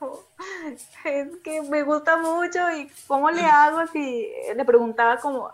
es 1.04 1.36
que 1.42 1.62
me 1.62 1.82
gusta 1.82 2.16
mucho 2.16 2.58
y 2.76 2.88
cómo 3.06 3.30
le 3.30 3.44
hago 3.46 3.86
si 3.88 4.28
le 4.54 4.64
preguntaba 4.64 5.18
como, 5.18 5.50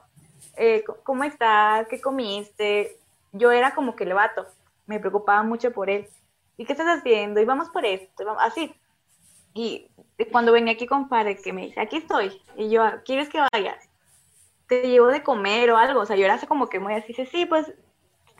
eh, 0.56 0.84
¿cómo 1.04 1.24
estás? 1.24 1.86
¿Qué 1.88 2.00
comiste? 2.00 2.96
Yo 3.32 3.52
era 3.52 3.74
como 3.74 3.96
que 3.96 4.04
el 4.04 4.14
vato, 4.14 4.46
me 4.86 4.98
preocupaba 5.00 5.42
mucho 5.42 5.72
por 5.72 5.90
él. 5.90 6.08
¿Y 6.56 6.64
qué 6.66 6.72
estás 6.72 6.98
haciendo? 6.98 7.40
Y 7.40 7.44
vamos 7.44 7.70
por 7.70 7.84
esto, 7.84 8.24
vamos- 8.24 8.42
así. 8.44 8.74
Y 9.54 9.88
cuando 10.32 10.52
venía 10.52 10.74
aquí 10.74 10.86
con 10.86 11.08
padre 11.08 11.36
que 11.36 11.52
me 11.52 11.66
dice, 11.66 11.80
aquí 11.80 11.98
estoy, 11.98 12.40
y 12.56 12.70
yo, 12.70 12.84
¿quieres 13.04 13.28
que 13.28 13.40
vaya? 13.52 13.78
Te 14.68 14.82
llevo 14.88 15.08
de 15.08 15.22
comer 15.22 15.70
o 15.70 15.76
algo, 15.76 16.00
o 16.00 16.06
sea, 16.06 16.16
yo 16.16 16.24
era 16.24 16.38
como 16.46 16.68
que 16.68 16.80
muy 16.80 16.94
así, 16.94 17.08
dice, 17.08 17.26
sí, 17.26 17.46
pues, 17.46 17.72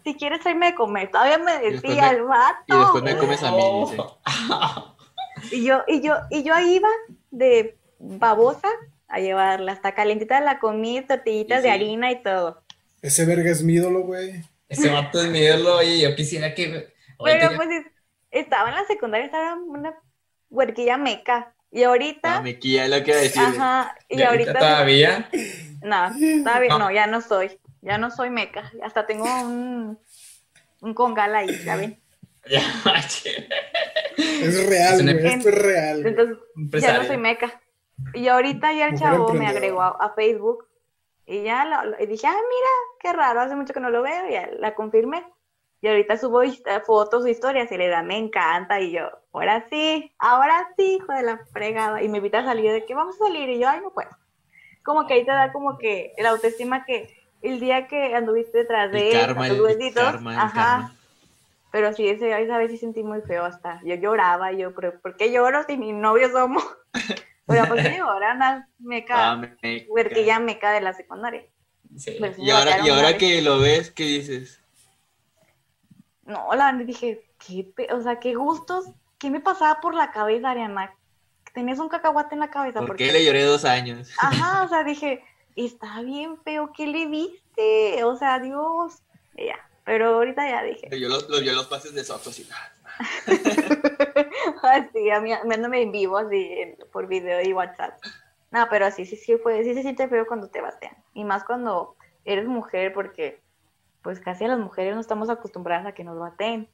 si 0.04 0.14
quieres 0.14 0.40
traerme 0.40 0.66
de 0.66 0.74
comer, 0.74 1.10
todavía 1.10 1.38
me 1.38 1.58
decía 1.58 2.02
me- 2.10 2.16
el 2.18 2.22
vato. 2.24 2.64
Y 2.66 2.78
después 2.78 3.02
me 3.04 3.16
comes 3.16 3.42
a 3.42 3.50
mí, 3.52 3.58
Oh. 3.60 3.90
dice. 3.90 5.56
Y 5.56 5.64
yo, 5.64 5.82
y 5.88 6.00
yo, 6.02 6.14
y 6.30 6.42
yo 6.42 6.54
ahí 6.54 6.76
iba 6.76 6.88
de 7.30 7.76
babosa 7.98 8.68
a 9.08 9.18
llevarla 9.20 9.72
hasta 9.72 9.94
calentita 9.94 10.40
la 10.40 10.58
comida, 10.58 11.06
tortillitas 11.06 11.62
de 11.62 11.70
harina 11.70 12.10
y 12.12 12.22
todo. 12.22 12.62
ese 13.02 13.24
verga 13.24 13.50
es 13.50 13.62
mi 13.62 13.74
ídolo, 13.74 14.00
güey. 14.02 14.42
Ese 14.68 14.90
vato 14.90 15.20
es 15.22 15.28
mi 15.30 15.38
ídolo, 15.40 15.76
oye, 15.78 16.00
yo 16.00 16.14
quisiera 16.14 16.54
que... 16.54 16.92
Pero 17.24 17.56
pues 17.56 17.68
es- 17.70 17.86
estaba 18.30 18.68
en 18.68 18.74
la 18.76 18.84
secundaria, 18.84 19.26
estaba 19.26 19.54
una 19.54 19.94
huerquilla 20.50 20.96
meca. 20.96 21.52
Y 21.72 21.82
ahorita, 21.84 22.36
Ah, 22.38 22.42
me 22.42 22.58
quilla 22.58 22.86
lo 22.88 23.02
que 23.02 23.10
iba 23.10 23.18
a 23.18 23.22
decir. 23.22 23.42
ajá, 23.42 23.94
y 24.08 24.18
y 24.18 24.22
ahorita 24.22 24.50
ahorita, 24.50 24.58
todavía... 24.58 25.28
no, 25.82 26.10
todavía 26.44 26.68
No. 26.70 26.78
no, 26.78 26.90
ya 26.90 27.06
no 27.06 27.20
soy, 27.20 27.58
ya 27.82 27.98
no 27.98 28.10
soy 28.10 28.30
meca. 28.30 28.70
Hasta 28.82 29.06
tengo 29.06 29.24
un, 29.24 29.98
un 30.80 30.94
congal 30.94 31.34
ahí, 31.34 31.54
¿saben? 31.58 32.00
Ya, 32.48 32.62
Es 34.16 34.68
real, 34.68 34.98
Es. 35.00 35.26
Esto 35.38 35.48
es 35.50 35.54
real. 35.54 36.06
Entonces, 36.06 36.38
ya 36.80 36.92
no 36.98 37.04
soy 37.04 37.16
meca. 37.18 37.60
Y 38.14 38.28
ahorita 38.28 38.72
ya 38.72 38.86
el 38.86 38.92
Mujer 38.92 39.08
chavo 39.08 39.34
me 39.34 39.46
agregó 39.46 39.82
a, 39.82 39.88
a 40.00 40.14
Facebook 40.14 40.66
y 41.26 41.42
ya 41.44 41.64
lo- 41.64 41.90
lo- 41.90 42.02
y 42.02 42.06
dije, 42.06 42.26
ah, 42.26 42.32
mira, 42.32 42.70
qué 43.00 43.12
raro, 43.12 43.40
hace 43.40 43.54
mucho 43.54 43.72
que 43.72 43.80
no 43.80 43.90
lo 43.90 44.02
veo 44.02 44.28
y 44.28 44.32
ya 44.32 44.48
la 44.58 44.74
confirmé. 44.74 45.24
Y 45.82 45.88
ahorita 45.88 46.16
subo 46.16 46.40
fotos 46.84 47.24
o 47.24 47.28
historias 47.28 47.70
y 47.72 47.76
le 47.78 47.88
da, 47.88 48.02
me 48.02 48.18
encanta. 48.18 48.80
Y 48.80 48.92
yo, 48.92 49.08
ahora 49.32 49.66
sí, 49.70 50.12
ahora 50.18 50.68
sí, 50.76 50.96
hijo 50.96 51.12
de 51.12 51.22
la 51.22 51.38
fregada. 51.52 52.02
Y 52.02 52.08
me 52.08 52.18
invita 52.18 52.40
a 52.40 52.44
salir 52.44 52.72
de 52.72 52.84
que 52.84 52.94
vamos 52.94 53.14
a 53.16 53.26
salir 53.26 53.48
y 53.48 53.58
yo, 53.58 53.68
ay, 53.68 53.80
no 53.80 53.90
puedo. 53.92 54.10
Como 54.82 55.06
que 55.06 55.14
ahí 55.14 55.24
te 55.24 55.30
da 55.30 55.52
como 55.52 55.78
que 55.78 56.12
la 56.18 56.30
autoestima 56.30 56.84
que 56.84 57.19
el 57.42 57.60
día 57.60 57.86
que 57.88 58.14
anduviste 58.14 58.58
detrás 58.58 58.90
de 58.92 59.10
El 59.10 59.16
él, 59.16 59.26
karma, 59.26 59.46
el, 59.48 59.56
el 59.56 60.38
ajá, 60.38 60.52
karma. 60.54 60.94
pero 61.72 61.92
sí, 61.92 62.08
ese, 62.08 62.40
esa 62.42 62.58
vez 62.58 62.70
sí 62.70 62.76
sentí 62.78 63.02
muy 63.02 63.20
feo 63.22 63.44
hasta. 63.44 63.80
Yo 63.84 63.94
lloraba, 63.96 64.52
yo, 64.52 64.74
pero 64.74 65.00
¿por 65.00 65.16
qué 65.16 65.32
lloro 65.32 65.62
si 65.66 65.76
mi 65.76 65.92
novio 65.92 66.30
somos? 66.30 66.64
Pero 67.46 67.66
pues 67.66 67.84
sí, 67.84 67.96
ahora 67.96 68.34
una 68.34 68.68
meca, 68.78 69.32
Ah, 69.32 69.36
me- 69.36 69.84
huerquilla 69.88 70.38
meca 70.38 70.70
de 70.70 70.80
la 70.82 70.92
secundaria. 70.92 71.44
Sí. 71.96 72.14
Pues, 72.20 72.38
Y 72.38 72.48
ahora, 72.50 72.78
y 72.86 72.88
ahora 72.90 73.18
que 73.18 73.42
lo 73.42 73.58
ves, 73.58 73.90
¿qué 73.90 74.04
dices? 74.04 74.60
No, 76.24 76.48
la 76.54 76.72
dije, 76.74 77.24
qué, 77.44 77.64
pe- 77.74 77.92
o 77.92 78.00
sea, 78.02 78.20
qué 78.20 78.34
gustos, 78.34 78.84
¿qué 79.18 79.30
me 79.30 79.40
pasaba 79.40 79.80
por 79.80 79.94
la 79.96 80.12
cabeza, 80.12 80.50
Ariana? 80.50 80.94
Tenías 81.52 81.80
un 81.80 81.88
cacahuate 81.88 82.34
en 82.36 82.40
la 82.40 82.50
cabeza. 82.50 82.78
¿Por 82.78 82.88
porque- 82.90 83.06
qué 83.06 83.12
le 83.12 83.24
lloré 83.24 83.42
dos 83.42 83.64
años? 83.64 84.12
Ajá, 84.20 84.62
o 84.62 84.68
sea, 84.68 84.84
dije, 84.84 85.24
está 85.56 86.02
bien 86.02 86.38
feo, 86.42 86.72
¿qué 86.76 86.86
le 86.86 87.06
viste? 87.06 88.04
O 88.04 88.16
sea, 88.16 88.38
Dios. 88.38 89.02
Y 89.36 89.46
ya, 89.46 89.70
pero 89.84 90.14
ahorita 90.16 90.48
ya 90.48 90.62
dije, 90.62 90.88
Yo 90.98 91.08
los, 91.08 91.28
los, 91.28 91.42
yo 91.42 91.52
los 91.52 91.66
pases 91.66 91.94
de 91.94 92.04
Soto, 92.04 92.30
así. 92.30 92.48
Ay, 94.62 94.88
sí, 94.92 95.10
a 95.10 95.20
mí, 95.20 95.32
en 95.32 95.92
vivo 95.92 96.18
así 96.18 96.74
por 96.92 97.06
video 97.06 97.40
y 97.42 97.52
WhatsApp. 97.52 97.98
No, 98.50 98.66
pero 98.68 98.90
sí, 98.90 99.06
sí, 99.06 99.16
sí, 99.16 99.36
fue, 99.36 99.62
sí 99.64 99.74
se 99.74 99.82
siente 99.82 100.08
feo 100.08 100.26
cuando 100.26 100.48
te 100.48 100.60
batean. 100.60 100.96
Y 101.14 101.24
más 101.24 101.44
cuando 101.44 101.96
eres 102.24 102.46
mujer, 102.46 102.92
porque 102.92 103.40
pues 104.02 104.20
casi 104.20 104.44
a 104.44 104.48
las 104.48 104.58
mujeres 104.58 104.94
no 104.94 105.00
estamos 105.00 105.30
acostumbradas 105.30 105.86
a 105.86 105.92
que 105.92 106.04
nos 106.04 106.18
baten. 106.18 106.68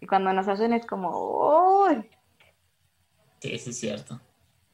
Y 0.00 0.06
cuando 0.06 0.32
nos 0.32 0.48
hacen 0.48 0.72
es 0.72 0.86
como, 0.86 1.84
¡Uy! 1.84 2.08
Sí, 3.40 3.58
sí, 3.58 3.70
es 3.70 3.78
cierto. 3.78 4.20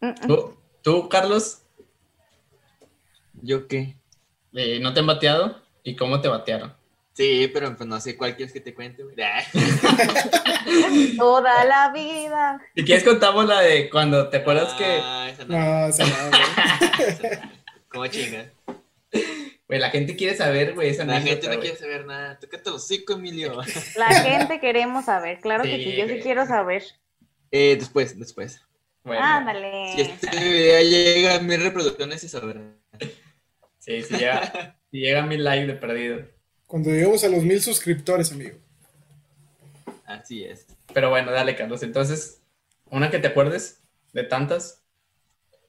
Mm, 0.01 0.09
mm. 0.09 0.27
¿Tú, 0.27 0.57
tú, 0.83 1.09
Carlos, 1.09 1.64
¿Yo 3.45 3.69
qué? 3.69 3.97
eh, 4.55 4.79
no 4.81 4.95
te 4.95 5.01
han 5.01 5.07
bateado? 5.07 5.61
¿Y 5.83 5.97
cómo 5.97 6.21
te 6.21 6.29
batearon? 6.29 6.75
Sí, 7.13 7.49
pero 7.53 7.77
pues 7.77 7.89
no 7.89 8.01
sé 8.01 8.17
cuál 8.17 8.35
quieres 8.37 8.53
que 8.53 8.61
te 8.61 8.75
cuente, 8.75 9.03
güey. 9.05 9.15
Toda 11.19 11.65
la 11.65 11.93
vida. 11.93 12.61
Si 12.75 12.85
quieres 12.85 13.05
contamos 13.05 13.47
la 13.47 13.61
de 13.61 13.89
cuando 13.91 14.29
te 14.29 14.39
acuerdas 14.39 14.73
que 14.75 14.85
Ah, 15.03 15.29
esa 15.31 15.45
no. 15.45 15.59
No, 15.59 15.87
o 15.87 15.93
sea, 15.93 16.07
no, 16.07 16.31
güey. 16.31 16.41
esa 17.09 17.41
no. 17.45 17.51
¿Cómo 17.89 18.07
chingas? 18.09 18.47
güey, 19.69 19.79
la 19.81 19.91
gente 19.91 20.17
quiere 20.17 20.37
saber, 20.37 20.75
güey, 20.75 20.89
esa 20.91 21.05
La 21.05 21.21
gente 21.21 21.43
no 21.47 21.55
güey. 21.55 21.61
quiere 21.61 21.77
saber 21.77 22.07
nada. 22.07 22.39
Tócate 22.39 22.71
los 22.71 22.83
hocico, 22.85 23.13
Emilio. 23.15 23.61
La 23.97 24.09
gente 24.23 24.59
queremos 24.59 25.05
saber, 25.05 25.39
claro 25.41 25.63
que 25.65 25.77
Sí, 25.77 25.85
sí, 25.85 25.91
yo 25.97 26.05
sí 26.07 26.11
güey. 26.13 26.23
quiero 26.23 26.47
saber. 26.47 26.83
Eh, 27.53 27.77
después, 27.79 28.19
después. 28.19 28.61
Bueno, 29.05 29.23
Ándale. 29.23 29.93
Si 29.95 30.01
este 30.01 30.31
video 30.41 30.81
llega 30.81 31.35
a 31.37 31.41
mil 31.41 31.63
reproducciones, 31.63 32.23
se 32.23 32.29
sabrá. 32.29 32.61
Sí, 33.85 34.03
sí 34.03 34.17
llega, 34.17 34.79
si 34.91 34.99
llega 34.99 35.23
a 35.23 35.27
mil 35.27 35.43
likes 35.45 35.67
de 35.67 35.75
perdido. 35.75 36.27
Cuando 36.67 36.91
lleguemos 36.91 37.23
a 37.25 37.29
los 37.29 37.43
mil 37.43 37.61
suscriptores, 37.61 38.33
amigo. 38.33 38.59
Así 40.07 40.45
es. 40.45 40.67
Pero 40.93 41.11
bueno, 41.11 41.31
dale, 41.33 41.57
Carlos. 41.57 41.83
Entonces, 41.83 42.41
una 42.91 43.11
que 43.11 43.19
te 43.19 43.29
acuerdes 43.29 43.83
de 44.13 44.25
tantas. 44.25 44.83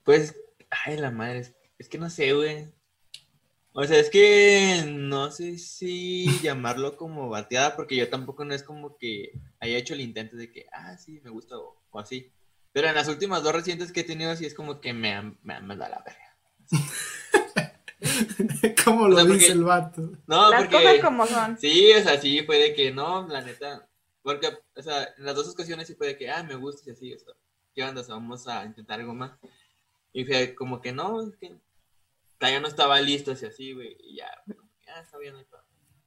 Pues, 0.04 0.36
ay, 0.70 0.98
la 0.98 1.12
madre. 1.12 1.40
es- 1.40 1.56
Es 1.78 1.90
que 1.90 1.98
no 1.98 2.10
sé, 2.10 2.32
güey. 2.34 2.68
O 3.74 3.84
sea, 3.84 4.00
es 4.00 4.10
que 4.10 4.84
no 4.88 5.30
sé 5.32 5.58
si 5.58 6.28
llamarlo 6.42 6.96
como 6.96 7.28
bateada, 7.28 7.76
porque 7.76 7.98
yo 7.98 8.08
tampoco 8.10 8.46
no 8.46 8.54
es 8.54 8.64
como 8.64 8.98
que 8.98 9.34
haya 9.60 9.78
hecho 9.78 9.94
el 9.94 10.00
intento 10.00 10.38
de 10.38 10.50
que, 10.50 10.66
ah, 10.72 10.98
sí, 10.98 11.20
me 11.22 11.30
gusta 11.30 11.58
o, 11.58 11.76
o 11.92 12.00
así. 12.00 12.32
Pero 12.72 12.88
en 12.88 12.96
las 12.96 13.10
últimas 13.10 13.44
dos 13.44 13.54
recientes 13.54 13.92
que 13.92 14.00
he 14.02 14.04
tenido, 14.06 14.34
sí 14.38 14.46
es 14.46 14.54
como 14.54 14.80
que 14.80 14.94
me 14.94 15.12
han, 15.14 15.38
me 15.44 15.56
han 15.56 15.68
mandado 15.68 15.94
a 15.94 15.98
la 15.98 16.04
verga. 16.06 16.38
¿Cómo 18.86 19.08
lo 19.08 19.16
O 19.16 19.20
sea, 19.20 19.26
dice 19.26 19.36
porque- 19.38 19.52
el 19.52 19.64
vato? 19.64 20.02
No, 20.28 20.50
Las 20.52 20.64
porque. 20.64 20.78
cosas 20.78 21.00
como 21.04 21.26
son. 21.28 21.58
Sí, 21.58 21.92
o 21.94 22.02
sea, 22.04 22.20
sí 22.20 22.42
fue 22.44 22.58
de 22.58 22.74
que 22.74 22.92
no, 22.92 23.28
la 23.28 23.42
neta. 23.42 23.88
Porque, 24.22 24.50
o 24.76 24.82
sea, 24.82 25.04
en 25.18 25.26
las 25.26 25.36
dos 25.36 25.48
ocasiones 25.50 25.88
sí 25.88 25.96
fue 25.96 26.08
de 26.08 26.18
que, 26.18 26.30
ah, 26.30 26.44
me 26.44 26.56
gusta 26.56 26.90
y 26.90 26.94
así, 26.94 27.14
o 27.14 27.20
sea, 27.20 27.34
¿qué 27.74 27.84
onda? 27.84 28.02
O 28.02 28.04
sea, 28.04 28.16
vamos 28.16 28.48
a 28.48 28.66
intentar 28.66 29.00
algo 29.00 29.14
más. 29.14 29.32
Y 30.14 30.26
fue 30.26 30.56
como 30.56 30.82
que 30.82 30.92
no, 30.92 31.22
es 31.22 31.36
que 31.38 31.56
todavía 32.40 32.60
no 32.60 32.68
estaba 32.68 33.00
listo, 33.02 33.32
así, 33.34 33.46
así, 33.46 33.74
güey. 33.74 33.96
Y 34.00 34.16
ya, 34.18 34.28
que, 34.46 34.90
ah, 34.92 35.02
está 35.02 35.18
bien. 35.18 35.36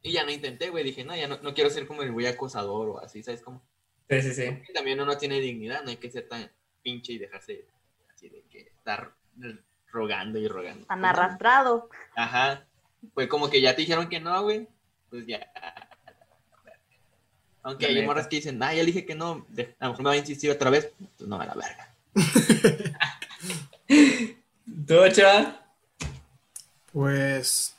Y 0.03 0.13
ya 0.13 0.25
no 0.25 0.31
intenté, 0.31 0.71
güey. 0.71 0.85
Dije, 0.85 1.05
no, 1.05 1.15
ya 1.17 1.29
no, 1.29 1.39
no 1.43 1.55
quiero 1.55 1.71
ser 1.71 1.87
como 1.87 2.03
el 2.03 2.13
güey 2.13 2.27
acosador 2.27 2.89
o 2.89 2.99
así, 3.01 3.23
¿sabes 3.23 3.43
cómo? 3.43 3.63
Sí, 4.09 4.23
sí, 4.23 4.35
sí. 4.35 4.73
También 4.73 5.01
uno 5.01 5.17
tiene 5.19 5.41
dignidad, 5.41 5.83
no 5.85 5.91
hay 5.91 5.97
que 5.97 6.11
ser 6.11 6.27
tan 6.29 6.51
pinche 6.83 7.13
y 7.13 7.19
dejarse 7.19 7.67
así 8.15 8.29
de 8.31 8.43
que 8.49 8.61
estar 8.77 9.15
rogando 9.91 10.39
y 10.39 10.49
rogando. 10.49 10.87
Tan 10.87 11.05
arrastrado. 11.05 11.89
Ajá. 12.17 12.65
Fue 13.15 13.29
como 13.29 13.49
que 13.51 13.61
ya 13.61 13.75
te 13.75 13.83
dijeron 13.83 14.09
que 14.09 14.21
no, 14.21 14.43
güey. 14.43 14.69
Pues 15.11 15.27
ya. 15.27 15.47
Aunque 17.63 17.85
La 17.85 17.89
hay 17.91 17.95
neta. 17.97 18.07
morras 18.07 18.27
que 18.29 18.37
dicen, 18.37 18.63
ah, 18.63 18.73
ya 18.73 18.81
le 18.83 18.87
dije 18.87 19.05
que 19.07 19.15
no, 19.15 19.45
de- 19.49 19.75
a 19.79 19.87
lo 19.87 19.91
mejor 19.93 20.05
me 20.05 20.09
va 20.11 20.15
a 20.15 20.19
insistir 20.19 20.51
otra 20.51 20.71
vez. 20.71 20.91
Pues 21.17 21.29
no, 21.29 21.41
a 21.41 21.47
la 21.47 21.55
verga. 21.55 21.95
¿Tú, 24.87 24.95
chaval? 25.13 25.61
Pues. 26.93 27.75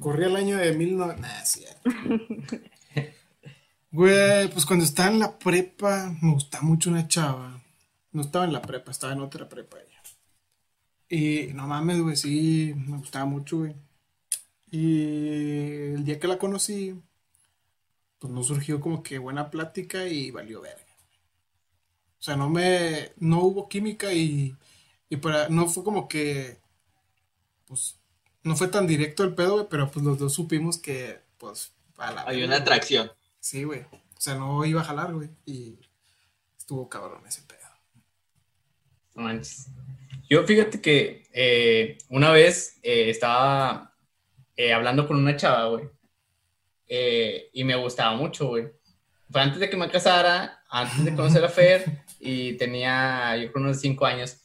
Corría 0.00 0.28
el 0.28 0.36
año 0.36 0.56
de 0.56 0.72
mil 0.72 0.96
no... 0.96 1.06
Nah, 1.14 1.42
cierto. 1.44 1.80
Güey, 3.92 4.46
pues 4.52 4.64
cuando 4.66 4.84
estaba 4.84 5.10
en 5.10 5.18
la 5.18 5.36
prepa, 5.36 6.14
me 6.22 6.32
gustaba 6.32 6.62
mucho 6.62 6.90
una 6.90 7.08
chava. 7.08 7.60
No 8.12 8.22
estaba 8.22 8.44
en 8.44 8.52
la 8.52 8.62
prepa, 8.62 8.92
estaba 8.92 9.12
en 9.14 9.20
otra 9.20 9.48
prepa 9.48 9.78
ella. 9.78 9.89
Y 11.10 11.48
no 11.54 11.66
mames, 11.66 12.00
güey, 12.00 12.16
sí, 12.16 12.72
me 12.76 12.96
gustaba 12.98 13.26
mucho, 13.26 13.58
güey. 13.58 13.74
Y 14.70 15.94
el 15.94 16.04
día 16.04 16.18
que 16.20 16.28
la 16.28 16.38
conocí, 16.38 17.00
pues 18.20 18.32
no 18.32 18.44
surgió 18.44 18.80
como 18.80 19.02
que 19.02 19.18
buena 19.18 19.50
plática 19.50 20.06
y 20.06 20.30
valió 20.30 20.60
verga. 20.60 20.84
O 22.18 22.22
sea, 22.22 22.36
no 22.36 22.48
me, 22.50 23.12
no 23.18 23.40
hubo 23.44 23.68
química 23.68 24.12
y, 24.12 24.56
y 25.08 25.16
para, 25.16 25.48
no 25.48 25.68
fue 25.68 25.84
como 25.84 26.06
que, 26.08 26.60
pues, 27.66 27.98
no 28.42 28.56
fue 28.56 28.68
tan 28.68 28.86
directo 28.86 29.24
el 29.24 29.34
pedo, 29.34 29.54
güey, 29.54 29.66
pero 29.70 29.90
pues 29.90 30.04
los 30.04 30.18
dos 30.18 30.34
supimos 30.34 30.78
que, 30.78 31.20
pues, 31.38 31.72
a 31.98 32.12
la 32.12 32.24
Hay 32.24 32.42
verga, 32.42 32.42
una 32.42 32.56
güey. 32.56 32.58
atracción. 32.58 33.12
Sí, 33.40 33.64
güey. 33.64 33.82
O 33.82 34.20
sea, 34.20 34.36
no 34.36 34.64
iba 34.64 34.80
a 34.82 34.84
jalar, 34.84 35.14
güey. 35.14 35.30
Y 35.46 35.78
estuvo 36.58 36.88
cabrón 36.88 37.26
ese 37.26 37.42
pedo. 37.44 37.60
No 39.14 39.22
manches. 39.22 39.70
Yo 40.30 40.44
fíjate 40.46 40.80
que 40.80 41.24
eh, 41.32 41.98
una 42.08 42.30
vez 42.30 42.78
eh, 42.82 43.10
estaba 43.10 43.94
eh, 44.56 44.72
hablando 44.72 45.06
con 45.06 45.16
una 45.16 45.36
chava, 45.36 45.66
güey. 45.68 45.84
eh, 46.88 47.48
y 47.52 47.64
me 47.64 47.74
gustaba 47.76 48.14
mucho, 48.16 48.46
güey. 48.48 48.68
Fue 49.30 49.40
antes 49.40 49.60
de 49.60 49.68
que 49.70 49.76
me 49.76 49.90
casara, 49.90 50.62
antes 50.70 51.04
de 51.04 51.14
conocer 51.14 51.44
a 51.44 51.48
Fer, 51.48 51.84
y 52.20 52.54
tenía, 52.54 53.36
yo 53.36 53.50
creo, 53.52 53.64
unos 53.64 53.80
cinco 53.80 54.06
años. 54.06 54.40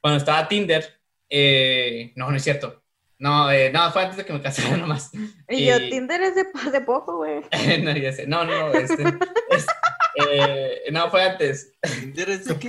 Cuando 0.00 0.18
estaba 0.18 0.46
Tinder, 0.48 0.84
eh, 1.28 2.12
no, 2.16 2.30
no 2.30 2.36
es 2.36 2.42
cierto. 2.44 2.82
No, 3.20 3.50
eh, 3.50 3.70
no, 3.72 3.90
fue 3.90 4.02
antes 4.02 4.16
de 4.18 4.24
que 4.24 4.32
me 4.32 4.40
casara 4.40 4.76
nomás. 4.76 5.10
Y 5.48 5.66
yo, 5.66 5.78
Tinder 5.88 6.20
es 6.22 6.34
de, 6.36 6.44
de 6.70 6.80
poco, 6.82 7.16
güey. 7.16 7.40
no, 7.82 7.96
ya 7.96 8.12
sé. 8.12 8.26
No, 8.28 8.44
no, 8.44 8.68
no, 8.68 8.72
este, 8.74 9.02
es- 9.50 9.66
eh, 10.30 10.82
no, 10.92 11.10
fue 11.10 11.22
antes. 11.22 11.74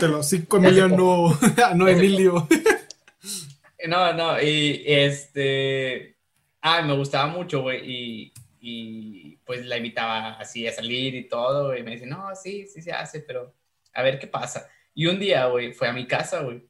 Los 0.01 0.27
cinco 0.27 0.57
Emilio, 0.57 0.87
no, 0.87 1.37
no 1.75 1.87
Emilio. 1.87 2.47
No, 3.87 4.13
no, 4.13 4.41
y 4.41 4.83
este. 4.85 6.17
Ah, 6.61 6.81
me 6.81 6.95
gustaba 6.95 7.27
mucho, 7.27 7.61
güey, 7.61 7.81
y, 7.85 8.33
y 8.59 9.37
pues 9.45 9.65
la 9.65 9.77
invitaba 9.77 10.31
así 10.31 10.67
a 10.67 10.73
salir 10.73 11.15
y 11.15 11.29
todo, 11.29 11.75
y 11.75 11.83
me 11.83 11.91
dice, 11.91 12.05
no, 12.05 12.35
sí, 12.35 12.67
sí 12.67 12.81
se 12.81 12.91
hace, 12.91 13.21
pero 13.21 13.53
a 13.93 14.03
ver 14.03 14.19
qué 14.19 14.27
pasa. 14.27 14.67
Y 14.93 15.05
un 15.05 15.19
día, 15.19 15.45
güey, 15.45 15.71
fue 15.71 15.87
a 15.87 15.93
mi 15.93 16.05
casa, 16.05 16.41
güey, 16.41 16.67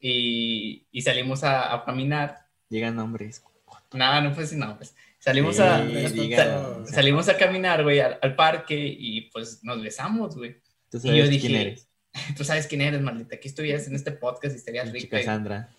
y, 0.00 0.86
y 0.90 1.02
salimos 1.02 1.44
a, 1.44 1.74
a 1.74 1.84
caminar. 1.84 2.46
Llegan 2.70 2.96
nombres. 2.96 3.44
Nada, 3.92 4.22
no 4.22 4.32
fue 4.34 4.46
sin 4.46 4.60
nombres. 4.60 4.94
Salimos 5.20 5.56
Sí, 5.56 5.62
a, 5.62 5.80
digan. 5.84 6.84
sa- 6.86 6.92
salimos 6.94 7.28
a 7.28 7.36
caminar, 7.36 7.82
güey, 7.84 8.00
al, 8.00 8.18
al 8.20 8.34
parque 8.34 8.74
y 8.76 9.30
pues 9.30 9.62
nos 9.62 9.80
besamos, 9.82 10.34
güey. 10.36 10.56
Tú 10.90 10.96
Y 10.96 11.00
sabes 11.00 11.16
yo 11.24 11.28
dije, 11.28 11.46
quién 11.46 11.60
eres. 11.60 11.88
tú 12.36 12.42
sabes 12.42 12.66
quién 12.66 12.80
eres, 12.80 13.00
maldita, 13.00 13.36
aquí 13.36 13.46
estuvieras 13.48 13.86
en 13.86 13.94
este 13.94 14.10
podcast 14.12 14.54
y 14.54 14.58
estarías 14.58 14.90
rica. 14.90 15.20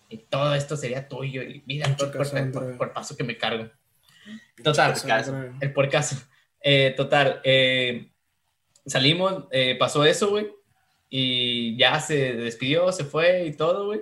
y- 0.08 0.14
y 0.14 0.18
todo 0.30 0.54
esto 0.54 0.76
sería 0.76 1.06
tuyo 1.08 1.42
y 1.42 1.62
mira 1.66 1.86
el 1.88 1.96
por, 1.96 2.10
por- 2.12 2.52
por- 2.52 2.76
por 2.78 2.92
paso 2.94 3.16
que 3.16 3.24
me 3.24 3.36
cargo. 3.36 3.68
Total, 4.62 4.92
Cassandra. 4.92 5.52
el 5.60 5.72
por 5.72 5.88
caso. 5.90 6.16
Eh, 6.60 6.94
total, 6.96 7.40
eh, 7.42 8.08
salimos, 8.86 9.46
eh, 9.50 9.74
pasó 9.78 10.04
eso, 10.04 10.30
güey, 10.30 10.46
y 11.10 11.76
ya 11.76 11.98
se 12.00 12.34
despidió, 12.34 12.92
se 12.92 13.04
fue 13.04 13.46
y 13.46 13.52
todo, 13.52 13.86
güey, 13.86 14.00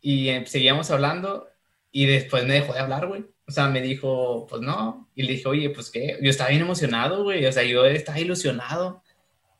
y 0.00 0.28
eh, 0.30 0.44
seguíamos 0.46 0.90
hablando 0.90 1.48
y 1.92 2.06
después 2.06 2.44
me 2.46 2.54
dejó 2.54 2.72
de 2.72 2.80
hablar, 2.80 3.06
güey. 3.06 3.26
O 3.50 3.52
sea, 3.52 3.66
me 3.66 3.82
dijo, 3.82 4.46
pues 4.48 4.62
no, 4.62 5.08
y 5.16 5.24
le 5.24 5.32
dije, 5.32 5.48
oye, 5.48 5.70
pues 5.70 5.90
qué, 5.90 6.16
yo 6.22 6.30
estaba 6.30 6.50
bien 6.50 6.62
emocionado, 6.62 7.24
güey, 7.24 7.44
o 7.44 7.50
sea, 7.50 7.64
yo 7.64 7.84
estaba 7.84 8.20
ilusionado. 8.20 9.02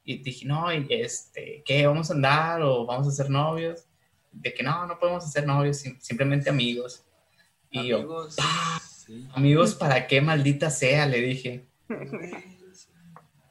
Y 0.04 0.18
dije, 0.18 0.46
no, 0.46 0.72
y 0.72 0.86
este, 0.90 1.64
¿qué? 1.66 1.88
¿Vamos 1.88 2.08
a 2.08 2.14
andar 2.14 2.62
o 2.62 2.86
vamos 2.86 3.08
a 3.08 3.10
ser 3.10 3.28
novios? 3.30 3.86
De 4.30 4.54
que 4.54 4.62
no, 4.62 4.86
no 4.86 4.96
podemos 5.00 5.28
ser 5.28 5.44
novios, 5.44 5.78
sim- 5.78 5.98
simplemente 6.00 6.50
amigos. 6.50 7.02
Y 7.68 7.88
yo, 7.88 7.96
Amigos. 7.98 8.36
Sí. 9.06 9.26
amigos, 9.34 9.74
¿para 9.74 10.06
qué 10.06 10.20
maldita 10.20 10.70
sea? 10.70 11.04
Le 11.06 11.20
dije. 11.20 11.66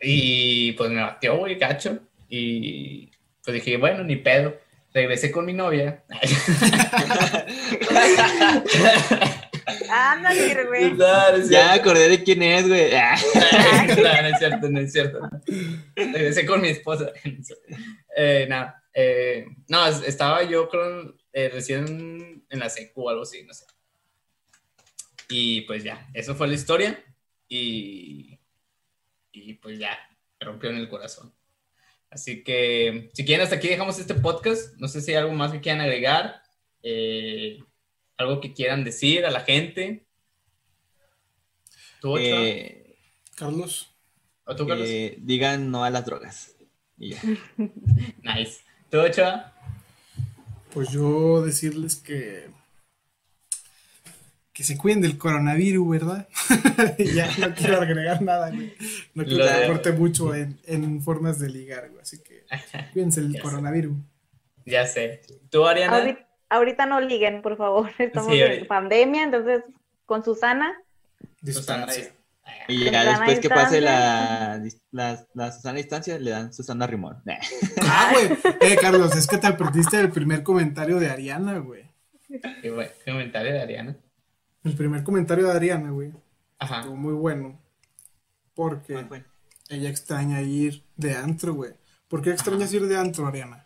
Y 0.02 0.72
pues 0.72 0.90
me 0.90 1.02
batió, 1.02 1.38
güey, 1.38 1.56
gacho. 1.56 2.00
Y 2.30 3.12
pues 3.44 3.56
dije, 3.56 3.76
bueno, 3.76 4.06
ni 4.06 4.16
pedo. 4.16 4.56
Regresé 4.94 5.32
con 5.32 5.46
mi 5.46 5.52
novia. 5.54 6.06
Ándale, 9.92 10.66
güey. 10.66 10.96
Claro, 10.96 11.38
Ya 11.38 11.44
cierto. 11.48 11.82
acordé 11.82 12.10
de 12.10 12.24
quién 12.24 12.44
es, 12.44 12.68
güey. 12.68 12.92
Ah. 12.94 13.16
Claro, 13.96 14.22
no 14.24 14.28
es 14.30 14.40
cierto, 14.40 14.70
no 14.70 14.80
es 14.80 14.92
cierto. 14.92 15.20
Regresé 15.96 16.46
con 16.46 16.62
mi 16.62 16.70
esposa. 16.70 17.12
Eh, 18.22 18.48
nada, 18.50 18.84
eh, 18.94 19.46
no, 19.70 19.88
es- 19.88 20.02
estaba 20.06 20.44
yo 20.44 20.68
con, 20.68 21.16
eh, 21.32 21.48
recién 21.48 22.44
en 22.50 22.60
la 22.60 22.70
secu 22.70 23.04
o 23.06 23.10
algo 23.10 23.22
así, 23.22 23.44
no 23.44 23.54
sé. 23.54 23.66
Y 25.30 25.62
pues 25.62 25.84
ya, 25.84 26.10
eso 26.14 26.36
fue 26.36 26.48
la 26.48 26.56
historia. 26.56 27.02
Y, 27.48 28.38
y 29.32 29.54
pues 29.54 29.80
ya, 29.80 29.98
me 30.40 30.46
rompió 30.48 30.70
en 30.70 30.78
el 30.78 30.90
corazón. 30.90 31.34
Así 32.10 32.44
que, 32.44 33.10
si 33.14 33.24
quieren, 33.24 33.44
hasta 33.44 33.56
aquí 33.58 33.70
dejamos 33.70 34.00
este 34.00 34.16
podcast. 34.16 34.76
No 34.80 34.88
sé 34.88 35.00
si 35.02 35.12
hay 35.12 35.18
algo 35.18 35.34
más 35.34 35.52
que 35.52 35.62
quieran 35.62 35.82
agregar. 35.82 36.42
eh, 36.84 37.60
algo 38.20 38.42
que 38.42 38.54
quieran 38.54 38.84
decir 38.84 39.26
a 39.26 39.32
la 39.32 39.42
gente. 39.42 40.06
¿Tú? 42.02 42.18
Eh, 42.18 42.96
Carlos. 43.36 43.96
¿O 44.46 44.56
tú, 44.56 44.68
Carlos? 44.68 44.88
que 44.88 45.18
digan 45.22 45.72
no 45.72 45.84
a 45.84 45.90
las 45.90 46.06
drogas. 46.06 46.56
Y 46.98 47.12
ya. 47.12 47.22
Nice. 48.24 48.62
¿Tú, 48.90 49.00
Ochoa? 49.00 49.54
Pues 50.72 50.90
yo 50.90 51.42
decirles 51.42 51.96
que 51.96 52.50
que 54.54 54.66
se 54.66 54.78
cuiden 54.78 55.00
del 55.00 55.18
coronavirus, 55.18 55.90
¿verdad? 55.90 56.28
ya 57.16 57.34
no 57.38 57.56
quiero 57.56 57.82
agregar 57.82 58.22
nada, 58.22 58.50
güey. 58.50 58.74
No 59.14 59.24
quiero 59.24 59.46
que 59.46 59.64
aporte 59.64 59.94
mucho 59.94 60.36
en, 60.36 60.60
en 60.66 61.02
formas 61.02 61.40
de 61.40 61.50
ligar, 61.50 61.90
güey. 61.90 62.02
Así 62.02 62.22
que 62.22 62.44
cuídense 62.92 63.22
del 63.22 63.34
sé. 63.34 63.40
coronavirus. 63.40 63.96
Ya 64.66 64.86
sé. 64.86 65.22
¿Tú, 65.50 65.66
Ariana? 65.66 66.29
Ahorita, 66.50 66.86
no 66.86 67.00
liguen, 67.00 67.42
por 67.42 67.58
favor. 67.58 67.90
Estamos 68.00 68.32
Sí, 68.32 68.40
en 68.42 68.48
ahorita. 68.52 68.68
pandemia, 68.68 69.24
entonces 69.24 69.64
con 70.06 70.24
Susana. 70.24 70.82
Susana. 71.44 71.86
Distancia. 71.86 72.16
Y 72.68 72.80
Susana 72.80 73.04
ya 73.04 73.10
después 73.12 73.40
que 73.40 73.50
pase 73.50 73.82
la, 73.82 74.64
la, 74.92 75.26
la 75.36 75.52
Susana 75.52 75.78
Distancia, 75.78 76.18
le 76.18 76.32
dan 76.32 76.52
Susana 76.54 76.88
Rimón. 76.88 77.22
Ah, 77.84 78.12
güey. 78.14 78.38
Eh, 78.62 78.78
Carlos, 78.82 79.16
es 79.16 79.28
que 79.28 79.38
te 79.38 79.52
perdiste 79.54 80.00
el 80.00 80.12
primer 80.12 80.42
comentario 80.44 81.00
de 81.00 81.10
Ariana, 81.10 81.60
güey. 81.60 81.90
Qué 82.28 82.72
comentario 83.06 83.54
de 83.54 83.62
Ariana. 83.62 83.98
El 84.64 84.76
primer 84.76 85.04
comentario 85.04 85.48
de 85.48 85.54
Ariana, 85.54 85.92
güey. 85.92 86.12
Ajá. 86.60 86.80
Estuvo 86.82 86.96
muy 86.96 87.14
bueno. 87.14 87.60
Porque 88.54 89.06
ella 89.70 89.90
extraña 89.90 90.42
ir 90.42 90.84
de 90.98 91.16
antro, 91.16 91.54
güey. 91.54 91.74
¿Por 92.08 92.22
qué 92.22 92.32
extrañas 92.32 92.74
ir 92.74 92.86
de 92.88 92.98
antro, 92.98 93.26
Ariana? 93.28 93.66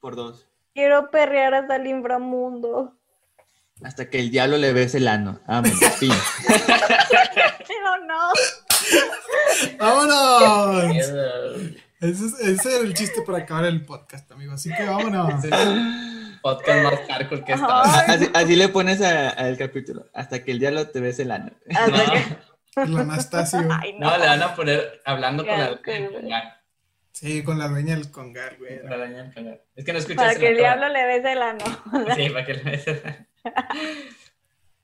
Por 0.00 0.14
dos. 0.14 0.46
Quiero 0.74 1.10
perrear 1.10 1.54
hasta 1.54 1.76
el 1.76 1.86
inframundo. 1.86 2.96
Hasta 3.82 4.08
que 4.10 4.18
el 4.20 4.30
diablo 4.30 4.56
le 4.56 4.72
bese 4.72 4.98
el 4.98 5.08
ano. 5.08 5.40
Amén. 5.46 5.72
Fin. 5.98 6.12
Pero 6.46 8.04
no. 8.06 8.30
¡Vámonos! 9.78 10.96
Es 10.96 11.08
Ese, 12.20 12.26
es- 12.26 12.40
ese 12.40 12.74
era 12.76 12.84
el 12.84 12.94
chiste 12.94 13.22
para 13.22 13.38
acabar 13.38 13.64
el 13.66 13.84
podcast, 13.84 14.30
amigo. 14.32 14.52
Así 14.52 14.70
que 14.74 14.84
vámonos. 14.84 15.44
el 15.44 16.38
podcast 16.42 16.82
más 16.82 16.94
hardcore 17.08 17.44
que 17.44 17.52
estado. 17.52 17.82
Ay. 17.84 18.04
Así, 18.08 18.30
así 18.34 18.56
le 18.56 18.68
pones 18.68 19.00
al 19.00 19.56
capítulo. 19.56 20.06
Hasta 20.12 20.42
que 20.44 20.50
el 20.52 20.58
diablo 20.58 20.88
te 20.88 21.00
bese 21.00 21.22
el 21.22 21.30
ano. 21.30 21.50
Hasta 21.70 21.86
No, 21.86 22.12
que- 22.12 22.54
El 22.82 22.96
Anastasio. 22.98 23.60
Ay, 23.70 23.92
no. 24.00 24.10
no, 24.10 24.18
le 24.18 24.26
van 24.26 24.42
a 24.42 24.54
poner 24.56 25.00
hablando 25.04 25.46
con 25.46 25.56
la 25.56 25.80
Sí, 27.14 27.44
con 27.44 27.58
la 27.60 27.68
dueña 27.68 27.94
del 27.94 28.10
congar, 28.10 28.58
güey. 28.58 28.80
Con 28.80 28.90
la 28.90 28.96
doña 28.98 29.22
del 29.22 29.32
congar. 29.34 29.62
Es 29.76 29.84
que 29.84 29.92
no 29.92 29.98
escuchaste 30.00 30.26
Para 30.26 30.38
que 30.38 30.48
el 30.48 30.56
diablo 30.56 30.88
le 30.88 31.06
bese 31.06 31.32
el 31.32 31.42
ano. 31.42 31.64
Sí, 32.16 32.28
para 32.30 32.44
que 32.44 32.54
le 32.54 32.62
bese. 32.64 33.26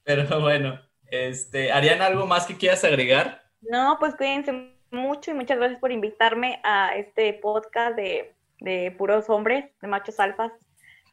Pero 0.05 0.41
bueno, 0.41 0.81
este, 1.11 1.73
Ariana, 1.73 2.07
¿algo 2.07 2.27
más 2.27 2.47
que 2.47 2.57
quieras 2.57 2.85
agregar? 2.85 3.43
No, 3.63 3.97
pues 3.99 4.15
cuídense 4.15 4.75
mucho 4.91 5.31
y 5.31 5.35
muchas 5.35 5.59
gracias 5.59 5.81
por 5.81 5.93
invitarme 5.93 6.61
a 6.65 6.95
este 6.97 7.35
podcast 7.35 7.97
de, 7.97 8.35
de 8.61 8.95
puros 8.97 9.29
hombres, 9.29 9.65
de 9.81 9.89
machos 9.89 10.19
alfas. 10.21 10.53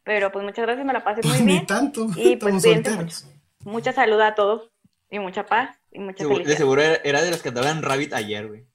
Pero 0.04 0.32
pues 0.32 0.46
muchas 0.46 0.66
gracias, 0.66 0.86
me 0.86 0.94
la 0.94 1.04
pasé 1.04 1.22
muy 1.22 1.32
Pues 1.32 1.42
ni 1.42 1.52
bien. 1.54 1.66
tanto. 1.66 2.08
Y 2.16 2.36
pues 2.38 2.54
cuídense 2.64 2.74
solteros. 2.92 3.28
Mucha 3.66 3.92
salud 3.92 4.22
a 4.22 4.36
todos 4.36 4.72
y 5.10 5.20
mucha 5.20 5.46
paz 5.46 5.78
y 5.92 6.00
mucha 6.00 6.24
de 6.24 6.30
felicidad. 6.30 6.58
seguro 6.58 6.82
era, 6.82 6.96
era 7.04 7.22
de 7.22 7.32
los 7.32 7.42
que 7.42 7.50
andaban 7.50 7.82
Rabbit 7.82 8.14
ayer, 8.14 8.48
güey. 8.48 8.66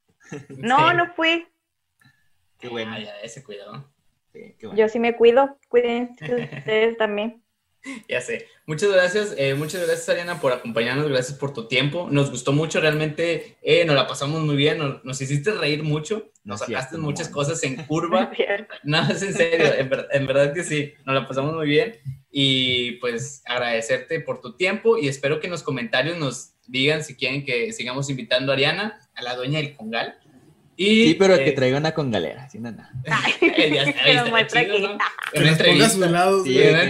No, 0.49 0.91
Sí. 0.91 0.97
no 0.97 1.07
fui. 1.15 1.47
Qué 2.63 2.69
bueno. 2.69 2.93
Ah, 2.95 3.01
ya, 3.01 3.21
ese 3.23 3.43
cuidado. 3.43 3.87
Sí, 4.33 4.55
qué 4.59 4.67
bueno. 4.69 4.79
Yo 4.81 4.89
sí 4.89 4.99
me 4.99 5.15
cuido. 5.17 5.59
Cuídense 5.69 6.25
ustedes 6.57 6.97
también. 6.97 7.43
Ya 8.09 8.21
sé. 8.21 8.47
Muchas 8.65 8.93
gracias, 8.93 9.35
eh, 9.37 9.55
muchas 9.57 9.85
gracias 9.85 10.09
Ariana 10.09 10.39
por 10.41 10.53
acompañarnos, 10.53 11.09
gracias 11.09 11.37
por 11.37 11.53
tu 11.53 11.67
tiempo. 11.67 12.07
Nos 12.13 12.31
gustó 12.31 12.53
mucho, 12.53 12.81
realmente 12.81 13.57
eh, 13.61 13.85
nos 13.85 13.97
la 13.97 14.07
pasamos 14.07 14.41
muy 14.43 14.55
bien, 14.55 14.79
nos, 14.79 15.05
nos 15.05 15.21
hiciste 15.21 15.51
reír 15.51 15.83
mucho, 15.83 16.31
No 16.45 16.53
nos 16.53 16.61
sacaste 16.61 16.91
cierto, 16.91 17.05
muchas 17.05 17.29
cosas 17.29 17.61
en 17.65 17.75
curva. 17.87 18.31
No, 18.85 19.03
es 19.11 19.21
en 19.25 19.35
serio, 19.35 19.67
en, 19.77 19.91
ver- 19.91 20.07
en 20.13 20.27
verdad 20.29 20.55
que 20.55 20.63
sí, 20.63 20.95
nos 21.05 21.17
la 21.17 21.27
pasamos 21.27 21.55
muy 21.57 21.67
bien 21.67 21.99
y 22.31 22.93
pues 23.01 23.43
agradecerte 23.47 24.21
por 24.21 24.41
tu 24.41 24.57
tiempo 24.57 24.97
y 24.97 25.09
espero 25.09 25.41
que 25.41 25.49
en 25.49 25.51
los 25.53 25.65
comentarios 25.65 26.17
nos 26.19 26.55
digan 26.69 27.03
si 27.03 27.17
quieren 27.17 27.45
que 27.45 27.73
sigamos 27.73 28.09
invitando 28.11 28.53
a 28.53 28.55
Ariana, 28.55 29.01
a 29.17 29.23
la 29.25 29.35
dueña 29.35 29.59
del 29.59 29.75
Congal. 29.75 30.21
Y, 30.77 31.09
Sí, 31.09 31.15
pero 31.15 31.35
eh, 31.35 31.45
que 31.45 31.53
traiga 31.53 31.79
una 31.79 31.93
congalera. 31.93 32.49
Sí, 32.49 32.59
nada. 32.59 32.91
eh, 33.41 33.73
ya 33.75 33.83
está, 33.85 34.03
Que 34.25 34.31
muestre 34.31 34.65
chido, 34.65 34.75
aquí. 34.77 34.83
¿no? 34.83 34.99
Que 35.33 35.39
Una 35.41 35.49
entrevista. 35.51 35.89
Sí, 35.95 36.59
una. 36.59 36.83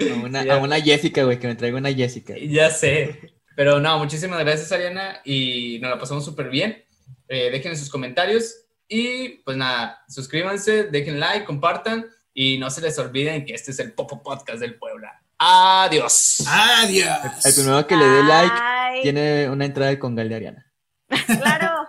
A 0.00 0.14
una, 0.24 0.44
Ya. 0.44 0.54
a 0.54 0.58
una 0.58 0.80
Jessica, 0.80 1.24
güey, 1.24 1.38
que 1.38 1.46
me 1.48 1.54
traiga 1.54 1.76
una 1.78 1.92
Jessica. 1.92 2.34
Ya 2.38 2.70
sé. 2.70 3.32
Pero 3.56 3.80
no, 3.80 3.98
muchísimas 3.98 4.38
gracias, 4.40 4.70
Ariana, 4.70 5.20
y 5.24 5.78
nos 5.80 5.90
la 5.90 5.98
pasamos 5.98 6.24
súper 6.24 6.48
bien. 6.48 6.84
Eh, 7.28 7.50
dejen 7.50 7.76
sus 7.76 7.90
comentarios 7.90 8.54
y 8.86 9.28
pues 9.44 9.56
nada, 9.56 10.02
suscríbanse, 10.08 10.84
dejen 10.84 11.18
like, 11.20 11.44
compartan 11.44 12.06
y 12.32 12.56
no 12.58 12.70
se 12.70 12.80
les 12.80 12.96
olviden 12.98 13.44
que 13.44 13.54
este 13.54 13.72
es 13.72 13.78
el 13.80 13.92
Popo 13.92 14.22
Podcast 14.22 14.60
del 14.60 14.76
Puebla. 14.76 15.20
Adiós. 15.38 16.44
Adiós. 16.48 17.44
El 17.44 17.54
primero 17.54 17.86
que 17.86 17.96
le 17.96 18.04
dé 18.04 18.22
like 18.22 18.54
Ay, 18.56 19.02
tiene 19.02 19.50
una 19.50 19.64
entrada 19.64 19.90
de 19.90 19.98
congal 19.98 20.28
de 20.28 20.34
Ariana. 20.36 20.72
Claro. 21.26 21.88